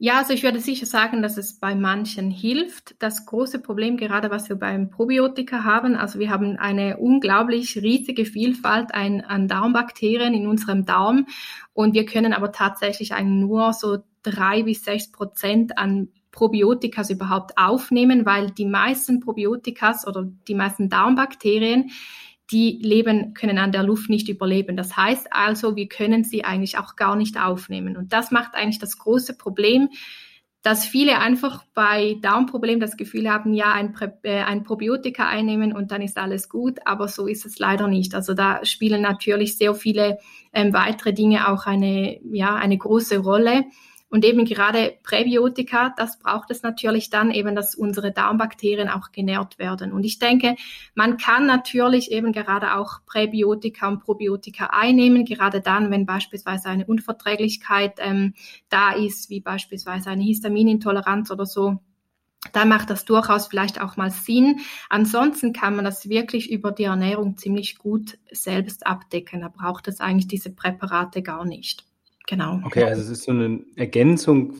Ja, 0.00 0.18
also 0.18 0.32
ich 0.32 0.44
würde 0.44 0.60
sicher 0.60 0.86
sagen, 0.86 1.22
dass 1.22 1.36
es 1.36 1.58
bei 1.58 1.74
manchen 1.74 2.30
hilft. 2.30 2.94
Das 3.02 3.26
große 3.26 3.58
Problem, 3.58 3.96
gerade 3.96 4.30
was 4.30 4.48
wir 4.48 4.54
beim 4.54 4.90
Probiotika 4.90 5.64
haben, 5.64 5.96
also 5.96 6.20
wir 6.20 6.30
haben 6.30 6.56
eine 6.56 6.98
unglaublich 6.98 7.76
riesige 7.82 8.24
Vielfalt 8.24 8.94
an, 8.94 9.22
an 9.22 9.48
Darmbakterien 9.48 10.34
in 10.34 10.46
unserem 10.46 10.86
Darm 10.86 11.26
und 11.72 11.94
wir 11.94 12.06
können 12.06 12.32
aber 12.32 12.52
tatsächlich 12.52 13.10
nur 13.24 13.72
so 13.72 13.98
drei 14.22 14.62
bis 14.62 14.84
sechs 14.84 15.10
Prozent 15.10 15.76
an 15.76 16.08
Probiotikas 16.30 17.10
überhaupt 17.10 17.58
aufnehmen, 17.58 18.24
weil 18.24 18.52
die 18.52 18.66
meisten 18.66 19.18
Probiotikas 19.18 20.06
oder 20.06 20.28
die 20.46 20.54
meisten 20.54 20.88
Darmbakterien 20.88 21.90
die 22.50 22.78
leben, 22.82 23.34
können 23.34 23.58
an 23.58 23.72
der 23.72 23.82
Luft 23.82 24.08
nicht 24.08 24.28
überleben. 24.28 24.76
Das 24.76 24.96
heißt 24.96 25.28
also, 25.32 25.76
wir 25.76 25.88
können 25.88 26.24
sie 26.24 26.44
eigentlich 26.44 26.78
auch 26.78 26.96
gar 26.96 27.14
nicht 27.14 27.38
aufnehmen. 27.38 27.96
Und 27.96 28.12
das 28.12 28.30
macht 28.30 28.54
eigentlich 28.54 28.78
das 28.78 28.98
große 28.98 29.36
Problem, 29.36 29.90
dass 30.62 30.84
viele 30.84 31.18
einfach 31.18 31.64
bei 31.72 32.16
Darmproblemen 32.20 32.80
das 32.80 32.96
Gefühl 32.96 33.30
haben, 33.30 33.54
ja, 33.54 33.72
ein, 33.72 33.94
äh, 34.22 34.42
ein 34.42 34.64
Probiotika 34.64 35.28
einnehmen 35.28 35.72
und 35.72 35.92
dann 35.92 36.02
ist 36.02 36.18
alles 36.18 36.48
gut, 36.48 36.80
aber 36.84 37.06
so 37.06 37.26
ist 37.26 37.46
es 37.46 37.58
leider 37.58 37.86
nicht. 37.86 38.14
Also 38.14 38.34
da 38.34 38.64
spielen 38.64 39.00
natürlich 39.00 39.56
sehr 39.56 39.74
viele 39.74 40.18
ähm, 40.52 40.72
weitere 40.72 41.12
Dinge 41.12 41.48
auch 41.48 41.66
eine, 41.66 42.18
ja, 42.32 42.56
eine 42.56 42.76
große 42.76 43.18
Rolle. 43.18 43.66
Und 44.10 44.24
eben 44.24 44.46
gerade 44.46 44.94
Präbiotika, 45.02 45.92
das 45.96 46.18
braucht 46.18 46.50
es 46.50 46.62
natürlich 46.62 47.10
dann 47.10 47.30
eben, 47.30 47.54
dass 47.54 47.74
unsere 47.74 48.10
Darmbakterien 48.10 48.88
auch 48.88 49.12
genährt 49.12 49.58
werden. 49.58 49.92
Und 49.92 50.04
ich 50.04 50.18
denke, 50.18 50.56
man 50.94 51.18
kann 51.18 51.46
natürlich 51.46 52.10
eben 52.10 52.32
gerade 52.32 52.74
auch 52.74 53.04
Präbiotika 53.04 53.86
und 53.88 54.00
Probiotika 54.00 54.70
einnehmen, 54.72 55.26
gerade 55.26 55.60
dann, 55.60 55.90
wenn 55.90 56.06
beispielsweise 56.06 56.70
eine 56.70 56.86
Unverträglichkeit 56.86 57.98
ähm, 57.98 58.34
da 58.70 58.92
ist, 58.92 59.28
wie 59.28 59.40
beispielsweise 59.40 60.08
eine 60.10 60.24
Histaminintoleranz 60.24 61.30
oder 61.30 61.44
so. 61.44 61.78
Da 62.52 62.64
macht 62.64 62.88
das 62.88 63.04
durchaus 63.04 63.48
vielleicht 63.48 63.80
auch 63.80 63.96
mal 63.96 64.10
Sinn. 64.10 64.60
Ansonsten 64.88 65.52
kann 65.52 65.76
man 65.76 65.84
das 65.84 66.08
wirklich 66.08 66.50
über 66.50 66.72
die 66.72 66.84
Ernährung 66.84 67.36
ziemlich 67.36 67.78
gut 67.78 68.16
selbst 68.30 68.86
abdecken. 68.86 69.40
Da 69.40 69.48
braucht 69.48 69.88
es 69.88 70.00
eigentlich 70.00 70.28
diese 70.28 70.50
Präparate 70.50 71.22
gar 71.22 71.44
nicht. 71.44 71.87
Genau. 72.28 72.60
Okay, 72.62 72.84
also 72.84 73.00
es 73.00 73.08
ist 73.08 73.24
so 73.24 73.32
eine 73.32 73.64
Ergänzung 73.74 74.52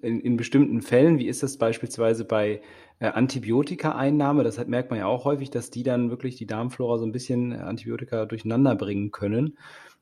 in, 0.00 0.20
in 0.20 0.38
bestimmten 0.38 0.80
Fällen. 0.80 1.18
Wie 1.18 1.26
ist 1.26 1.42
das 1.42 1.58
beispielsweise 1.58 2.24
bei 2.24 2.62
äh, 3.00 3.06
Antibiotika-Einnahme? 3.06 4.44
Das 4.44 4.58
hat, 4.58 4.68
merkt 4.68 4.88
man 4.88 4.98
ja 4.98 5.06
auch 5.06 5.26
häufig, 5.26 5.50
dass 5.50 5.68
die 5.68 5.82
dann 5.82 6.08
wirklich 6.08 6.36
die 6.36 6.46
Darmflora 6.46 6.96
so 6.96 7.04
ein 7.04 7.12
bisschen 7.12 7.52
äh, 7.52 7.56
Antibiotika 7.56 8.24
durcheinander 8.24 8.74
bringen 8.76 9.10
können. 9.10 9.58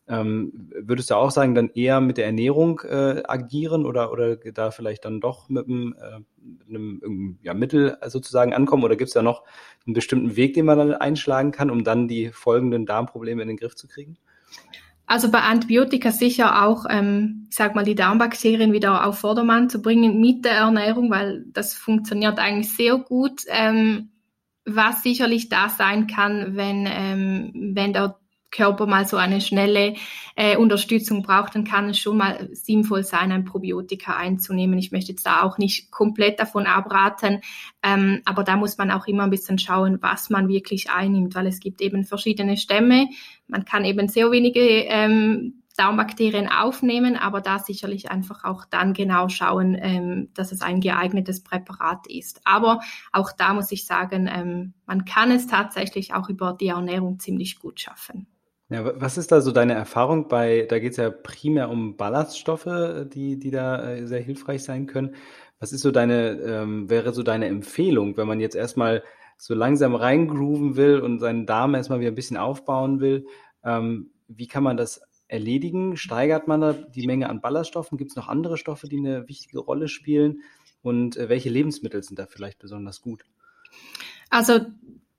Ähm, 0.07 0.71
würdest 0.73 1.11
du 1.11 1.17
auch 1.17 1.33
sagen, 1.33 1.57
dann 1.57 1.71
eher 1.71 2.01
mit 2.01 2.17
der 2.17 2.27
Ernährung 2.27 2.81
äh, 2.89 3.25
agieren 3.27 3.87
oder, 3.87 4.13
oder 4.13 4.37
da 4.37 4.71
vielleicht 4.71 5.05
dann 5.05 5.21
doch 5.21 5.49
mit 5.49 5.67
einem, 5.67 5.97
äh, 5.99 6.69
einem 6.69 7.39
ja, 7.43 7.55
Mittel 7.55 7.97
sozusagen 8.07 8.55
ankommen? 8.55 8.85
Oder 8.85 8.95
gibt 8.95 9.09
es 9.09 9.15
da 9.15 9.23
noch 9.23 9.43
einen 9.85 9.95
bestimmten 9.95 10.37
Weg, 10.37 10.55
den 10.55 10.65
man 10.65 10.79
dann 10.79 10.95
einschlagen 10.95 11.51
kann, 11.51 11.71
um 11.71 11.83
dann 11.83 12.07
die 12.07 12.29
folgenden 12.29 12.87
Darmprobleme 12.87 13.43
in 13.43 13.49
den 13.49 13.57
Griff 13.57 13.75
zu 13.75 13.89
kriegen? 13.89 14.17
Also 15.11 15.29
bei 15.29 15.41
Antibiotika 15.41 16.13
sicher 16.13 16.65
auch, 16.65 16.87
ähm, 16.89 17.49
ich 17.51 17.57
sag 17.57 17.75
mal, 17.75 17.85
die 17.85 17.97
Darmbakterien 17.97 18.73
wieder 18.73 19.05
auf 19.05 19.19
Vordermann 19.19 19.69
zu 19.69 19.83
bringen 19.83 20.21
mit 20.21 20.45
der 20.45 20.53
Ernährung, 20.53 21.11
weil 21.11 21.47
das 21.49 21.75
funktioniert 21.75 22.39
eigentlich 22.39 22.73
sehr 22.77 22.97
gut. 22.97 23.41
Ähm, 23.49 24.13
was 24.65 25.03
sicherlich 25.03 25.49
da 25.49 25.69
sein 25.69 26.07
kann, 26.07 26.55
wenn, 26.55 26.87
ähm, 26.89 27.73
wenn 27.75 27.93
der 27.93 28.21
Körper 28.53 28.87
mal 28.87 29.05
so 29.07 29.17
eine 29.17 29.41
schnelle 29.41 29.95
äh, 30.37 30.57
Unterstützung 30.57 31.23
braucht, 31.23 31.55
dann 31.55 31.65
kann 31.65 31.89
es 31.89 31.99
schon 31.99 32.17
mal 32.17 32.49
sinnvoll 32.53 33.03
sein, 33.05 33.33
ein 33.33 33.45
Probiotika 33.45 34.17
einzunehmen. 34.17 34.79
Ich 34.79 34.93
möchte 34.93 35.13
jetzt 35.13 35.27
da 35.27 35.43
auch 35.43 35.59
nicht 35.59 35.91
komplett 35.91 36.41
davon 36.41 36.67
abraten, 36.67 37.41
ähm, 37.83 38.23
aber 38.25 38.45
da 38.45 38.57
muss 38.57 38.77
man 38.79 38.91
auch 38.91 39.07
immer 39.07 39.25
ein 39.25 39.31
bisschen 39.31 39.59
schauen, 39.59 39.99
was 40.03 40.31
man 40.31 40.49
wirklich 40.49 40.91
einnimmt, 40.91 41.35
weil 41.35 41.47
es 41.47 41.61
gibt 41.61 41.81
eben 41.81 42.05
verschiedene 42.05 42.57
Stämme. 42.57 43.09
Man 43.51 43.65
kann 43.65 43.85
eben 43.85 44.09
sehr 44.09 44.31
wenige 44.31 44.61
ähm, 44.61 45.63
Darmbakterien 45.77 46.49
aufnehmen, 46.49 47.17
aber 47.17 47.41
da 47.41 47.59
sicherlich 47.59 48.11
einfach 48.11 48.45
auch 48.45 48.65
dann 48.67 48.93
genau 48.93 49.29
schauen, 49.29 49.77
ähm, 49.81 50.29
dass 50.35 50.53
es 50.53 50.61
ein 50.61 50.81
geeignetes 50.81 51.43
Präparat 51.43 52.07
ist. 52.07 52.41
Aber 52.45 52.81
auch 53.13 53.33
da 53.33 53.55
muss 53.55 53.73
ich 53.73 53.87
sagen, 53.87 54.29
ähm, 54.31 54.75
man 54.87 55.05
kann 55.05 55.31
es 55.31 55.47
tatsächlich 55.47 56.13
auch 56.13 56.29
über 56.29 56.57
die 56.59 56.69
Ernährung 56.69 57.19
ziemlich 57.19 57.59
gut 57.59 57.81
schaffen. 57.81 58.27
Ja, 58.69 59.01
was 59.01 59.19
ist 59.19 59.33
da 59.33 59.41
so 59.41 59.53
deine 59.53 59.73
Erfahrung 59.73 60.29
bei, 60.29 60.67
da 60.69 60.79
geht 60.79 60.93
es 60.93 60.99
ja 60.99 61.11
primär 61.11 61.71
um 61.71 61.97
Ballaststoffe, 61.97 63.07
die, 63.13 63.39
die 63.39 63.51
da 63.51 63.91
äh, 63.91 64.07
sehr 64.07 64.21
hilfreich 64.21 64.63
sein 64.63 64.87
können. 64.87 65.17
Was 65.59 65.73
ist 65.73 65.81
so 65.81 65.91
deine, 65.91 66.33
ähm, 66.41 66.89
wäre 66.89 67.13
so 67.13 67.23
deine 67.23 67.47
Empfehlung, 67.47 68.17
wenn 68.17 68.29
man 68.29 68.39
jetzt 68.39 68.55
erstmal 68.55 69.03
so 69.41 69.55
langsam 69.55 69.95
reingrooven 69.95 70.77
will 70.77 71.01
und 71.01 71.19
seinen 71.19 71.47
Darm 71.47 71.75
erstmal 71.75 72.01
wieder 72.01 72.11
ein 72.11 72.15
bisschen 72.15 72.37
aufbauen 72.37 73.01
will? 73.01 73.27
Ähm, 73.65 74.11
wie 74.29 74.47
kann 74.47 74.63
man 74.63 74.77
das 74.77 75.01
erledigen? 75.29 75.97
Steigert 75.97 76.47
man 76.47 76.61
da 76.61 76.75
die 76.75 77.07
Menge 77.07 77.31
an 77.31 77.41
Ballaststoffen? 77.41 77.97
Gibt 77.97 78.11
es 78.11 78.17
noch 78.17 78.29
andere 78.29 78.59
Stoffe, 78.59 78.87
die 78.87 78.99
eine 78.99 79.29
wichtige 79.29 79.61
Rolle 79.61 79.89
spielen? 79.89 80.43
Und 80.83 81.17
äh, 81.17 81.31
welche 81.31 81.49
Lebensmittel 81.49 82.03
sind 82.03 82.19
da 82.19 82.27
vielleicht 82.27 82.59
besonders 82.59 83.01
gut? 83.01 83.25
Also 84.29 84.61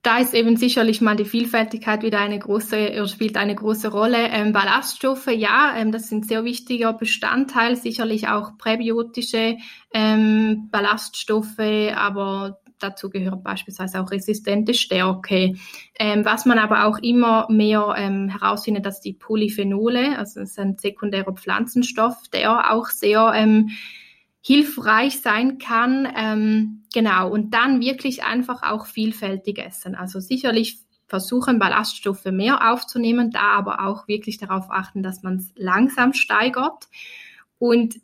da 0.04 0.20
ist 0.20 0.34
eben 0.34 0.56
sicherlich 0.56 1.02
mal 1.02 1.16
die 1.16 1.26
Vielfältigkeit 1.26 2.04
wieder 2.04 2.20
eine 2.20 2.38
große, 2.38 3.08
spielt 3.08 3.38
eine 3.38 3.56
große 3.56 3.90
Rolle. 3.90 4.30
Ähm, 4.30 4.52
Ballaststoffe, 4.52 5.28
ja, 5.28 5.76
ähm, 5.76 5.92
das 5.92 6.10
sind 6.10 6.28
sehr 6.28 6.44
wichtiger 6.44 6.94
Bestandteil, 6.94 7.76
sicherlich 7.76 8.28
auch 8.28 8.58
präbiotische 8.58 9.58
ähm, 9.94 10.70
Ballaststoffe, 10.72 11.60
aber 11.96 12.61
dazu 12.82 13.10
gehört 13.10 13.44
beispielsweise 13.44 14.02
auch 14.02 14.12
resistente 14.12 14.74
Stärke. 14.74 15.56
Ähm, 15.98 16.26
was 16.26 16.46
man 16.46 16.60
aber 16.60 16.86
auch 16.86 16.98
immer 17.00 17.48
mehr 17.50 17.94
ähm, 17.98 18.30
herausfindet, 18.30 18.86
dass 18.86 19.02
die 19.02 19.14
Polyphenole, 19.14 20.18
also 20.18 20.40
das 20.40 20.52
ist 20.52 20.60
ein 20.60 20.78
sekundärer 20.78 21.34
Pflanzenstoff, 21.34 22.28
der 22.34 22.74
auch 22.74 22.88
sehr 22.88 23.32
ähm, 23.36 23.70
hilfreich 24.42 25.22
sein 25.22 25.58
kann. 25.60 26.08
Ähm, 26.16 26.84
genau, 26.94 27.30
und 27.30 27.54
dann 27.54 27.80
wirklich 27.80 28.24
einfach 28.24 28.64
auch 28.64 28.86
vielfältig 28.86 29.60
essen. 29.60 29.96
Also 29.96 30.20
sicherlich 30.20 30.80
versuchen, 31.08 31.60
Ballaststoffe 31.60 32.26
mehr 32.26 32.72
aufzunehmen, 32.72 33.32
da 33.32 33.52
aber 33.52 33.86
auch 33.86 34.08
wirklich 34.08 34.38
darauf 34.38 34.72
achten, 34.72 35.04
dass 35.04 35.24
man 35.24 35.36
es 35.36 35.52
langsam 35.56 36.14
steigert. 36.14 36.88
Und 37.60 37.96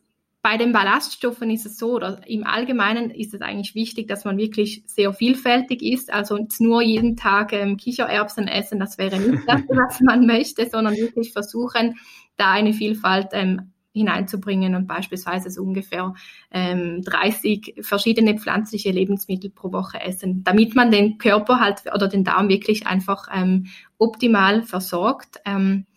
bei 0.49 0.55
den 0.55 0.71
Ballaststoffen 0.71 1.51
ist 1.51 1.65
es 1.65 1.77
so, 1.77 1.95
oder 1.95 2.21
im 2.25 2.45
Allgemeinen 2.45 3.09
ist 3.09 3.33
es 3.33 3.41
eigentlich 3.41 3.75
wichtig, 3.75 4.07
dass 4.07 4.23
man 4.23 4.37
wirklich 4.37 4.81
sehr 4.85 5.11
vielfältig 5.11 5.81
ist. 5.81 6.09
Also 6.09 6.39
nur 6.59 6.81
jeden 6.81 7.17
Tag 7.17 7.51
ähm, 7.51 7.75
Kichererbsen 7.75 8.47
essen, 8.47 8.79
das 8.79 8.97
wäre 8.97 9.19
nicht 9.19 9.43
das, 9.45 9.63
was 9.67 9.99
man 9.99 10.25
möchte, 10.25 10.69
sondern 10.69 10.95
wirklich 10.95 11.33
versuchen, 11.33 11.95
da 12.37 12.51
eine 12.51 12.71
Vielfalt 12.71 13.27
ähm, 13.33 13.73
hineinzubringen 13.91 14.73
und 14.75 14.87
beispielsweise 14.87 15.49
so 15.49 15.63
ungefähr 15.63 16.13
ähm, 16.51 17.01
30 17.01 17.81
verschiedene 17.81 18.39
pflanzliche 18.39 18.91
Lebensmittel 18.91 19.49
pro 19.49 19.73
Woche 19.73 19.99
essen, 19.99 20.45
damit 20.45 20.75
man 20.75 20.91
den 20.91 21.17
Körper 21.17 21.59
halt 21.59 21.81
oder 21.93 22.07
den 22.07 22.23
Darm 22.23 22.47
wirklich 22.47 22.87
einfach 22.87 23.27
ähm, 23.35 23.65
optimal 23.97 24.63
versorgt. 24.63 25.41
Ähm, 25.43 25.87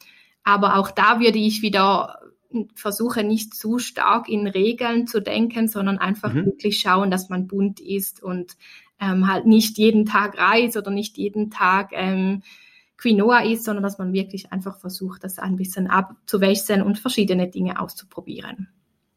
aber 0.42 0.76
auch 0.76 0.90
da 0.90 1.20
würde 1.20 1.38
ich 1.38 1.62
wieder 1.62 2.19
versuchen, 2.74 3.28
nicht 3.28 3.54
zu 3.54 3.78
stark 3.78 4.28
in 4.28 4.46
Regeln 4.46 5.06
zu 5.06 5.20
denken, 5.20 5.68
sondern 5.68 5.98
einfach 5.98 6.32
mhm. 6.32 6.46
wirklich 6.46 6.78
schauen, 6.78 7.10
dass 7.10 7.28
man 7.28 7.46
bunt 7.46 7.80
ist 7.80 8.22
und 8.22 8.56
ähm, 9.00 9.26
halt 9.26 9.46
nicht 9.46 9.78
jeden 9.78 10.04
Tag 10.04 10.38
Reis 10.38 10.76
oder 10.76 10.90
nicht 10.90 11.16
jeden 11.16 11.50
Tag 11.50 11.90
ähm, 11.92 12.42
Quinoa 12.96 13.40
ist, 13.44 13.64
sondern 13.64 13.82
dass 13.82 13.98
man 13.98 14.12
wirklich 14.12 14.52
einfach 14.52 14.78
versucht, 14.78 15.24
das 15.24 15.38
ein 15.38 15.56
bisschen 15.56 15.86
abzuwechseln 15.86 16.82
und 16.82 16.98
verschiedene 16.98 17.48
Dinge 17.48 17.80
auszuprobieren. 17.80 18.68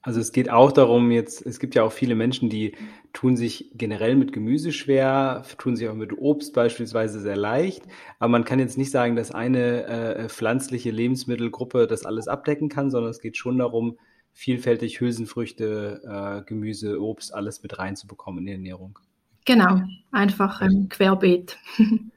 Also 0.06 0.20
es 0.20 0.34
geht 0.34 0.50
auch 0.50 0.74
darum, 0.74 1.12
jetzt, 1.12 1.46
es 1.46 1.60
gibt 1.60 1.76
ja 1.76 1.84
auch 1.84 1.94
viele 1.94 2.14
Menschen, 2.14 2.50
die 2.50 2.76
tun 3.14 3.38
sich 3.38 3.72
generell 3.74 4.18
mit 4.18 4.34
Gemüse 4.34 4.74
schwer, 4.74 5.44
tun 5.58 5.78
sich 5.78 5.88
auch 5.88 5.96
mit 5.96 6.18
Obst 6.18 6.54
beispielsweise 6.54 7.22
sehr 7.22 7.38
leicht. 7.38 7.84
Aber 8.20 8.28
man 8.28 8.44
kann 8.44 8.60
jetzt 8.60 8.78
nicht 8.78 8.92
sagen, 8.92 9.16
dass 9.16 9.32
eine 9.32 9.86
äh, 9.86 10.30
pflanzliche 10.30 10.92
Lebensmittelgruppe 10.92 11.88
das 11.88 12.06
alles 12.06 12.28
abdecken 12.28 12.68
kann, 12.68 12.92
sondern 12.92 13.12
es 13.12 13.22
geht 13.22 13.38
schon 13.38 13.58
darum, 13.58 13.98
vielfältig 14.34 15.00
Hülsenfrüchte, 15.00 16.02
äh, 16.04 16.46
Gemüse, 16.46 17.02
Obst, 17.02 17.34
alles 17.34 17.64
mit 17.64 17.80
reinzubekommen 17.80 18.40
in 18.40 18.46
die 18.46 18.52
Ernährung. 18.52 19.00
Genau, 19.46 19.82
einfach 20.12 20.62
ähm, 20.62 20.90
querbeet. 20.90 21.58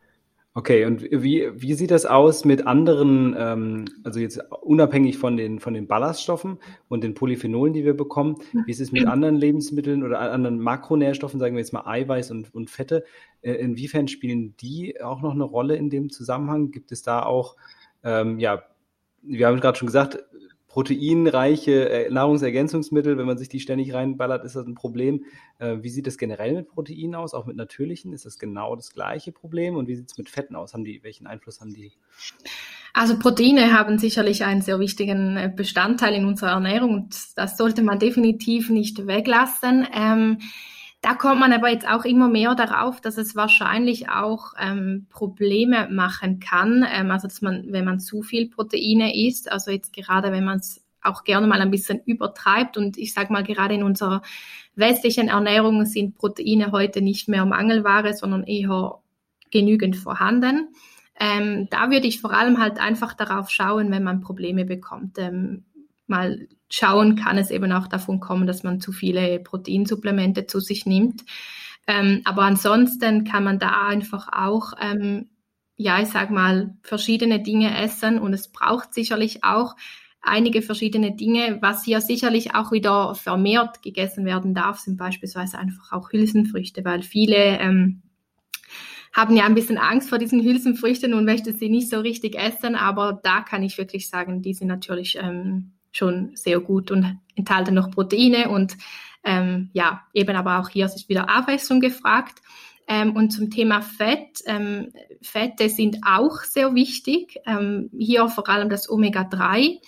Okay, 0.57 0.87
und 0.87 1.03
wie, 1.11 1.51
wie 1.55 1.75
sieht 1.75 1.91
das 1.91 2.07
aus 2.07 2.47
mit 2.47 2.67
anderen, 2.67 3.37
ähm, 3.39 3.85
also 4.05 4.21
jetzt 4.21 4.41
unabhängig 4.63 5.19
von 5.19 5.37
den, 5.37 5.61
von 5.61 5.75
den 5.75 5.87
Ballaststoffen 5.87 6.57
und 6.89 7.05
den 7.05 7.13
Polyphenolen, 7.13 7.75
die 7.75 7.85
wir 7.85 7.95
bekommen, 7.95 8.37
wie 8.65 8.71
ist 8.71 8.81
es 8.81 8.91
mit 8.91 9.07
anderen 9.07 9.35
Lebensmitteln 9.35 10.03
oder 10.03 10.19
anderen 10.19 10.59
Makronährstoffen, 10.59 11.39
sagen 11.39 11.57
wir 11.57 11.61
jetzt 11.61 11.75
mal 11.75 11.87
Eiweiß 11.87 12.31
und, 12.31 12.55
und 12.55 12.71
Fette? 12.71 13.05
Äh, 13.43 13.53
inwiefern 13.53 14.09
spielen 14.09 14.57
die 14.57 14.99
auch 15.03 15.21
noch 15.21 15.35
eine 15.35 15.45
Rolle 15.45 15.77
in 15.77 15.91
dem 15.91 16.09
Zusammenhang? 16.09 16.71
Gibt 16.71 16.91
es 16.91 17.03
da 17.03 17.23
auch, 17.23 17.57
ähm, 18.03 18.39
ja, 18.39 18.63
wir 19.21 19.49
haben 19.49 19.61
gerade 19.61 19.77
schon 19.77 19.89
gesagt, 19.89 20.25
proteinreiche 20.77 21.89
äh, 21.89 22.11
Nahrungsergänzungsmittel, 22.11 23.17
wenn 23.17 23.25
man 23.25 23.39
sich 23.39 23.49
die 23.49 23.61
ständig 23.61 23.95
reinballert, 23.95 24.45
ist 24.45 24.57
das 24.57 24.67
ein 24.67 24.75
Problem. 24.75 25.25
Äh, 25.59 25.79
wie 25.81 25.89
sieht 25.89 26.07
es 26.07 26.19
generell 26.19 26.53
mit 26.53 26.69
Proteinen 26.69 27.15
aus, 27.15 27.33
auch 27.33 27.47
mit 27.47 27.57
natürlichen? 27.57 28.13
Ist 28.13 28.27
das 28.27 28.39
genau 28.39 28.77
das 28.77 28.93
gleiche 28.93 29.33
Problem? 29.33 29.77
Und 29.77 29.89
wie 29.89 29.97
sieht 29.97 30.11
es 30.11 30.19
mit 30.19 30.29
Fetten 30.29 30.55
aus? 30.55 30.75
Haben 30.75 30.85
die, 30.85 31.03
welchen 31.03 31.27
Einfluss 31.27 31.63
haben 31.63 31.73
die? 31.73 31.93
Also 32.93 33.19
Proteine 33.19 33.73
haben 33.73 33.99
sicherlich 33.99 34.45
einen 34.45 34.61
sehr 34.61 34.79
wichtigen 34.79 35.39
äh, 35.39 35.51
Bestandteil 35.55 36.13
in 36.13 36.27
unserer 36.27 36.51
Ernährung 36.51 36.93
und 36.93 37.17
das 37.37 37.57
sollte 37.57 37.81
man 37.81 37.99
definitiv 37.99 38.69
nicht 38.69 39.07
weglassen. 39.07 39.89
Ähm, 39.95 40.41
da 41.07 41.15
kommt 41.15 41.39
man 41.39 41.53
aber 41.53 41.69
jetzt 41.69 41.87
auch 41.87 42.05
immer 42.05 42.29
mehr 42.29 42.57
darauf, 42.57 43.01
dass 43.01 43.17
es 43.17 43.37
wahrscheinlich 43.37 44.09
auch 44.09 44.55
ähm, 44.59 45.07
Probleme 45.09 45.89
machen 45.89 46.41
kann. 46.41 46.85
Ähm, 46.93 47.13
also 47.13 47.29
dass 47.29 47.41
man, 47.43 47.67
wenn 47.69 47.85
man 47.85 48.01
zu 48.01 48.23
viel 48.23 48.51
Proteine 48.51 49.17
isst, 49.17 49.53
also 49.53 49.71
jetzt 49.71 49.93
gerade 49.93 50.33
wenn 50.33 50.45
man 50.45 50.59
es 50.59 50.85
auch 51.01 51.23
gerne 51.23 51.47
mal 51.47 51.61
ein 51.61 51.71
bisschen 51.71 52.01
übertreibt 52.07 52.77
und 52.77 52.99
ich 52.99 53.15
sage 53.15 53.33
mal 53.33 53.45
gerade 53.45 53.75
in 53.75 53.85
unserer 53.85 54.23
westlichen 54.75 55.29
Ernährung 55.29 55.85
sind 55.85 56.17
Proteine 56.17 56.73
heute 56.73 57.01
nicht 57.03 57.29
mehr 57.29 57.47
Mangelware, 57.47 58.13
sondern 58.13 58.43
eher 58.43 58.99
genügend 59.53 59.95
vorhanden. 59.95 60.75
Ähm, 61.21 61.69
da 61.71 61.89
würde 61.93 62.09
ich 62.09 62.21
vor 62.21 62.33
allem 62.33 62.59
halt 62.59 62.81
einfach 62.81 63.15
darauf 63.15 63.49
schauen, 63.51 63.93
wenn 63.93 64.03
man 64.03 64.23
Probleme 64.23 64.65
bekommt. 64.65 65.19
Ähm, 65.19 65.67
mal 66.09 66.49
schauen, 66.71 67.17
kann 67.17 67.39
es 67.39 67.51
eben 67.51 67.73
auch 67.73 67.87
davon 67.87 68.21
kommen, 68.21 68.47
dass 68.47 68.63
man 68.63 68.81
zu 68.81 68.93
viele 68.93 69.41
Proteinsupplemente 69.41 70.47
zu 70.47 70.61
sich 70.61 70.87
nimmt. 70.87 71.23
Ähm, 71.87 72.23
aber 72.25 72.43
ansonsten 72.43 73.25
kann 73.25 73.45
man 73.45 73.59
da 73.59 73.87
einfach 73.87 74.29
auch, 74.33 74.73
ähm, 74.81 75.29
ja, 75.77 76.01
ich 76.01 76.09
sag 76.09 76.31
mal, 76.31 76.77
verschiedene 76.83 77.41
Dinge 77.43 77.79
essen 77.79 78.19
und 78.19 78.33
es 78.33 78.51
braucht 78.51 78.95
sicherlich 78.95 79.45
auch 79.45 79.77
einige 80.21 80.63
verschiedene 80.63 81.15
Dinge. 81.15 81.59
Was 81.61 81.85
hier 81.85 82.01
sicherlich 82.01 82.55
auch 82.55 82.73
wieder 82.73 83.15
vermehrt 83.15 83.83
gegessen 83.83 84.25
werden 84.25 84.55
darf, 84.55 84.81
sind 84.81 84.97
beispielsweise 84.97 85.59
einfach 85.59 85.93
auch 85.93 86.13
Hülsenfrüchte, 86.13 86.85
weil 86.85 87.03
viele 87.03 87.37
ähm, 87.37 88.03
haben 89.13 89.37
ja 89.37 89.45
ein 89.45 89.55
bisschen 89.55 89.79
Angst 89.79 90.09
vor 90.09 90.19
diesen 90.19 90.43
Hülsenfrüchten 90.43 91.15
und 91.15 91.25
möchten 91.25 91.57
sie 91.57 91.71
nicht 91.71 91.89
so 91.89 92.01
richtig 92.01 92.37
essen, 92.37 92.75
aber 92.75 93.21
da 93.23 93.41
kann 93.41 93.63
ich 93.63 93.79
wirklich 93.79 94.11
sagen, 94.11 94.43
die 94.43 94.55
sind 94.55 94.69
natürlich 94.69 95.17
ähm, 95.21 95.76
schon 95.97 96.31
sehr 96.35 96.61
gut 96.61 96.91
und 96.91 97.19
enthalten 97.35 97.75
noch 97.75 97.91
Proteine 97.91 98.49
und 98.49 98.77
ähm, 99.25 99.71
ja, 99.73 100.03
eben 100.15 100.37
aber 100.37 100.61
auch 100.61 100.69
hier 100.69 100.87
ist 100.87 101.09
wieder 101.09 101.29
Abwechslung 101.29 101.81
gefragt. 101.81 102.41
Ähm, 102.89 103.17
und 103.17 103.31
zum 103.31 103.51
Thema 103.51 103.83
Fett, 103.83 104.43
ähm, 104.47 104.93
Fette 105.21 105.69
sind 105.69 105.99
auch 106.07 106.39
sehr 106.43 106.75
wichtig, 106.77 107.39
ähm, 107.45 107.91
hier 107.99 108.29
vor 108.29 108.49
allem 108.49 108.71
das 108.71 108.89
Omega-3. 108.89 109.81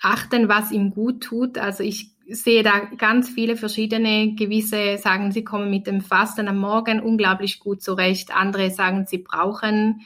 achten, 0.00 0.48
was 0.48 0.70
ihm 0.70 0.90
gut 0.90 1.24
tut. 1.24 1.58
Also 1.58 1.82
ich 1.82 2.12
sehe 2.32 2.62
da 2.62 2.80
ganz 2.96 3.28
viele 3.28 3.56
verschiedene 3.56 4.34
gewisse 4.34 4.98
sagen, 4.98 5.32
sie 5.32 5.44
kommen 5.44 5.70
mit 5.70 5.86
dem 5.86 6.00
Fasten 6.00 6.48
am 6.48 6.58
Morgen 6.58 7.00
unglaublich 7.00 7.60
gut 7.60 7.82
zurecht. 7.82 8.34
Andere 8.34 8.70
sagen, 8.70 9.06
sie 9.06 9.18
brauchen 9.18 10.02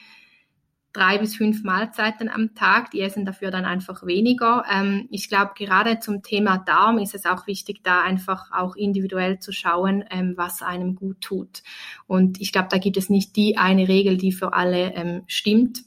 drei 0.92 1.18
bis 1.18 1.36
fünf 1.36 1.62
Mahlzeiten 1.62 2.28
am 2.28 2.54
Tag, 2.54 2.90
die 2.90 3.02
essen 3.02 3.26
dafür 3.26 3.50
dann 3.50 3.66
einfach 3.66 4.06
weniger. 4.06 4.64
Ähm, 4.70 5.06
ich 5.10 5.28
glaube, 5.28 5.52
gerade 5.54 6.00
zum 6.00 6.22
Thema 6.22 6.58
Darm 6.58 6.98
ist 6.98 7.14
es 7.14 7.26
auch 7.26 7.46
wichtig, 7.46 7.82
da 7.82 8.02
einfach 8.02 8.50
auch 8.52 8.76
individuell 8.76 9.38
zu 9.38 9.52
schauen, 9.52 10.04
ähm, 10.10 10.34
was 10.36 10.62
einem 10.62 10.94
gut 10.94 11.20
tut. 11.20 11.62
Und 12.06 12.40
ich 12.40 12.50
glaube, 12.50 12.68
da 12.70 12.78
gibt 12.78 12.96
es 12.96 13.10
nicht 13.10 13.36
die 13.36 13.58
eine 13.58 13.88
Regel, 13.88 14.16
die 14.16 14.32
für 14.32 14.54
alle 14.54 14.94
ähm, 14.94 15.22
stimmt 15.26 15.84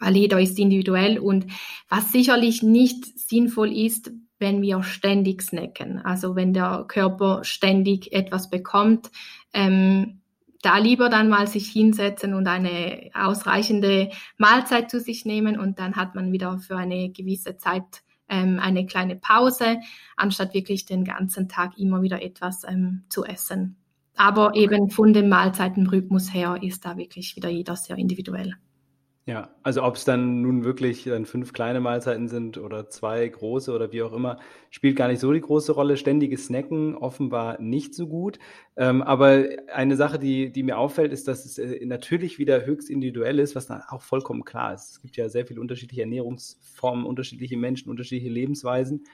weil 0.00 0.16
jeder 0.16 0.40
ist 0.40 0.58
individuell 0.58 1.18
und 1.18 1.46
was 1.88 2.12
sicherlich 2.12 2.62
nicht 2.62 3.18
sinnvoll 3.18 3.76
ist, 3.76 4.12
wenn 4.38 4.62
wir 4.62 4.82
ständig 4.82 5.42
snacken. 5.42 5.98
Also 5.98 6.36
wenn 6.36 6.52
der 6.52 6.84
Körper 6.86 7.44
ständig 7.44 8.12
etwas 8.12 8.50
bekommt, 8.50 9.10
ähm, 9.52 10.20
da 10.62 10.78
lieber 10.78 11.08
dann 11.08 11.28
mal 11.28 11.46
sich 11.46 11.68
hinsetzen 11.68 12.34
und 12.34 12.46
eine 12.48 13.10
ausreichende 13.14 14.10
Mahlzeit 14.38 14.90
zu 14.90 15.00
sich 15.00 15.24
nehmen 15.24 15.58
und 15.58 15.78
dann 15.78 15.96
hat 15.96 16.14
man 16.14 16.32
wieder 16.32 16.58
für 16.58 16.76
eine 16.76 17.10
gewisse 17.10 17.56
Zeit 17.56 18.02
ähm, 18.28 18.58
eine 18.60 18.84
kleine 18.86 19.16
Pause, 19.16 19.78
anstatt 20.16 20.54
wirklich 20.54 20.84
den 20.84 21.04
ganzen 21.04 21.48
Tag 21.48 21.78
immer 21.78 22.02
wieder 22.02 22.22
etwas 22.22 22.64
ähm, 22.64 23.04
zu 23.08 23.24
essen. 23.24 23.76
Aber 24.16 24.54
eben 24.56 24.90
von 24.90 25.12
dem 25.12 25.28
Mahlzeitenrhythmus 25.28 26.34
her 26.34 26.58
ist 26.60 26.84
da 26.84 26.96
wirklich 26.96 27.36
wieder 27.36 27.48
jeder 27.48 27.76
sehr 27.76 27.96
individuell. 27.96 28.56
Ja, 29.28 29.50
also 29.62 29.82
ob 29.82 29.96
es 29.96 30.06
dann 30.06 30.40
nun 30.40 30.64
wirklich 30.64 31.04
dann 31.04 31.26
fünf 31.26 31.52
kleine 31.52 31.80
Mahlzeiten 31.80 32.28
sind 32.28 32.56
oder 32.56 32.88
zwei 32.88 33.28
große 33.28 33.74
oder 33.74 33.92
wie 33.92 34.00
auch 34.02 34.14
immer, 34.14 34.38
spielt 34.70 34.96
gar 34.96 35.06
nicht 35.08 35.20
so 35.20 35.30
die 35.34 35.42
große 35.42 35.72
Rolle. 35.72 35.98
Ständiges 35.98 36.46
Snacken 36.46 36.94
offenbar 36.94 37.60
nicht 37.60 37.94
so 37.94 38.06
gut. 38.06 38.38
Ähm, 38.74 39.02
aber 39.02 39.44
eine 39.70 39.96
Sache, 39.96 40.18
die, 40.18 40.50
die 40.50 40.62
mir 40.62 40.78
auffällt, 40.78 41.12
ist, 41.12 41.28
dass 41.28 41.44
es 41.44 41.58
äh, 41.58 41.84
natürlich 41.84 42.38
wieder 42.38 42.64
höchst 42.64 42.88
individuell 42.88 43.38
ist, 43.38 43.54
was 43.54 43.66
dann 43.66 43.82
auch 43.86 44.00
vollkommen 44.00 44.46
klar 44.46 44.72
ist. 44.72 44.92
Es 44.92 45.02
gibt 45.02 45.18
ja 45.18 45.28
sehr 45.28 45.44
viele 45.44 45.60
unterschiedliche 45.60 46.00
Ernährungsformen, 46.00 47.04
unterschiedliche 47.04 47.58
Menschen, 47.58 47.90
unterschiedliche 47.90 48.32
Lebensweisen. 48.32 49.04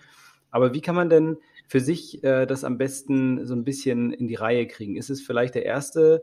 Aber 0.52 0.74
wie 0.74 0.80
kann 0.80 0.94
man 0.94 1.10
denn 1.10 1.38
für 1.66 1.80
sich 1.80 2.22
äh, 2.22 2.46
das 2.46 2.62
am 2.62 2.78
besten 2.78 3.44
so 3.46 3.54
ein 3.56 3.64
bisschen 3.64 4.12
in 4.12 4.28
die 4.28 4.36
Reihe 4.36 4.68
kriegen? 4.68 4.94
Ist 4.94 5.10
es 5.10 5.20
vielleicht 5.22 5.56
der 5.56 5.64
erste 5.64 6.22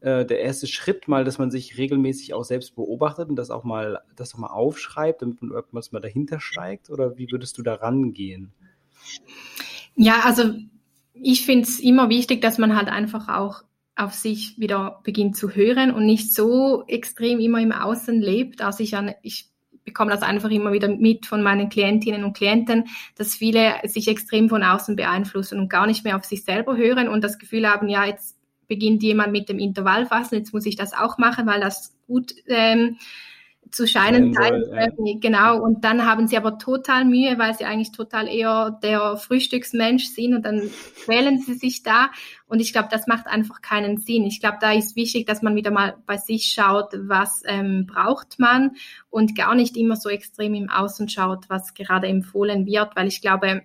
äh, 0.00 0.24
der 0.24 0.40
erste 0.40 0.66
Schritt 0.66 1.08
mal, 1.08 1.24
dass 1.24 1.38
man 1.38 1.50
sich 1.50 1.78
regelmäßig 1.78 2.34
auch 2.34 2.44
selbst 2.44 2.76
beobachtet 2.76 3.28
und 3.28 3.36
das 3.36 3.50
auch 3.50 3.64
mal, 3.64 4.00
das 4.14 4.34
auch 4.34 4.38
mal 4.38 4.48
aufschreibt, 4.48 5.22
damit 5.22 5.42
man 5.42 5.52
irgendwas 5.52 5.92
mal 5.92 6.00
dahinter 6.00 6.40
steigt? 6.40 6.90
Oder 6.90 7.16
wie 7.16 7.30
würdest 7.30 7.58
du 7.58 7.62
da 7.62 7.74
rangehen? 7.74 8.52
Ja, 9.94 10.20
also 10.24 10.54
ich 11.14 11.46
finde 11.46 11.62
es 11.62 11.80
immer 11.80 12.08
wichtig, 12.08 12.42
dass 12.42 12.58
man 12.58 12.76
halt 12.76 12.88
einfach 12.88 13.28
auch 13.28 13.62
auf 13.96 14.12
sich 14.12 14.58
wieder 14.58 15.00
beginnt 15.04 15.36
zu 15.36 15.50
hören 15.50 15.90
und 15.90 16.04
nicht 16.04 16.34
so 16.34 16.84
extrem 16.86 17.40
immer 17.40 17.60
im 17.60 17.72
Außen 17.72 18.20
lebt. 18.20 18.60
Also 18.60 18.82
ich, 18.84 18.94
ich 19.22 19.50
bekomme 19.84 20.10
das 20.10 20.20
einfach 20.20 20.50
immer 20.50 20.72
wieder 20.72 20.88
mit 20.88 21.24
von 21.24 21.42
meinen 21.42 21.70
Klientinnen 21.70 22.24
und 22.24 22.36
Klienten, 22.36 22.88
dass 23.16 23.34
viele 23.34 23.76
sich 23.84 24.08
extrem 24.08 24.50
von 24.50 24.62
außen 24.62 24.96
beeinflussen 24.96 25.58
und 25.58 25.70
gar 25.70 25.86
nicht 25.86 26.04
mehr 26.04 26.16
auf 26.16 26.24
sich 26.24 26.44
selber 26.44 26.76
hören 26.76 27.08
und 27.08 27.24
das 27.24 27.38
Gefühl 27.38 27.66
haben, 27.66 27.88
ja, 27.88 28.04
jetzt 28.04 28.35
beginnt 28.68 29.02
jemand 29.02 29.32
mit 29.32 29.48
dem 29.48 29.58
Intervallfassen, 29.58 30.38
jetzt 30.38 30.52
muss 30.52 30.66
ich 30.66 30.76
das 30.76 30.92
auch 30.92 31.18
machen, 31.18 31.46
weil 31.46 31.60
das 31.60 31.96
gut 32.06 32.34
ähm, 32.46 32.96
zu 33.70 33.86
scheinen 33.86 34.32
sein. 34.32 34.62
Ja. 34.72 34.86
Genau, 35.20 35.60
und 35.60 35.84
dann 35.84 36.06
haben 36.06 36.28
sie 36.28 36.36
aber 36.36 36.58
total 36.58 37.04
Mühe, 37.04 37.38
weil 37.38 37.54
sie 37.54 37.64
eigentlich 37.64 37.92
total 37.92 38.28
eher 38.28 38.78
der 38.82 39.16
Frühstücksmensch 39.16 40.06
sind 40.06 40.34
und 40.34 40.44
dann 40.44 40.70
quälen 41.04 41.38
sie 41.38 41.54
sich 41.54 41.82
da. 41.82 42.10
Und 42.46 42.60
ich 42.60 42.72
glaube, 42.72 42.88
das 42.90 43.06
macht 43.06 43.26
einfach 43.26 43.60
keinen 43.62 43.98
Sinn. 43.98 44.24
Ich 44.24 44.40
glaube, 44.40 44.58
da 44.60 44.72
ist 44.72 44.96
wichtig, 44.96 45.26
dass 45.26 45.42
man 45.42 45.56
wieder 45.56 45.70
mal 45.70 45.96
bei 46.06 46.16
sich 46.16 46.46
schaut, 46.46 46.92
was 46.96 47.42
ähm, 47.46 47.86
braucht 47.86 48.38
man 48.38 48.72
und 49.10 49.36
gar 49.36 49.54
nicht 49.54 49.76
immer 49.76 49.96
so 49.96 50.08
extrem 50.08 50.54
im 50.54 50.70
Außen 50.70 51.08
schaut, 51.08 51.48
was 51.48 51.74
gerade 51.74 52.06
empfohlen 52.06 52.66
wird, 52.66 52.94
weil 52.94 53.08
ich 53.08 53.20
glaube, 53.20 53.62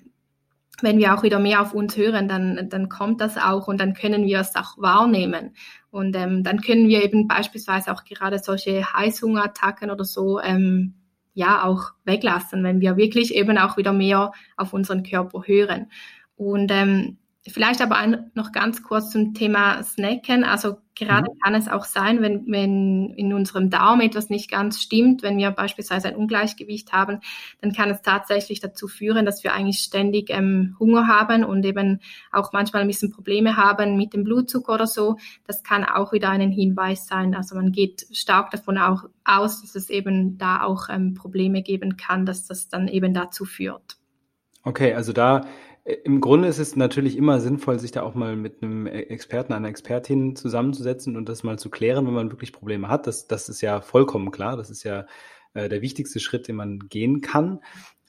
wenn 0.84 0.98
wir 0.98 1.14
auch 1.14 1.24
wieder 1.24 1.40
mehr 1.40 1.62
auf 1.62 1.74
uns 1.74 1.96
hören, 1.98 2.28
dann, 2.28 2.70
dann 2.70 2.90
kommt 2.90 3.22
das 3.22 3.38
auch 3.38 3.68
und 3.68 3.80
dann 3.80 3.94
können 3.94 4.26
wir 4.26 4.40
es 4.40 4.56
auch 4.56 4.78
wahrnehmen. 4.78 5.56
Und 5.90 6.16
ähm, 6.16 6.44
dann 6.44 6.62
können 6.62 6.88
wir 6.88 7.04
eben 7.04 7.28
beispielsweise 7.28 7.92
auch 7.92 8.04
gerade 8.04 8.40
solche 8.40 8.94
Heißhungerattacken 8.94 9.92
oder 9.92 10.06
so 10.06 10.40
ähm, 10.40 10.96
ja 11.34 11.64
auch 11.64 11.92
weglassen, 12.06 12.64
wenn 12.64 12.82
wir 12.82 12.98
wirklich 12.98 13.34
eben 13.34 13.58
auch 13.58 13.78
wieder 13.78 13.94
mehr 13.94 14.32
auf 14.58 14.74
unseren 14.74 15.04
Körper 15.04 15.44
hören. 15.46 15.92
Und 16.36 16.72
ähm, 16.72 17.18
Vielleicht 17.48 17.82
aber 17.82 17.96
ein, 17.98 18.30
noch 18.36 18.52
ganz 18.52 18.84
kurz 18.84 19.10
zum 19.10 19.34
Thema 19.34 19.82
Snacken. 19.82 20.44
Also 20.44 20.78
gerade 20.94 21.32
mhm. 21.32 21.40
kann 21.44 21.56
es 21.56 21.68
auch 21.68 21.86
sein, 21.86 22.22
wenn, 22.22 22.46
wenn 22.46 23.16
in 23.16 23.34
unserem 23.34 23.72
Darm 23.72 24.00
etwas 24.00 24.30
nicht 24.30 24.52
ganz 24.52 24.80
stimmt, 24.80 25.24
wenn 25.24 25.40
wir 25.40 25.50
beispielsweise 25.50 26.10
ein 26.10 26.16
Ungleichgewicht 26.16 26.94
haben, 26.94 27.20
dann 27.60 27.74
kann 27.74 27.90
es 27.90 28.04
tatsächlich 28.04 28.60
dazu 28.60 28.88
führen, 28.88 29.26
dass 29.26 29.44
wir 29.44 29.54
eigentlich 29.54 29.80
ständig 29.80 30.30
ähm, 30.30 30.76
Hunger 30.80 31.08
haben 31.08 31.44
und 31.44 31.66
eben 31.66 32.00
auch 32.32 32.54
manchmal 32.54 32.84
ein 32.84 32.88
bisschen 32.88 33.12
Probleme 33.12 33.58
haben 33.58 33.98
mit 33.98 34.14
dem 34.14 34.24
Blutzucker 34.24 34.76
oder 34.76 34.86
so. 34.86 35.18
Das 35.48 35.64
kann 35.64 35.84
auch 35.84 36.14
wieder 36.14 36.30
ein 36.30 36.52
Hinweis 36.52 37.08
sein. 37.08 37.34
Also 37.34 37.56
man 37.56 37.72
geht 37.72 38.06
stark 38.12 38.52
davon 38.52 38.78
auch 38.78 39.06
aus, 39.26 39.62
dass 39.62 39.74
es 39.74 39.90
eben 39.90 40.38
da 40.38 40.62
auch 40.62 40.90
ähm, 40.90 41.16
Probleme 41.16 41.64
geben 41.64 41.98
kann, 41.98 42.28
dass 42.28 42.46
das 42.46 42.70
dann 42.70 42.88
eben 42.88 43.16
dazu 43.16 43.46
führt. 43.46 43.98
Okay, 44.64 44.94
also 44.94 45.12
da 45.12 45.44
Im 45.84 46.22
Grunde 46.22 46.48
ist 46.48 46.60
es 46.60 46.76
natürlich 46.76 47.18
immer 47.18 47.40
sinnvoll, 47.40 47.80
sich 47.80 47.92
da 47.92 48.04
auch 48.04 48.14
mal 48.14 48.36
mit 48.36 48.62
einem 48.62 48.86
e-, 48.86 48.90
Experten, 48.90 49.54
einer 49.54 49.68
Expertin 49.68 50.36
zusammenzusetzen 50.36 51.18
und 51.18 51.28
das 51.28 51.44
mal 51.44 51.58
zu 51.58 51.70
klären, 51.70 52.06
wenn 52.06 52.14
man 52.14 52.32
wirklich 52.32 52.54
Probleme 52.54 52.88
hat. 52.88 53.08
Das, 53.08 53.28
das 53.28 53.50
ist 53.50 53.62
ja 53.62 53.82
vollkommen 53.82 54.32
klar. 54.32 54.58
Das 54.58 54.70
ist 54.70 54.84
ja 54.84 55.06
äh, 55.54 55.70
der 55.70 55.82
wichtigste 55.82 56.20
Schritt, 56.20 56.48
den 56.48 56.56
man 56.56 56.80
gehen 56.90 57.22
kann. 57.22 57.62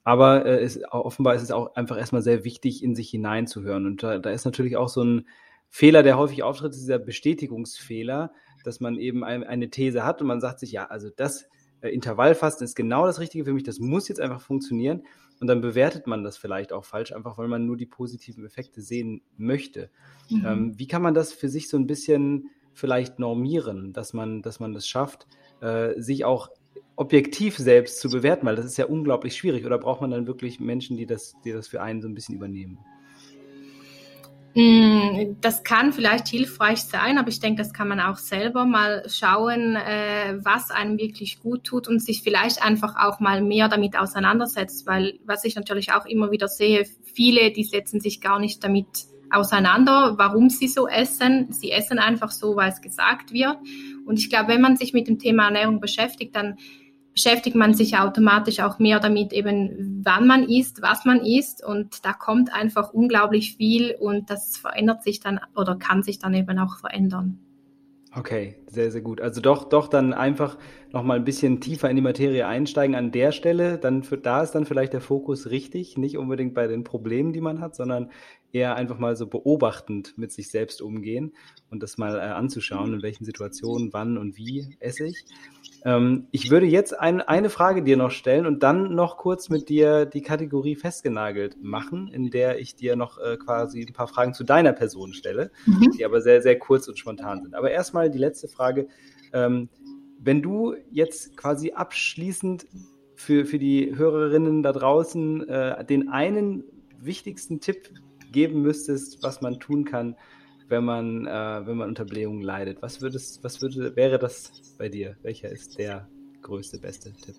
Aber 0.05 0.45
äh, 0.45 0.63
es, 0.63 0.81
offenbar 0.91 1.35
ist 1.35 1.43
es 1.43 1.51
auch 1.51 1.75
einfach 1.75 1.97
erstmal 1.97 2.23
sehr 2.23 2.45
wichtig, 2.45 2.83
in 2.83 2.95
sich 2.95 3.11
hineinzuhören. 3.11 3.87
Und 3.87 4.03
da, 4.03 4.19
da 4.19 4.31
ist 4.31 4.45
natürlich 4.45 4.77
auch 4.77 4.89
so 4.89 5.03
ein 5.03 5.29
Fehler, 5.71 6.03
der 6.03 6.19
häufig 6.19 6.43
auftritt, 6.43 6.75
dieser 6.75 6.99
Bestätigungsfehler, 6.99 8.33
dass 8.65 8.81
man 8.81 8.97
eben 8.97 9.25
ein, 9.25 9.45
eine 9.45 9.71
These 9.71 10.05
hat 10.05 10.21
und 10.21 10.27
man 10.27 10.41
sagt 10.41 10.61
sich, 10.61 10.73
ja, 10.73 10.87
also 10.87 11.09
das 11.09 11.47
äh, 11.81 11.89
Intervallfasten 11.89 12.65
ist 12.65 12.75
genau 12.75 13.07
das 13.07 13.21
Richtige 13.21 13.45
für 13.45 13.55
mich, 13.55 13.63
das 13.63 13.79
muss 13.79 14.09
jetzt 14.09 14.21
einfach 14.21 14.43
funktionieren. 14.43 15.05
Und 15.43 15.49
dann 15.49 15.61
bewertet 15.61 16.07
man 16.07 16.23
das 16.23 16.37
vielleicht 16.37 16.73
auch 16.73 16.85
falsch, 16.85 17.11
einfach 17.13 17.37
weil 17.37 17.49
man 17.49 17.67
nur 17.67 17.77
die 17.77 17.85
positiven 17.85 18.47
Effekte 18.47 18.81
sehen 18.81 19.23
möchte. 19.37 19.91
Mhm. 20.31 20.47
Ähm, 20.47 20.79
wie 20.79 20.87
kann 20.87 21.03
man 21.03 21.15
das 21.15 21.33
für 21.33 21.49
sich 21.49 21.69
so 21.69 21.77
ein 21.77 21.89
bisschen 21.89 22.51
vielleicht 22.75 23.19
normieren, 23.19 23.93
dass 23.93 24.13
man, 24.13 24.41
dass 24.43 24.61
man 24.61 24.73
das 24.73 24.87
schafft, 24.87 25.27
äh, 25.61 26.01
sich 26.01 26.25
auch 26.25 26.51
objektiv 26.95 27.57
selbst 27.57 27.99
zu 27.99 28.09
bewerten, 28.09 28.47
weil 28.47 28.55
das 28.55 28.67
ist 28.67 28.77
ja 28.77 28.87
unglaublich 28.87 29.37
schwierig. 29.37 29.67
Oder 29.67 29.79
braucht 29.79 30.01
man 30.01 30.13
dann 30.13 30.29
wirklich 30.29 30.61
Menschen, 30.61 30.97
die 30.97 31.07
das, 31.07 31.35
die 31.45 31.51
das 31.51 31.67
für 31.67 31.83
einen 31.83 32.03
so 32.03 32.07
ein 32.07 32.15
bisschen 32.15 32.37
übernehmen? 32.37 32.79
Mm, 34.55 35.37
das 35.41 35.65
kann 35.65 35.95
vielleicht 35.95 36.29
hilfreich 36.29 36.83
sein, 36.83 37.17
aber 37.17 37.29
ich 37.29 37.41
denke, 37.41 37.63
das 37.63 37.73
kann 37.73 37.89
man 37.89 38.01
auch 38.01 38.19
selber 38.19 38.67
mal 38.67 39.03
schauen, 39.09 39.77
äh, 39.77 40.39
was 40.43 40.71
einem 40.71 40.99
wirklich 40.99 41.41
gut 41.41 41.65
tut 41.65 41.89
und 41.89 42.03
sich 42.03 42.23
vielleicht 42.23 42.63
einfach 42.63 42.97
auch 42.97 43.19
mal 43.19 43.41
mehr 43.41 43.69
damit 43.69 43.97
auseinandersetzt, 43.97 44.87
weil 44.87 45.19
was 45.25 45.45
ich 45.45 45.57
natürlich 45.57 45.93
auch 45.93 46.05
immer 46.05 46.31
wieder 46.31 46.49
sehe, 46.49 46.85
viele, 47.03 47.51
die 47.51 47.65
setzen 47.65 48.01
sich 48.01 48.21
gar 48.21 48.39
nicht 48.39 48.63
damit 48.63 49.07
auseinander, 49.31 50.15
warum 50.19 50.51
sie 50.51 50.69
so 50.69 50.87
essen. 50.87 51.51
Sie 51.53 51.71
essen 51.71 51.99
einfach 51.99 52.31
so, 52.31 52.55
weil 52.55 52.71
es 52.71 52.83
gesagt 52.83 53.33
wird. 53.33 53.57
Und 54.05 54.19
ich 54.19 54.29
glaube, 54.29 54.49
wenn 54.49 54.61
man 54.61 54.77
sich 54.77 54.93
mit 54.93 55.09
dem 55.09 55.19
Thema 55.19 55.47
Ernährung 55.47 55.81
beschäftigt, 55.81 56.37
dann 56.37 56.59
beschäftigt 57.13 57.57
man 57.57 57.75
sich 57.75 57.99
automatisch 57.99 58.61
auch 58.61 58.79
mehr 58.79 59.01
damit, 59.01 59.33
eben 59.33 60.03
wann 60.05 60.27
man 60.27 60.45
isst, 60.49 60.83
was 60.83 61.05
man 61.05 61.21
isst 61.21 61.65
und 61.65 62.05
da 62.05 62.13
kommt 62.13 62.53
einfach 62.53 62.93
unglaublich 62.93 63.57
viel 63.57 63.95
und 63.99 64.31
das 64.31 64.57
verändert 64.57 65.03
sich 65.03 65.21
dann 65.21 65.41
oder 65.55 65.77
kann 65.77 66.03
sich 66.03 66.19
dann 66.19 66.35
eben 66.35 66.59
auch 66.59 66.79
verändern. 66.79 67.39
Okay, 68.15 68.57
sehr, 68.67 68.91
sehr 68.91 69.01
gut. 69.01 69.23
Also 69.23 69.41
doch, 69.41 69.71
doch 69.71 69.89
dann 69.89 70.13
einfach 70.13 70.59
nochmal 70.93 71.17
ein 71.17 71.25
bisschen 71.25 71.63
tiefer 71.63 71.89
in 71.89 71.97
die 71.97 72.03
Materie 72.03 72.47
einsteigen 72.47 72.95
an 72.95 73.11
der 73.11 73.33
Stelle. 73.33 73.79
Dann 73.79 74.03
für, 74.03 74.19
da 74.19 74.43
ist 74.43 74.51
dann 74.51 74.67
vielleicht 74.67 74.93
der 74.93 75.01
Fokus 75.01 75.49
richtig, 75.49 75.97
nicht 75.97 76.19
unbedingt 76.19 76.53
bei 76.53 76.67
den 76.67 76.85
Problemen, 76.85 77.33
die 77.33 77.41
man 77.41 77.61
hat, 77.61 77.75
sondern 77.75 78.11
eher 78.53 78.77
einfach 78.77 78.99
mal 78.99 79.17
so 79.17 79.27
beobachtend 79.27 80.19
mit 80.19 80.31
sich 80.31 80.51
selbst 80.51 80.83
umgehen 80.83 81.33
und 81.71 81.83
das 81.83 81.97
mal 81.97 82.19
äh, 82.19 82.21
anzuschauen, 82.21 82.93
in 82.93 83.03
welchen 83.03 83.25
Situationen, 83.25 83.95
wann 83.95 84.19
und 84.19 84.37
wie 84.37 84.77
esse 84.79 85.07
ich. 85.07 85.25
Ähm, 85.85 86.29
ich 86.31 86.51
würde 86.51 86.67
jetzt 86.67 86.99
ein, 86.99 87.21
eine 87.21 87.51
Frage 87.51 87.83
dir 87.83 87.97
noch 87.97 88.11
stellen 88.11 88.47
und 88.47 88.63
dann 88.63 88.95
noch 88.95 89.17
kurz 89.17 89.49
mit 89.49 89.69
dir 89.69 90.07
die 90.07 90.23
Kategorie 90.23 90.77
festgenagelt 90.77 91.57
machen, 91.63 92.09
in 92.09 92.31
der 92.31 92.61
ich 92.61 92.77
dir 92.77 92.97
noch 92.97 93.19
äh, 93.19 93.37
quasi 93.37 93.85
ein 93.87 93.93
paar 93.93 94.09
Fragen 94.09 94.35
zu 94.35 94.45
deiner 94.45 94.73
Person 94.73 95.13
stelle, 95.13 95.51
mhm. 95.67 95.91
die 95.97 96.05
aber 96.05 96.21
sehr, 96.21 96.43
sehr 96.43 96.59
kurz 96.59 96.89
und 96.89 96.99
spontan 96.99 97.43
sind. 97.43 97.55
Aber 97.55 97.71
erstmal 97.71 98.11
die 98.11 98.19
letzte 98.19 98.49
Frage. 98.49 98.87
Ähm, 99.33 99.69
wenn 100.25 100.41
du 100.41 100.77
jetzt 100.91 101.37
quasi 101.37 101.73
abschließend 101.73 102.67
für, 103.17 103.45
für 103.45 103.59
die 103.59 103.97
Hörerinnen 103.97 104.63
da 104.63 104.73
draußen 104.73 105.49
äh, 105.49 105.85
den 105.85 106.11
einen 106.11 106.65
wichtigsten 107.01 107.61
Tipp 107.61 107.91
geben 108.31 108.63
müsstest, 108.63 109.23
was 109.23 109.41
man 109.41 109.59
tun 109.59 109.85
kann, 109.85 110.17
wenn 110.73 110.85
man, 110.85 111.27
äh, 111.27 111.67
wenn 111.67 111.77
man 111.77 111.89
unter 111.89 112.05
Blähungen 112.05 112.43
leidet. 112.43 112.83
Was, 112.83 113.01
würdest, 113.01 113.45
was 113.45 113.63
würde, 113.63 113.95
wäre 113.95 114.19
das 114.19 114.51
bei 114.79 114.89
dir? 114.89 115.17
Welcher 115.23 115.51
ist 115.51 115.79
der 115.79 116.09
größte, 116.41 116.79
beste 116.79 117.13
Tipp? 117.13 117.37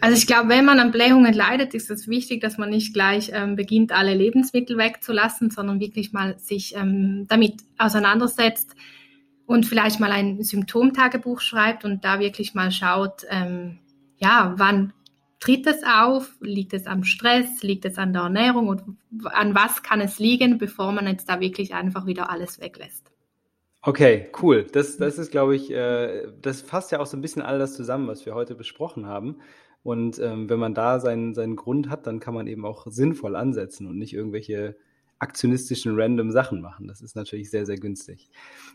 Also 0.00 0.16
ich 0.16 0.26
glaube, 0.26 0.48
wenn 0.48 0.64
man 0.64 0.80
an 0.80 0.90
Blähungen 0.90 1.32
leidet, 1.32 1.74
ist 1.74 1.90
es 1.90 2.08
wichtig, 2.08 2.40
dass 2.40 2.58
man 2.58 2.70
nicht 2.70 2.92
gleich 2.92 3.30
ähm, 3.32 3.56
beginnt, 3.56 3.92
alle 3.92 4.14
Lebensmittel 4.14 4.76
wegzulassen, 4.76 5.50
sondern 5.50 5.80
wirklich 5.80 6.12
mal 6.12 6.38
sich 6.38 6.74
ähm, 6.74 7.26
damit 7.28 7.62
auseinandersetzt 7.78 8.74
und 9.46 9.66
vielleicht 9.66 10.00
mal 10.00 10.12
ein 10.12 10.42
Symptomtagebuch 10.42 11.40
schreibt 11.40 11.84
und 11.84 12.04
da 12.04 12.18
wirklich 12.18 12.54
mal 12.54 12.70
schaut, 12.72 13.26
ähm, 13.28 13.78
ja, 14.16 14.54
wann 14.56 14.92
tritt 15.40 15.66
es 15.66 15.82
auf? 15.82 16.36
Liegt 16.40 16.72
es 16.74 16.86
am 16.86 17.02
Stress? 17.04 17.62
Liegt 17.62 17.84
es 17.84 17.98
an 17.98 18.12
der 18.12 18.22
Ernährung? 18.22 18.68
Und 18.68 18.82
an 19.24 19.54
was 19.54 19.82
kann 19.82 20.00
es 20.00 20.18
liegen, 20.18 20.58
bevor 20.58 20.92
man 20.92 21.06
jetzt 21.06 21.28
da 21.28 21.40
wirklich 21.40 21.74
einfach 21.74 22.06
wieder 22.06 22.30
alles 22.30 22.60
weglässt? 22.60 23.10
Okay, 23.82 24.28
cool. 24.42 24.66
Das, 24.70 24.98
das 24.98 25.18
ist, 25.18 25.30
glaube 25.30 25.56
ich, 25.56 25.70
äh, 25.70 26.28
das 26.42 26.60
fasst 26.60 26.92
ja 26.92 27.00
auch 27.00 27.06
so 27.06 27.16
ein 27.16 27.22
bisschen 27.22 27.40
all 27.42 27.58
das 27.58 27.74
zusammen, 27.74 28.06
was 28.08 28.26
wir 28.26 28.34
heute 28.34 28.54
besprochen 28.54 29.06
haben. 29.06 29.38
Und 29.82 30.18
ähm, 30.18 30.50
wenn 30.50 30.58
man 30.58 30.74
da 30.74 31.00
seinen, 31.00 31.34
seinen 31.34 31.56
Grund 31.56 31.88
hat, 31.88 32.06
dann 32.06 32.20
kann 32.20 32.34
man 32.34 32.46
eben 32.46 32.66
auch 32.66 32.86
sinnvoll 32.86 33.34
ansetzen 33.34 33.86
und 33.86 33.96
nicht 33.96 34.12
irgendwelche 34.12 34.76
aktionistischen 35.18 35.98
random 35.98 36.30
Sachen 36.30 36.60
machen. 36.60 36.88
Das 36.88 37.00
ist 37.00 37.16
natürlich 37.16 37.50
sehr, 37.50 37.64
sehr 37.64 37.76
günstig. 37.76 38.28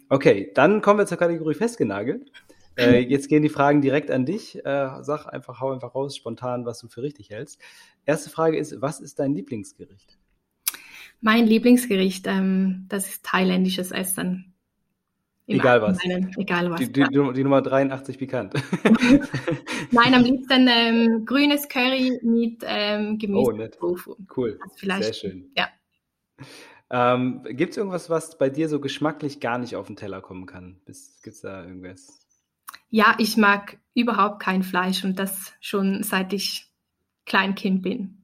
Okay, 0.09 0.51
dann 0.55 0.81
kommen 0.81 0.99
wir 0.99 1.05
zur 1.05 1.17
Kategorie 1.17 1.53
festgenagelt. 1.53 2.31
Äh, 2.77 2.99
jetzt 2.99 3.29
gehen 3.29 3.43
die 3.43 3.49
Fragen 3.49 3.81
direkt 3.81 4.11
an 4.11 4.25
dich. 4.25 4.57
Äh, 4.65 4.89
sag 5.01 5.27
einfach, 5.27 5.61
hau 5.61 5.71
einfach 5.71 5.95
raus, 5.95 6.15
spontan, 6.15 6.65
was 6.65 6.79
du 6.79 6.87
für 6.87 7.01
richtig 7.01 7.29
hältst. 7.29 7.61
Erste 8.05 8.29
Frage 8.29 8.57
ist, 8.57 8.81
was 8.81 8.99
ist 8.99 9.19
dein 9.19 9.33
Lieblingsgericht? 9.33 10.17
Mein 11.21 11.47
Lieblingsgericht, 11.47 12.27
ähm, 12.27 12.85
das 12.89 13.07
ist 13.07 13.25
thailändisches 13.25 13.91
Essen. 13.91 14.53
egal 15.47 15.81
was. 15.81 15.97
egal 16.37 16.69
was. 16.69 16.79
Die, 16.79 16.91
die, 16.91 17.03
die, 17.09 17.43
Nummer 17.43 17.61
83 17.61 18.17
pikant. 18.17 18.53
Nein, 19.91 20.13
am 20.13 20.23
liebsten 20.23 20.67
ähm, 20.67 21.25
grünes 21.25 21.67
Curry 21.69 22.19
mit 22.21 22.63
ähm, 22.65 23.17
Gemüse. 23.17 23.51
Oh, 23.51 23.51
nett. 23.51 23.75
Tofu. 23.79 24.15
Cool. 24.35 24.59
Also 24.61 25.03
Sehr 25.03 25.13
schön. 25.13 25.51
Ja. 25.55 25.69
Ähm, 26.89 27.41
Gibt 27.49 27.71
es 27.71 27.77
irgendwas, 27.77 28.09
was 28.09 28.37
bei 28.37 28.49
dir 28.49 28.69
so 28.69 28.79
geschmacklich 28.79 29.39
gar 29.39 29.57
nicht 29.57 29.75
auf 29.75 29.87
den 29.87 29.95
Teller 29.95 30.21
kommen 30.21 30.45
kann? 30.45 30.81
Gibt 30.85 31.35
es 31.35 31.41
da 31.41 31.63
irgendwas? 31.63 32.24
Ja, 32.89 33.15
ich 33.17 33.37
mag 33.37 33.77
überhaupt 33.93 34.41
kein 34.41 34.63
Fleisch 34.63 35.03
und 35.03 35.19
das 35.19 35.53
schon 35.59 36.03
seit 36.03 36.33
ich 36.33 36.71
Kleinkind 37.25 37.81
bin. 37.81 38.23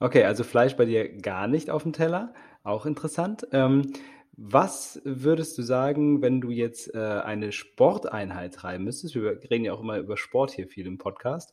Okay, 0.00 0.24
also 0.24 0.44
Fleisch 0.44 0.76
bei 0.76 0.84
dir 0.84 1.08
gar 1.20 1.48
nicht 1.48 1.70
auf 1.70 1.82
dem 1.82 1.92
Teller. 1.92 2.32
Auch 2.62 2.86
interessant. 2.86 3.46
Ähm, 3.52 3.92
was 4.36 5.00
würdest 5.04 5.58
du 5.58 5.62
sagen, 5.62 6.22
wenn 6.22 6.40
du 6.40 6.50
jetzt 6.50 6.94
äh, 6.94 6.98
eine 6.98 7.50
Sporteinheit 7.50 8.54
treiben 8.54 8.84
müsstest? 8.84 9.16
Wir 9.16 9.40
reden 9.50 9.64
ja 9.64 9.72
auch 9.72 9.80
immer 9.80 9.98
über 9.98 10.16
Sport 10.16 10.52
hier 10.52 10.68
viel 10.68 10.86
im 10.86 10.98
Podcast. 10.98 11.52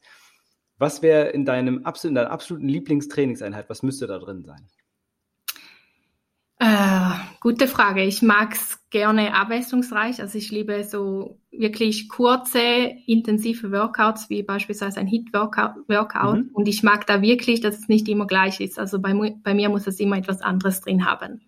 Was 0.78 1.01
wäre 1.01 1.30
in 1.30 1.45
deinem 1.45 1.86
absoluten, 1.86 2.16
deiner 2.16 2.32
absoluten 2.32 2.68
Lieblingstrainingseinheit? 2.68 3.70
Was 3.70 3.82
müsste 3.82 4.05
da 4.05 4.20
drin 4.20 4.43
sein? 4.43 4.68
Äh, 6.58 7.10
gute 7.41 7.68
Frage. 7.68 8.03
Ich 8.03 8.22
mag 8.22 8.53
es 8.53 8.80
gerne 8.89 9.36
abwechslungsreich. 9.36 10.22
Also 10.22 10.38
ich 10.38 10.51
liebe 10.51 10.84
so 10.86 11.38
wirklich 11.51 12.08
kurze, 12.08 12.60
intensive 13.08 13.72
Workouts, 13.72 14.30
wie 14.30 14.41
beispielsweise 14.41 14.99
ein 14.99 15.08
Hit-Workout. 15.08 16.38
Mhm. 16.38 16.49
Und 16.53 16.68
ich 16.68 16.82
mag 16.82 17.06
da 17.08 17.22
wirklich, 17.22 17.60
dass 17.60 17.80
es 17.80 17.89
nicht 17.89 18.08
immer 18.08 18.26
gleich 18.26 18.62
ist. 18.62 18.80
Also 18.80 18.99
bei, 18.99 19.14
bei 19.43 19.53
mir 19.53 19.70
muss 19.70 19.86
es 19.86 19.99
immer 19.99 20.18
etwas 20.18 20.41
anderes 20.41 20.80
drin 20.80 21.06
haben. 21.06 21.41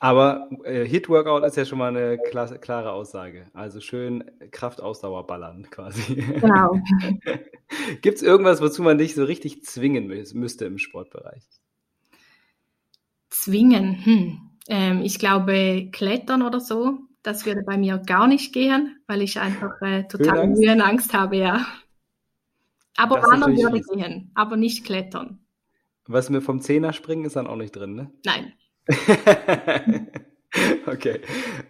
Aber 0.00 0.48
äh, 0.64 0.86
Hit-Workout 0.86 1.44
ist 1.44 1.56
ja 1.56 1.64
schon 1.64 1.78
mal 1.78 1.88
eine 1.88 2.18
klar, 2.18 2.48
klare 2.58 2.92
Aussage. 2.92 3.46
Also 3.52 3.80
schön 3.80 4.24
Kraftausdauer 4.50 5.26
ballern 5.26 5.66
quasi. 5.70 6.16
Genau. 6.16 6.78
Gibt 8.02 8.16
es 8.16 8.22
irgendwas, 8.22 8.60
wozu 8.60 8.82
man 8.82 8.98
dich 8.98 9.14
so 9.14 9.24
richtig 9.24 9.62
zwingen 9.64 10.06
müsste 10.06 10.64
im 10.64 10.78
Sportbereich? 10.78 11.42
Zwingen? 13.30 14.04
Hm. 14.04 14.50
Ähm, 14.68 15.02
ich 15.02 15.18
glaube, 15.18 15.90
Klettern 15.92 16.42
oder 16.42 16.60
so, 16.60 16.98
das 17.22 17.46
würde 17.46 17.62
bei 17.62 17.76
mir 17.76 17.98
gar 17.98 18.26
nicht 18.26 18.52
gehen, 18.52 18.98
weil 19.06 19.22
ich 19.22 19.40
einfach 19.40 19.80
äh, 19.82 20.04
total 20.04 20.48
Mühe 20.48 20.72
und 20.72 20.80
Angst 20.80 21.14
habe, 21.14 21.36
ja. 21.36 21.66
Aber 22.96 23.22
wandern 23.22 23.56
würde 23.56 23.80
gehen, 23.80 24.30
aber 24.34 24.56
nicht 24.56 24.84
klettern. 24.84 25.40
Was 26.06 26.30
mir 26.30 26.42
vom 26.42 26.60
Zehner 26.60 26.92
springen 26.92 27.24
ist 27.24 27.36
dann 27.36 27.46
auch 27.46 27.56
nicht 27.56 27.74
drin, 27.74 27.94
ne? 27.94 28.12
Nein. 28.24 28.52
okay. 30.86 31.20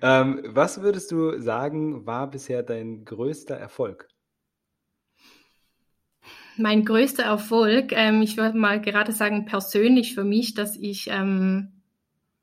Ähm, 0.02 0.42
was 0.48 0.82
würdest 0.82 1.12
du 1.12 1.40
sagen, 1.40 2.04
war 2.04 2.30
bisher 2.30 2.62
dein 2.62 3.04
größter 3.04 3.54
Erfolg? 3.54 4.08
Mein 6.56 6.84
größter 6.84 7.22
Erfolg, 7.24 7.92
ähm, 7.92 8.22
ich 8.22 8.36
würde 8.36 8.58
mal 8.58 8.80
gerade 8.80 9.12
sagen, 9.12 9.44
persönlich 9.44 10.14
für 10.14 10.24
mich, 10.24 10.54
dass 10.54 10.76
ich 10.76 11.08
ähm, 11.10 11.73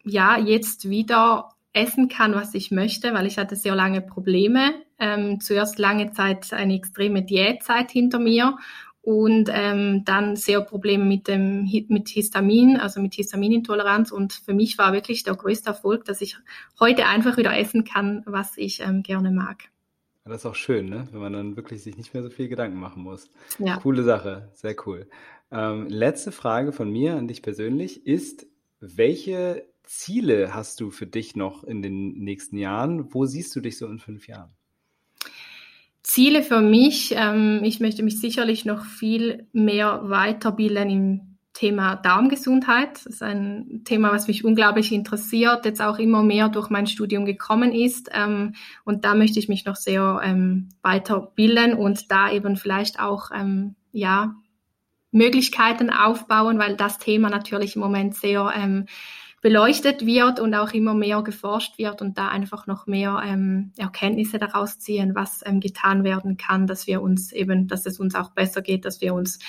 ja 0.04 0.38
jetzt 0.38 0.89
wieder 0.89 1.49
essen 1.74 2.10
kann, 2.10 2.34
was 2.34 2.54
ich 2.54 2.72
möchte, 2.72 3.14
weil 3.14 3.26
ich 3.26 3.38
hatte 3.38 3.56
sehr 3.56 3.76
lange 3.76 4.02
Probleme. 4.02 4.74
Ähm, 4.99 5.39
zuerst 5.39 5.80
lange 5.80 6.12
Zeit 6.12 6.54
eine 6.54 6.76
extreme 6.76 7.24
Diätzeit 7.24 7.91
hinter 7.91 8.20
mir 8.20 8.58
und 9.02 9.49
ähm, 9.52 10.04
dann 10.06 10.36
sehr 10.36 10.62
Probleme 10.62 11.06
mit 11.06 11.28
dem 11.28 11.68
mit 11.88 12.10
Histamin, 12.10 12.78
also 12.78 13.02
mit 13.02 13.16
Histaminintoleranz. 13.16 14.12
Und 14.12 14.34
für 14.34 14.54
mich 14.54 14.78
war 14.78 14.93
wirklich 14.93 15.24
der 15.24 15.36
größte 15.36 15.70
Erfolg, 15.70 16.06
dass 16.06 16.22
ich 16.22 16.38
heute 16.80 17.08
einfach 17.08 17.38
wieder 17.38 17.58
essen 17.58 17.84
kann, 17.84 18.24
was 18.26 18.58
ich 18.58 18.82
ähm, 18.82 19.02
gerne 19.02 19.32
mag. 19.32 19.70
Das 20.24 20.41
ist 20.41 20.45
auch 20.45 20.56
schön, 20.56 20.88
ne? 20.88 21.08
wenn 21.12 21.20
man 21.20 21.34
dann 21.34 21.56
wirklich 21.56 21.82
sich 21.82 21.97
nicht 21.97 22.14
mehr 22.14 22.22
so 22.22 22.30
viel 22.30 22.47
Gedanken 22.47 22.80
machen 22.80 23.02
muss. 23.02 23.32
Ja. 23.58 23.78
Coole 23.78 24.04
Sache, 24.04 24.49
sehr 24.54 24.76
cool. 24.86 25.10
Ähm, 25.52 25.88
letzte 25.89 26.32
Frage 26.32 26.72
von 26.72 26.91
mir 26.91 27.16
an 27.16 27.28
dich 27.28 27.41
persönlich 27.41 28.06
ist, 28.06 28.45
welche 28.80 29.66
Ziele 29.84 30.53
hast 30.53 30.79
du 30.79 30.91
für 30.91 31.07
dich 31.07 31.36
noch 31.36 31.63
in 31.63 31.82
den 31.82 32.13
nächsten 32.13 32.57
Jahren? 32.57 33.13
Wo 33.13 33.25
siehst 33.25 33.55
du 33.55 33.61
dich 33.61 33.77
so 33.77 33.88
in 33.88 33.99
fünf 33.99 34.27
Jahren? 34.27 34.51
Ziele 36.03 36.43
für 36.43 36.61
mich, 36.61 37.13
ähm, 37.15 37.61
ich 37.63 37.79
möchte 37.79 38.03
mich 38.03 38.19
sicherlich 38.19 38.65
noch 38.65 38.86
viel 38.86 39.47
mehr 39.53 40.01
weiterbilden 40.03 40.89
im 40.89 41.32
Thema 41.53 41.95
Darmgesundheit. 41.95 42.95
Das 42.95 43.05
ist 43.05 43.23
ein 43.23 43.84
Thema, 43.84 44.11
was 44.11 44.27
mich 44.27 44.43
unglaublich 44.43 44.91
interessiert, 44.91 45.65
jetzt 45.65 45.82
auch 45.82 45.99
immer 45.99 46.23
mehr 46.23 46.49
durch 46.49 46.69
mein 46.69 46.88
Studium 46.88 47.25
gekommen 47.25 47.71
ist. 47.73 48.09
Ähm, 48.13 48.55
und 48.84 49.05
da 49.05 49.15
möchte 49.15 49.39
ich 49.39 49.49
mich 49.49 49.65
noch 49.65 49.75
sehr 49.75 50.21
ähm, 50.23 50.69
weiterbilden 50.82 51.73
und 51.73 52.09
da 52.11 52.32
eben 52.32 52.55
vielleicht 52.55 52.99
auch 52.99 53.32
ähm, 53.34 53.75
ja, 53.91 54.36
Möglichkeiten 55.11 55.89
aufbauen, 55.89 56.57
weil 56.57 56.77
das 56.77 56.97
Thema 56.97 57.29
natürlich 57.29 57.75
im 57.75 57.82
Moment 57.82 58.15
sehr 58.15 58.51
ähm, 58.55 58.86
beleuchtet 59.41 60.05
wird 60.05 60.39
und 60.39 60.53
auch 60.53 60.71
immer 60.71 60.93
mehr 60.93 61.23
geforscht 61.23 61.79
wird 61.79 62.01
und 62.01 62.17
da 62.17 62.27
einfach 62.27 62.67
noch 62.67 62.85
mehr 62.85 63.21
ähm, 63.25 63.73
Erkenntnisse 63.75 64.37
daraus 64.37 64.77
ziehen, 64.77 65.15
was 65.15 65.41
ähm, 65.45 65.59
getan 65.59 66.03
werden 66.03 66.37
kann, 66.37 66.67
dass 66.67 66.85
wir 66.85 67.01
uns 67.01 67.31
eben, 67.31 67.67
dass 67.67 67.87
es 67.87 67.99
uns 67.99 68.13
auch 68.13 68.29
besser 68.31 68.61
geht, 68.61 68.85
dass 68.85 69.01
wir 69.01 69.15
uns 69.15 69.39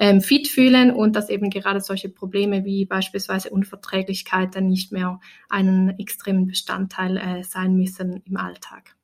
ähm, 0.00 0.20
fit 0.20 0.48
fühlen 0.48 0.90
und 0.90 1.14
dass 1.14 1.30
eben 1.30 1.48
gerade 1.48 1.80
solche 1.80 2.08
Probleme 2.08 2.64
wie 2.64 2.86
beispielsweise 2.86 3.50
Unverträglichkeiten 3.50 4.66
nicht 4.66 4.90
mehr 4.90 5.20
einen 5.48 5.96
extremen 5.98 6.48
Bestandteil 6.48 7.16
äh, 7.16 7.44
sein 7.44 7.76
müssen 7.76 8.22
im 8.26 8.36
Alltag. 8.36 8.96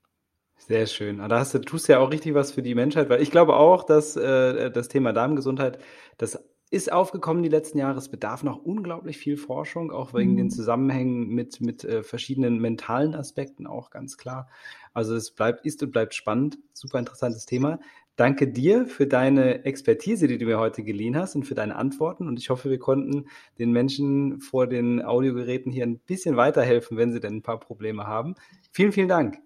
Sehr 0.59 0.86
schön. 0.86 1.18
Da 1.18 1.38
hast 1.38 1.55
du, 1.55 1.59
tust 1.61 1.88
ja 1.88 1.99
auch 1.99 2.11
richtig 2.11 2.34
was 2.34 2.53
für 2.53 2.62
die 2.62 2.74
Menschheit, 2.74 3.09
weil 3.09 3.20
ich 3.20 3.30
glaube 3.30 3.55
auch, 3.57 3.84
dass 3.84 4.16
äh, 4.16 4.70
das 4.70 4.88
Thema 4.88 5.12
Darmgesundheit, 5.12 5.78
das 6.18 6.38
ist 6.73 6.91
aufgekommen 6.91 7.43
die 7.43 7.51
letzten 7.51 7.77
Jahre. 7.77 7.99
Es 7.99 8.09
bedarf 8.09 8.43
noch 8.43 8.64
unglaublich 8.64 9.18
viel 9.18 9.37
Forschung, 9.37 9.93
auch 9.93 10.14
wegen 10.14 10.33
mhm. 10.33 10.37
den 10.39 10.51
Zusammenhängen 10.51 11.29
mit, 11.29 11.61
mit 11.61 11.85
äh, 11.85 12.03
verschiedenen 12.03 12.59
mentalen 12.59 13.14
Aspekten 13.14 13.66
auch 13.66 13.91
ganz 13.91 14.16
klar. 14.16 14.49
Also 14.95 15.14
es 15.14 15.31
bleibt, 15.33 15.66
ist 15.66 15.83
und 15.83 15.93
bleibt 15.93 16.14
spannend. 16.14 16.59
Super 16.73 16.99
interessantes 16.99 17.45
Thema. 17.45 17.79
Danke 18.16 18.49
dir 18.49 18.87
für 18.87 19.07
deine 19.07 19.66
Expertise, 19.66 20.27
die 20.29 20.39
du 20.39 20.47
mir 20.47 20.59
heute 20.59 20.83
geliehen 20.83 21.14
hast 21.14 21.35
und 21.35 21.45
für 21.45 21.55
deine 21.55 21.77
Antworten. 21.77 22.27
Und 22.27 22.39
ich 22.39 22.49
hoffe, 22.49 22.70
wir 22.70 22.79
konnten 22.79 23.27
den 23.59 23.70
Menschen 23.70 24.41
vor 24.41 24.66
den 24.66 25.03
Audiogeräten 25.03 25.70
hier 25.73 25.85
ein 25.85 25.99
bisschen 25.99 26.37
weiterhelfen, 26.39 26.97
wenn 26.97 27.12
sie 27.12 27.20
denn 27.20 27.37
ein 27.37 27.43
paar 27.43 27.61
Probleme 27.61 28.07
haben. 28.07 28.35
Vielen, 28.70 28.93
vielen 28.93 29.09
Dank. 29.09 29.39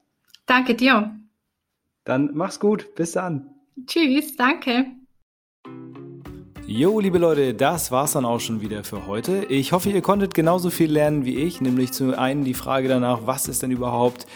Danke 0.47 0.77
dir. 0.77 1.19
Dann 2.05 2.31
mach's 2.35 2.61
gut. 2.61 2.95
Bis 2.95 3.13
dann. 3.13 3.51
Tschüss. 3.85 4.37
Danke. 4.37 4.87
Jo, 6.69 6.99
liebe 6.99 7.19
Leute, 7.19 7.55
das 7.55 7.93
war's 7.93 8.15
dann 8.15 8.25
auch 8.25 8.41
schon 8.41 8.61
wieder 8.61 8.83
für 8.83 9.07
heute. 9.07 9.45
Ich 9.45 9.71
hoffe, 9.71 9.89
ihr 9.91 10.03
konntet 10.03 10.35
genauso 10.35 10.71
viel 10.71 10.91
lernen 10.91 11.25
wie 11.25 11.37
ich, 11.37 11.61
nämlich 11.61 11.93
zu 11.93 12.19
einen 12.19 12.43
die 12.43 12.55
Frage 12.55 12.89
danach, 12.89 13.21
was 13.25 13.47
ist 13.47 13.63
denn 13.63 13.71
überhaupt 13.71 14.27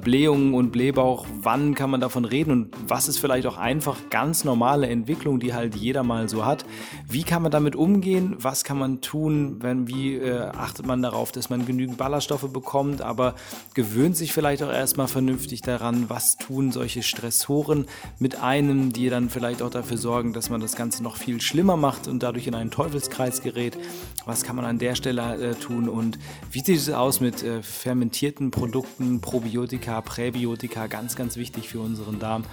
Blähungen 0.00 0.54
und 0.54 0.70
Blähbauch, 0.70 1.26
wann 1.42 1.74
kann 1.74 1.90
man 1.90 2.00
davon 2.00 2.24
reden 2.24 2.50
und 2.50 2.76
was 2.86 3.08
ist 3.08 3.18
vielleicht 3.18 3.46
auch 3.46 3.56
einfach 3.56 3.98
ganz 4.10 4.44
normale 4.44 4.86
Entwicklung, 4.86 5.40
die 5.40 5.52
halt 5.52 5.74
jeder 5.74 6.02
mal 6.02 6.28
so 6.28 6.44
hat. 6.44 6.64
Wie 7.08 7.24
kann 7.24 7.42
man 7.42 7.50
damit 7.50 7.74
umgehen? 7.74 8.36
Was 8.38 8.62
kann 8.62 8.78
man 8.78 9.00
tun? 9.00 9.56
Wenn, 9.60 9.88
wie 9.88 10.14
äh, 10.14 10.40
achtet 10.40 10.86
man 10.86 11.02
darauf, 11.02 11.32
dass 11.32 11.50
man 11.50 11.66
genügend 11.66 11.98
Ballaststoffe 11.98 12.52
bekommt, 12.52 13.02
aber 13.02 13.34
gewöhnt 13.74 14.16
sich 14.16 14.32
vielleicht 14.32 14.62
auch 14.62 14.72
erstmal 14.72 15.08
vernünftig 15.08 15.62
daran, 15.62 16.08
was 16.08 16.36
tun 16.36 16.70
solche 16.70 17.02
Stressoren 17.02 17.86
mit 18.18 18.40
einem, 18.40 18.92
die 18.92 19.08
dann 19.08 19.28
vielleicht 19.28 19.60
auch 19.60 19.70
dafür 19.70 19.96
sorgen, 19.96 20.32
dass 20.32 20.50
man 20.50 20.60
das 20.60 20.76
Ganze 20.76 21.02
noch 21.02 21.16
viel 21.16 21.40
schlimmer 21.40 21.64
schlimmer 21.64 21.76
macht 21.76 22.08
und 22.08 22.22
dadurch 22.22 22.46
in 22.46 22.54
einen 22.54 22.70
Teufelskreis 22.70 23.40
gerät. 23.40 23.78
Was 24.26 24.42
kann 24.42 24.56
man 24.56 24.64
an 24.64 24.78
der 24.78 24.96
Stelle 24.96 25.36
äh, 25.36 25.54
tun 25.54 25.88
und 25.88 26.18
wie 26.50 26.60
sieht 26.60 26.76
es 26.76 26.90
aus 26.90 27.20
mit 27.20 27.42
äh, 27.42 27.62
fermentierten 27.62 28.50
Produkten, 28.50 29.20
Probiotika, 29.20 29.63
Präbiotika, 29.66 30.86
ganz, 30.86 31.16
ganz 31.16 31.36
wichtig 31.36 31.68
für 31.68 31.80
unseren 31.80 32.18
Darm. 32.18 32.44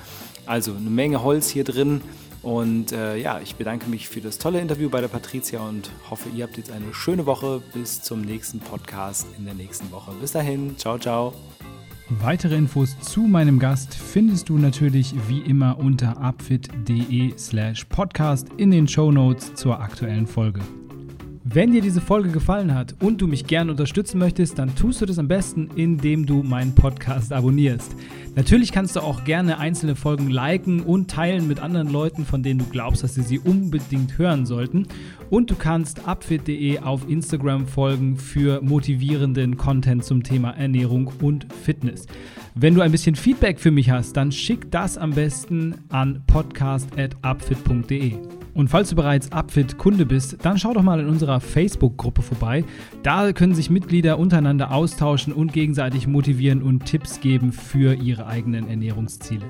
Also 0.46 0.74
eine 0.76 0.90
Menge 0.90 1.24
Holz 1.24 1.50
hier 1.50 1.64
drin. 1.64 2.02
Und 2.42 2.92
äh, 2.92 3.18
ja, 3.18 3.40
ich 3.40 3.56
bedanke 3.56 3.90
mich 3.90 4.10
für 4.10 4.20
das 4.20 4.40
tolle 4.40 4.60
Interview 4.60 4.90
bei 4.90 5.00
der 5.00 5.08
Patricia 5.08 5.60
und 5.62 5.92
hoffe, 6.10 6.30
ihr 6.36 6.44
habt 6.46 6.58
jetzt 6.58 6.72
eine 6.72 6.94
schöne 6.94 7.26
Woche. 7.26 7.62
Bis 7.74 8.02
zum 8.02 8.22
nächsten 8.22 8.60
Podcast 8.60 9.28
in 9.38 9.46
der 9.46 9.54
nächsten 9.54 9.92
Woche. 9.92 10.12
Bis 10.20 10.32
dahin, 10.32 10.78
ciao, 10.78 10.98
ciao. 10.98 11.34
Weitere 12.20 12.56
Infos 12.56 13.00
zu 13.00 13.22
meinem 13.22 13.58
Gast 13.58 13.94
findest 13.94 14.50
du 14.50 14.58
natürlich 14.58 15.14
wie 15.30 15.40
immer 15.40 15.78
unter 15.80 16.18
upfit.de 16.22 17.38
slash 17.38 17.86
podcast 17.86 18.50
in 18.58 18.72
den 18.72 18.88
Show 18.88 19.12
Notes 19.12 19.54
zur 19.56 19.80
aktuellen 19.80 20.28
Folge. 20.28 20.60
Wenn 21.54 21.74
dir 21.74 21.82
diese 21.82 22.00
Folge 22.00 22.30
gefallen 22.30 22.74
hat 22.74 22.96
und 23.02 23.20
du 23.20 23.28
mich 23.28 23.46
gerne 23.46 23.72
unterstützen 23.72 24.20
möchtest, 24.20 24.58
dann 24.58 24.74
tust 24.74 25.02
du 25.02 25.06
das 25.06 25.20
am 25.20 25.28
besten, 25.28 25.70
indem 25.76 26.26
du 26.26 26.44
meinen 26.44 26.74
Podcast 26.74 27.34
abonnierst. 27.34 27.94
Natürlich 28.36 28.72
kannst 28.72 28.96
du 28.96 29.02
auch 29.02 29.26
gerne 29.26 29.60
einzelne 29.60 29.98
Folgen 29.98 30.30
liken 30.30 30.80
und 30.80 31.12
teilen 31.12 31.50
mit 31.50 31.60
anderen 31.60 31.90
Leuten, 31.90 32.24
von 32.24 32.42
denen 32.42 32.60
du 32.60 32.66
glaubst, 32.68 33.04
dass 33.04 33.16
sie 33.16 33.22
sie 33.22 33.40
unbedingt 33.40 34.18
hören 34.18 34.46
sollten. 34.46 34.88
Und 35.30 35.52
du 35.52 35.56
kannst 35.56 36.08
upfit.de 36.08 36.80
auf 36.80 37.10
Instagram 37.10 37.68
folgen 37.68 38.16
für 38.16 38.62
motivierenden 38.62 39.58
Content 39.58 40.06
zum 40.06 40.24
Thema 40.24 40.52
Ernährung 40.52 41.12
und 41.22 41.52
Fitness. 41.52 42.06
Wenn 42.56 42.76
du 42.76 42.82
ein 42.82 42.94
bisschen 42.94 43.16
Feedback 43.16 43.60
für 43.60 43.72
mich 43.72 43.90
hast, 43.90 44.16
dann 44.16 44.32
schick 44.32 44.72
das 44.72 44.98
am 44.98 45.12
besten 45.12 45.76
an 45.90 46.24
podcast.upfit.de. 46.28 48.41
Und 48.54 48.70
falls 48.70 48.90
du 48.90 48.96
bereits 48.96 49.32
Upfit-Kunde 49.32 50.06
bist, 50.06 50.38
dann 50.44 50.58
schau 50.58 50.74
doch 50.74 50.84
mal 50.84 51.00
in 51.00 51.08
unserer 51.08 51.40
Facebook-Gruppe 51.40 52.22
vorbei. 52.22 52.64
Da 53.04 53.32
können 53.34 53.56
sich 53.56 53.70
Mitglieder 53.70 54.20
untereinander 54.20 54.72
austauschen 54.72 55.34
und 55.34 55.54
gegenseitig 55.54 56.08
motivieren 56.08 56.62
und 56.62 56.86
Tipps 56.86 57.22
geben 57.22 57.52
für 57.54 57.94
ihre 57.94 58.28
eigenen 58.28 58.68
Ernährungsziele. 58.68 59.46